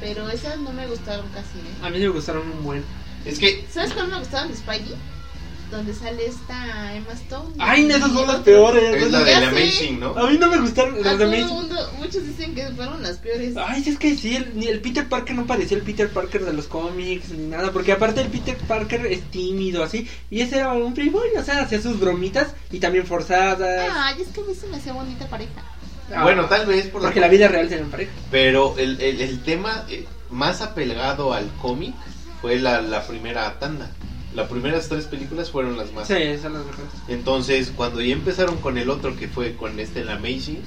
Pero 0.00 0.28
esas 0.30 0.58
no 0.58 0.70
me 0.72 0.86
gustaron 0.86 1.26
casi. 1.30 1.58
¿eh? 1.58 1.74
A 1.82 1.90
mí 1.90 1.98
me 1.98 2.08
gustaron 2.08 2.48
un 2.48 2.62
buen. 2.62 2.84
Es 3.24 3.38
que. 3.40 3.66
¿Sabes 3.72 3.92
cuál 3.92 4.08
me 4.08 4.18
gustaban 4.18 4.48
de 4.48 4.56
Spidey? 4.56 4.94
Donde 5.70 5.92
sale 5.92 6.24
esta 6.26 6.94
Emma 6.94 7.12
Stone. 7.12 7.54
Ay, 7.58 7.84
Y 7.86 7.90
esas 7.90 8.10
son 8.10 8.26
las 8.26 8.36
peores. 8.38 9.02
Es 9.02 9.10
la 9.10 9.22
del. 9.22 9.44
Amazing, 9.44 10.00
¿no? 10.00 10.16
A 10.16 10.30
mí 10.30 10.38
no 10.38 10.48
me 10.48 10.58
gustaron 10.58 10.94
A 10.94 10.98
las 10.98 11.18
de 11.18 11.24
todo 11.26 11.34
el 11.34 11.40
Amazing. 11.42 11.56
mundo, 11.56 11.92
muchos 11.98 12.26
dicen 12.26 12.54
que 12.54 12.66
fueron 12.70 13.02
las 13.02 13.18
peores. 13.18 13.54
Ay, 13.56 13.84
es 13.86 13.98
que 13.98 14.16
sí, 14.16 14.36
el, 14.36 14.58
ni 14.58 14.66
el 14.68 14.80
Peter 14.80 15.06
Parker 15.06 15.36
no 15.36 15.46
parecía 15.46 15.76
el 15.76 15.82
Peter 15.82 16.08
Parker 16.08 16.44
de 16.46 16.54
los 16.54 16.68
cómics 16.68 17.28
ni 17.30 17.46
nada, 17.48 17.70
porque 17.70 17.92
aparte 17.92 18.22
el 18.22 18.28
Peter 18.28 18.56
Parker 18.66 19.04
es 19.06 19.22
tímido 19.30 19.82
así, 19.84 20.08
y 20.30 20.40
ese 20.40 20.56
era 20.56 20.72
un 20.72 20.94
playboy, 20.94 21.28
o 21.38 21.42
sea, 21.44 21.60
hacía 21.62 21.82
sus 21.82 22.00
bromitas 22.00 22.48
y 22.70 22.78
también 22.80 23.06
forzadas. 23.06 23.90
Ay, 23.94 24.22
es 24.22 24.28
que 24.28 24.40
a 24.40 24.44
mí 24.44 24.54
se 24.54 24.66
me 24.68 24.78
hacía 24.78 24.94
bonita 24.94 25.26
pareja. 25.26 25.52
Ah, 26.14 26.22
Bueno, 26.22 26.46
tal 26.46 26.64
vez 26.66 26.86
por 26.86 27.02
porque 27.02 27.20
la 27.20 27.28
vida 27.28 27.48
real 27.48 27.68
se 27.68 27.76
me 27.76 27.90
pareja. 27.90 28.12
Pero 28.30 28.74
el, 28.78 28.98
el, 29.02 29.20
el 29.20 29.42
tema 29.42 29.84
eh, 29.90 30.06
más 30.30 30.62
apegado 30.62 31.34
al 31.34 31.46
cómic 31.60 31.94
fue 32.40 32.58
la, 32.58 32.80
la 32.80 33.06
primera 33.06 33.58
tanda. 33.58 33.90
Las 34.38 34.48
primeras 34.48 34.88
tres 34.88 35.06
películas 35.06 35.50
fueron 35.50 35.76
las 35.76 35.92
más. 35.92 36.06
Sí, 36.06 36.14
son 36.40 36.52
las 36.52 36.64
mejores. 36.64 36.92
Entonces, 37.08 37.72
cuando 37.74 38.00
ya 38.00 38.12
empezaron 38.12 38.58
con 38.58 38.78
el 38.78 38.88
otro 38.88 39.16
que 39.16 39.26
fue 39.26 39.56
con 39.56 39.80
este, 39.80 40.02
el 40.02 40.08
Amazing, 40.10 40.60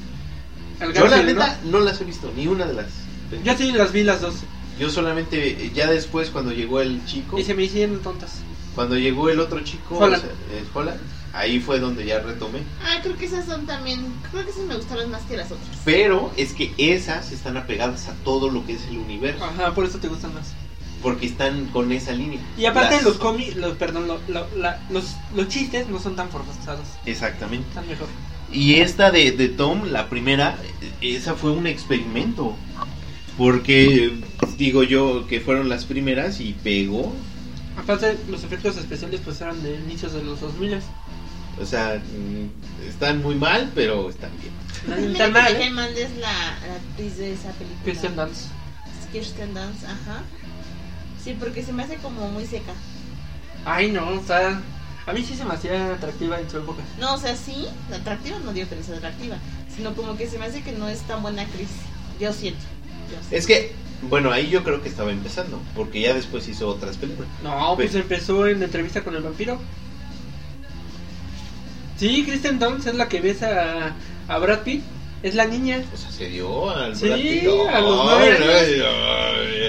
El 0.82 0.94
yo 0.94 1.08
la 1.08 1.24
neta 1.24 1.58
no 1.64 1.80
las 1.80 2.02
he 2.02 2.04
visto, 2.04 2.30
ni 2.36 2.48
una 2.48 2.66
de 2.66 2.74
las. 2.74 2.88
Yo 3.46 3.56
sí 3.56 3.72
las 3.72 3.94
vi 3.94 4.04
las 4.04 4.20
dos, 4.20 4.36
Yo 4.78 4.90
solamente, 4.90 5.72
ya 5.74 5.90
después, 5.90 6.32
cuando 6.32 6.52
llegó 6.52 6.82
el 6.82 7.06
chico, 7.06 7.40
y 7.40 7.46
se 7.46 7.54
me 7.54 7.64
hicieron 7.64 8.02
tontas. 8.02 8.40
cuando 8.76 8.98
llegó 8.98 9.30
el 9.30 9.40
otro 9.40 9.62
chico, 9.62 9.98
Holland. 10.00 10.22
o 10.22 10.28
sea, 10.28 10.36
eh, 10.52 10.66
Holland, 10.74 11.00
ahí 11.32 11.62
fue 11.62 11.80
donde 11.80 12.06
ya 12.06 12.20
retomé. 12.20 12.60
Ah, 12.84 13.00
creo 13.02 13.16
que 13.16 13.24
esas 13.28 13.46
son 13.46 13.66
también. 13.66 14.06
Creo 14.32 14.44
que 14.44 14.52
esas 14.52 14.66
me 14.66 14.76
gustaron 14.76 15.10
más 15.12 15.22
que 15.22 15.38
las 15.38 15.50
otras. 15.50 15.78
Pero 15.86 16.30
es 16.36 16.52
que 16.52 16.74
esas 16.78 17.32
están 17.32 17.56
apegadas 17.56 18.10
a 18.10 18.16
todo 18.26 18.50
lo 18.50 18.66
que 18.66 18.74
es 18.74 18.86
el 18.88 18.98
universo, 18.98 19.46
Ajá, 19.46 19.74
por 19.74 19.86
eso 19.86 19.98
te 19.98 20.10
gustan 20.10 20.34
más. 20.34 20.52
Porque 21.02 21.26
están 21.28 21.66
con 21.68 21.91
esa 21.91 22.12
línea. 22.12 22.39
Y 22.58 22.66
aparte 22.66 22.95
Las- 22.95 23.04
los 23.06 23.18
cómics, 23.18 23.56
los, 23.56 23.76
perdón, 23.78 24.08
lo- 24.08 24.20
lo- 24.28 24.47
la- 24.58 24.80
los, 24.89 25.16
los 25.36 25.47
chistes 25.47 25.88
no 25.89 25.99
son 25.99 26.16
tan 26.16 26.30
forzados, 26.30 26.86
Exactamente. 27.06 27.68
están 27.70 27.88
mejor. 27.88 28.08
Y 28.52 28.76
esta 28.76 29.12
de, 29.12 29.32
de 29.32 29.47
Tom, 29.49 29.86
la 29.91 30.10
primera, 30.10 30.58
esa 31.02 31.36
fue 31.36 31.52
un 31.52 31.68
experimento. 31.68 32.56
Porque 33.38 34.20
digo 34.58 34.84
yo 34.84 35.26
que 35.28 35.39
fueron 35.39 35.70
las 35.70 35.86
primeras 35.86 36.39
y 36.41 36.54
pegó. 36.54 37.14
Aparte 37.78 38.18
los 38.30 38.43
efectos 38.43 38.76
especiales 38.78 39.22
pues 39.24 39.39
eran 39.41 39.64
de 39.64 39.76
inicios 39.76 40.14
de 40.14 40.24
los 40.24 40.41
2000 40.41 40.80
O 41.62 41.66
sea, 41.66 42.02
están 42.88 43.22
muy 43.24 43.36
mal, 43.36 43.72
pero 43.74 44.10
están 44.10 44.32
bien. 44.41 45.12
No 45.12 45.18
que 45.18 45.30
mal, 45.30 45.56
¿eh? 45.56 46.04
es 46.04 46.18
la, 46.18 46.32
la 46.68 46.76
actriz 46.76 47.18
de 47.18 47.34
esa 47.34 47.52
película. 47.54 47.84
Christian 47.84 48.16
Dunst. 48.16 48.47
Kirsten 49.12 49.54
Dunst, 49.54 49.84
ajá. 49.86 50.24
Sí, 51.24 51.36
porque 51.40 51.64
se 51.64 51.72
me 51.74 51.84
hace 51.84 51.96
como 51.98 52.28
muy 52.30 52.46
seca. 52.46 52.72
Ay, 53.66 53.92
no, 53.92 54.08
o 54.10 54.24
sea, 54.26 54.60
a 55.06 55.14
mí 55.14 55.24
sí 55.24 55.36
se 55.36 55.46
me 55.46 55.54
hacía 55.54 55.94
atractiva 55.94 56.40
en 56.40 56.50
su 56.50 56.58
época. 56.58 56.82
No, 57.00 57.14
o 57.14 57.18
sea, 57.18 57.36
sí, 57.36 57.68
atractiva, 57.94 58.38
no 58.44 58.54
digo 58.54 58.68
que 58.70 58.76
no 58.76 58.84
sea 58.84 58.98
atractiva, 58.98 59.38
sino 59.76 59.94
como 59.94 60.18
que 60.18 60.28
se 60.28 60.40
me 60.40 60.46
hace 60.46 60.62
que 60.64 60.72
no 60.72 60.88
es 60.88 61.00
tan 61.02 61.22
buena 61.22 61.44
actriz. 61.44 61.70
Yo 62.20 62.34
siento. 62.34 62.60
yo 63.10 63.18
siento. 63.20 63.36
Es 63.36 63.46
que, 63.46 63.72
bueno, 64.10 64.32
ahí 64.32 64.50
yo 64.50 64.64
creo 64.64 64.82
que 64.82 64.90
estaba 64.90 65.12
empezando, 65.12 65.60
porque 65.76 66.02
ya 66.02 66.14
después 66.16 66.48
hizo 66.48 66.68
otras 66.70 66.98
películas. 66.98 67.30
No, 67.44 67.76
pues 67.76 67.92
Pe- 67.92 68.00
empezó 68.00 68.48
en 68.48 68.60
la 68.60 68.66
entrevista 68.66 69.04
con 69.04 69.16
el 69.16 69.22
vampiro. 69.22 69.60
Sí, 71.98 72.24
Kristen 72.26 72.58
Dunst 72.58 72.88
es 72.88 72.96
la 72.96 73.08
que 73.08 73.22
besa 73.22 73.94
a, 74.28 74.34
a 74.34 74.38
Brad 74.40 74.62
Pitt. 74.62 74.84
Es 75.22 75.36
la 75.36 75.46
niña. 75.46 75.84
O 75.94 75.98
sea, 75.98 76.10
se 76.10 76.30
dio 76.30 76.70
al 76.72 76.96
Sí, 76.96 77.06
Brad 77.06 77.18
Pitt. 77.20 77.70
a 77.76 77.80
los 77.80 78.00
Ay, 78.02 78.08
nueve 78.38 78.38
ay, 78.40 78.74
años. 78.74 78.88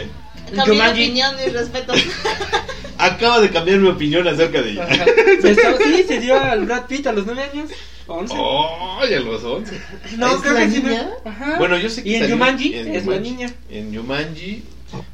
ay. 0.03 0.11
Cambié 0.57 0.75
Jumanji. 0.75 1.03
opinión 1.05 1.35
y 1.47 1.51
respeto. 1.51 1.93
Acabo 2.99 3.41
de 3.41 3.51
cambiar 3.51 3.79
mi 3.79 3.89
opinión 3.89 4.27
acerca 4.29 4.63
de 4.63 4.71
ella. 4.73 4.85
Ajá. 4.89 5.05
Besó- 5.43 5.79
sí, 5.83 6.05
se 6.07 6.21
dio 6.21 6.39
al 6.41 6.65
Brad 6.67 6.87
Pitt 6.87 7.07
a 7.07 7.13
los 7.13 7.27
nueve 7.27 7.43
años. 7.53 7.71
Once. 8.07 8.35
Ay, 9.01 9.15
a 9.15 9.21
los 9.21 9.43
11. 9.43 9.81
no, 10.19 10.35
¿Es 10.35 10.41
creo 10.43 10.53
la 10.55 10.61
que 10.61 10.71
sí. 10.71 10.83
niña? 10.83 11.11
Ajá. 11.25 11.57
Bueno, 11.59 11.77
yo 11.79 11.89
sé 11.89 12.03
que 12.03 12.11
Y 12.11 12.15
en 12.17 12.21
salió 12.23 12.35
Jumanji 12.37 12.75
en 12.75 12.89
es 12.89 12.95
la 12.95 13.01
Jumanji. 13.13 13.31
niña. 13.31 13.55
En 13.71 13.97
Jumanji, 13.97 14.63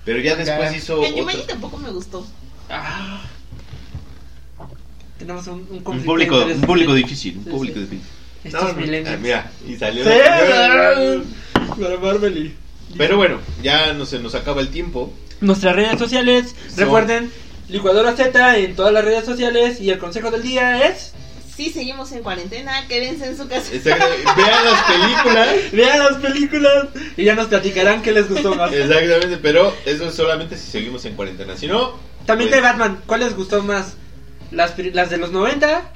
pero 0.04 0.18
ya 0.20 0.36
después 0.36 0.74
hizo 0.76 1.04
En 1.04 1.14
Yumanji 1.16 1.40
otro- 1.42 1.52
tampoco 1.52 1.76
me 1.78 1.90
gustó. 1.90 2.26
Ah. 2.70 3.22
Tenemos 5.18 5.46
un, 5.48 5.66
un, 5.70 5.82
un 5.84 6.02
público, 6.04 6.40
de 6.44 6.54
un 6.54 6.60
público 6.60 6.94
difícil, 6.94 7.38
un 7.38 7.44
Sí, 7.44 7.50
público 7.50 7.74
sí. 7.76 7.80
difícil. 7.82 8.04
Estos 8.44 8.62
No, 8.62 8.68
no, 8.68 8.74
millennials. 8.74 9.16
ah, 9.16 9.18
mira, 9.20 9.50
y 9.66 9.76
salió. 9.76 10.04
Sí, 10.04 10.10
para 11.80 11.98
Marvel 12.00 12.38
y- 12.38 12.54
Pero 12.96 13.16
bueno, 13.16 13.40
ya 13.62 13.92
no 13.94 14.06
se 14.06 14.18
nos 14.18 14.34
acaba 14.34 14.60
el 14.60 14.68
tiempo. 14.68 15.12
Nuestras 15.40 15.76
redes 15.76 15.98
sociales, 15.98 16.54
recuerden, 16.76 17.30
Licuadora 17.68 18.16
Z 18.16 18.58
en 18.58 18.74
todas 18.74 18.92
las 18.92 19.04
redes 19.04 19.24
sociales 19.24 19.80
y 19.80 19.90
el 19.90 19.98
consejo 19.98 20.30
del 20.30 20.42
día 20.42 20.88
es... 20.88 21.12
Sí, 21.54 21.70
seguimos 21.70 22.12
en 22.12 22.22
cuarentena, 22.22 22.86
quédense 22.86 23.26
en 23.26 23.36
su 23.36 23.48
casa. 23.48 23.74
Exacto, 23.74 24.06
Vean 24.36 24.64
las 24.64 24.82
películas. 24.84 25.48
Vean 25.72 25.98
las 25.98 26.16
películas 26.18 26.88
y 27.16 27.24
ya 27.24 27.34
nos 27.34 27.48
platicarán 27.48 28.00
qué 28.00 28.12
les 28.12 28.28
gustó 28.28 28.54
más. 28.54 28.72
Exactamente, 28.72 29.38
pero 29.38 29.74
eso 29.84 30.08
es 30.08 30.14
solamente 30.14 30.56
si 30.56 30.70
seguimos 30.70 31.04
en 31.04 31.14
cuarentena. 31.14 31.56
Si 31.56 31.66
no, 31.66 31.98
También 32.26 32.48
pues, 32.48 32.62
de 32.62 32.68
Batman, 32.68 33.02
¿cuál 33.06 33.20
les 33.20 33.34
gustó 33.34 33.62
más? 33.62 33.96
Las, 34.50 34.78
las 34.78 35.10
de 35.10 35.16
los 35.18 35.32
90, 35.32 35.92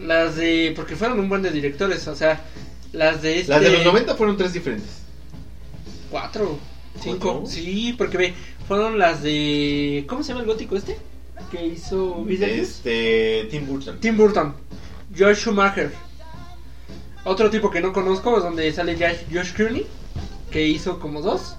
las 0.00 0.36
de... 0.36 0.72
porque 0.76 0.96
fueron 0.96 1.20
un 1.20 1.28
buen 1.28 1.42
de 1.42 1.50
directores, 1.50 2.06
o 2.08 2.16
sea, 2.16 2.42
las 2.92 3.22
de 3.22 3.40
este... 3.40 3.52
las 3.52 3.62
de 3.62 3.70
los 3.70 3.84
90 3.84 4.16
fueron 4.16 4.36
tres 4.36 4.52
diferentes. 4.52 4.90
Cuatro, 6.10 6.58
cinco, 7.00 7.44
sí, 7.46 7.94
porque 7.96 8.16
ve, 8.18 8.34
fueron 8.66 8.98
las 8.98 9.22
de... 9.22 10.04
¿Cómo 10.08 10.22
se 10.22 10.28
llama 10.28 10.40
el 10.42 10.46
gótico 10.46 10.76
este? 10.76 10.96
Que 11.50 11.66
hizo... 11.66 12.24
Este, 12.28 13.46
Tim 13.50 13.66
Burton. 13.66 13.98
Tim 14.00 14.16
Burton, 14.16 14.54
Josh 15.16 15.38
Schumacher. 15.38 15.92
Otro 17.24 17.50
tipo 17.50 17.70
que 17.70 17.80
no 17.80 17.92
conozco, 17.92 18.38
donde 18.40 18.70
sale 18.72 18.96
Josh, 18.96 19.24
Josh 19.32 19.52
Clooney, 19.52 19.86
que 20.50 20.66
hizo 20.66 21.00
como 21.00 21.20
dos. 21.22 21.56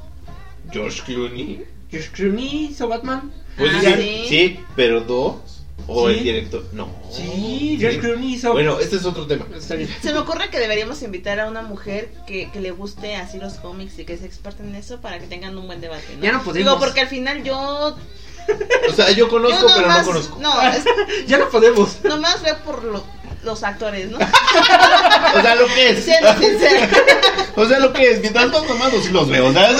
George 0.71 1.01
Clooney. 1.05 1.63
Josh 1.91 2.09
Clooney 2.11 2.65
hizo 2.65 2.87
Batman. 2.87 3.31
Pues 3.57 3.71
Ah, 3.75 3.81
sí, 3.81 4.01
¿sí? 4.01 4.25
sí, 4.27 4.59
pero 4.75 5.01
dos. 5.01 5.54
O 5.87 6.09
Sí. 6.09 6.15
el 6.17 6.23
director. 6.23 6.63
No. 6.73 6.87
Sí, 7.11 7.77
George 7.79 7.99
Clooney 7.99 8.33
hizo. 8.33 8.51
Bueno, 8.53 8.79
este 8.79 8.95
es 8.95 9.05
otro 9.05 9.27
tema. 9.27 9.45
Está 9.55 9.75
bien. 9.75 9.89
Se 10.01 10.11
me 10.13 10.19
ocurre 10.19 10.49
que 10.49 10.59
deberíamos 10.59 11.01
invitar 11.03 11.39
a 11.39 11.47
una 11.47 11.61
mujer 11.61 12.11
que, 12.25 12.49
que 12.51 12.59
le 12.59 12.71
guste 12.71 13.15
así 13.15 13.37
los 13.37 13.53
cómics 13.55 13.99
y 13.99 14.05
que 14.05 14.17
sea 14.17 14.25
experta 14.27 14.63
en 14.63 14.73
eso 14.75 14.99
para 15.01 15.19
que 15.19 15.27
tengan 15.27 15.57
un 15.57 15.67
buen 15.67 15.81
debate. 15.81 16.05
¿no? 16.17 16.23
Ya 16.23 16.31
no 16.31 16.39
podemos. 16.43 16.55
Digo, 16.73 16.79
porque 16.79 17.01
al 17.01 17.07
final 17.07 17.43
yo. 17.43 17.95
O 18.89 18.93
sea, 18.93 19.09
yo 19.11 19.27
conozco, 19.27 19.67
yo 19.67 19.75
pero 19.75 19.87
no 19.87 20.03
conozco. 20.03 20.37
No, 20.39 20.61
es- 20.61 20.85
ya 21.27 21.37
no 21.39 21.49
podemos. 21.49 22.03
nomás 22.03 22.41
veo 22.43 22.57
por 22.59 22.83
lo, 22.83 23.03
los 23.45 23.63
actores, 23.63 24.09
¿no? 24.09 24.17
O 24.17 25.41
sea, 25.41 25.55
lo 25.55 25.67
que 25.67 25.89
es. 25.91 26.03
Siendo 26.03 26.33
sincera. 26.37 26.89
O 27.55 27.65
sea, 27.65 27.79
lo 27.79 27.93
que 27.93 28.11
es. 28.11 28.21
Mientras 28.21 28.51
todos 28.51 28.67
mamados 28.67 29.03
sí 29.05 29.11
los 29.11 29.29
veo. 29.29 29.53
sea, 29.53 29.71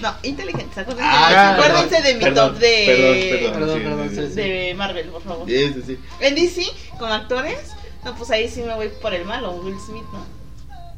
No, 0.00 0.14
inteligentes. 0.22 0.78
Acuérdense, 0.78 1.08
Ah, 1.10 1.52
acuérdense 1.54 1.88
perdón, 1.88 2.02
de 2.04 2.14
mi 2.14 2.20
perdón, 2.20 2.52
top 2.52 2.58
de, 2.60 3.38
perdón, 3.52 3.52
perdón, 3.52 3.78
sí, 3.78 3.84
perdón, 3.84 4.08
sí, 4.10 4.16
sí, 4.16 4.28
sí. 4.28 4.34
de 4.40 4.74
Marvel, 4.74 5.08
por 5.08 5.22
favor. 5.22 5.48
Sí, 5.48 5.72
sí, 5.74 5.82
sí. 5.86 5.98
En 6.20 6.34
DC, 6.34 6.66
con 6.98 7.12
actores, 7.12 7.58
no, 8.04 8.14
pues 8.16 8.30
ahí 8.30 8.48
sí 8.48 8.62
me 8.62 8.74
voy 8.74 8.88
por 9.00 9.14
el 9.14 9.24
malo, 9.24 9.52
Will 9.52 9.76
Smith, 9.84 10.04
¿no? 10.12 10.24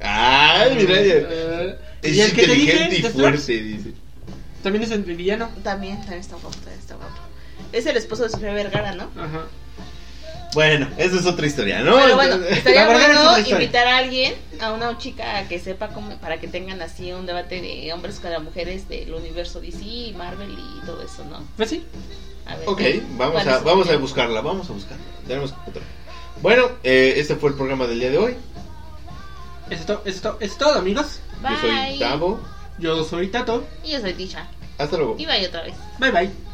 Ay, 0.01 0.75
mira. 0.77 0.95
Eh, 0.97 1.79
Es 2.03 2.15
¿y 2.15 2.21
el 2.21 2.33
que 2.33 2.47
te 2.47 2.53
dije, 2.53 2.73
inteligente 2.73 2.97
y 3.09 3.13
fuerte, 3.13 3.53
dice. 3.53 3.93
También 4.63 4.85
es 4.85 4.91
el 4.91 5.03
villano. 5.03 5.49
También, 5.63 5.97
también 6.01 6.21
está 6.21 6.37
guapo, 6.37 6.51
también 6.57 6.79
está 6.81 6.95
guapo. 6.97 7.13
Es 7.73 7.87
el 7.87 7.97
esposo 7.97 8.23
de 8.25 8.31
Sofía 8.31 8.53
Vergara, 8.53 8.93
¿no? 8.95 9.05
Ajá. 9.17 9.47
Bueno, 10.55 10.89
esa 10.97 11.17
es 11.19 11.27
otra 11.27 11.47
historia, 11.47 11.81
¿no? 11.81 11.97
Pero 11.97 12.15
bueno, 12.17 12.37
estaría 12.49 12.87
bueno 12.93 13.39
invitar 13.39 13.87
a 13.87 13.99
alguien, 13.99 14.35
a 14.61 14.73
una 14.73 14.97
chica 14.99 15.47
que 15.49 15.59
sepa 15.59 15.89
cómo, 15.89 16.17
para 16.19 16.41
que 16.41 16.49
tengan 16.49 16.81
así 16.81 17.13
un 17.13 17.27
debate 17.27 17.61
de 17.61 17.93
hombres 17.93 18.19
contra 18.19 18.41
mujeres 18.41 18.89
del 18.89 19.13
universo 19.13 19.61
DC, 19.61 20.15
Marvel 20.17 20.51
y 20.51 20.87
todo 20.87 21.03
eso, 21.03 21.25
¿no? 21.25 21.43
Pues 21.57 21.71
sí. 21.71 21.85
A 22.47 22.57
ver, 22.57 22.69
Ok, 22.69 22.81
vamos 23.19 23.43
¿cuál 23.43 23.49
a, 23.49 23.59
vamos 23.59 23.91
a 23.91 23.97
buscarla, 23.97 24.41
vamos 24.41 24.71
a 24.71 24.73
buscarla. 24.73 25.05
Tenemos 25.27 25.55
otra. 25.67 25.83
Bueno, 26.41 26.71
eh, 26.83 27.15
este 27.17 27.37
fue 27.37 27.51
el 27.51 27.57
programa 27.57 27.87
del 27.87 28.01
día 28.01 28.11
de 28.11 28.19
hoy. 28.19 28.37
Eso 29.69 29.81
es, 29.81 29.87
todo, 29.87 30.03
eso 30.07 30.17
es 30.17 30.23
todo, 30.23 30.37
eso 30.41 30.53
es 30.53 30.59
todo, 30.59 30.79
amigos. 30.79 31.21
Yo 31.43 31.61
soy 31.61 31.71
Bye. 31.71 31.99
Tavo. 31.99 32.41
Yo 32.79 33.05
soy 33.05 33.29
Tato. 33.29 33.67
Y 33.85 33.91
yo 33.91 34.01
soy 34.01 34.15
Tisha. 34.15 34.49
Hasta 34.79 34.97
luego. 34.97 35.17
Y 35.19 35.27
vaya 35.27 35.49
otra 35.49 35.63
vez. 35.63 35.75
Bye 35.99 36.11
bye. 36.11 36.48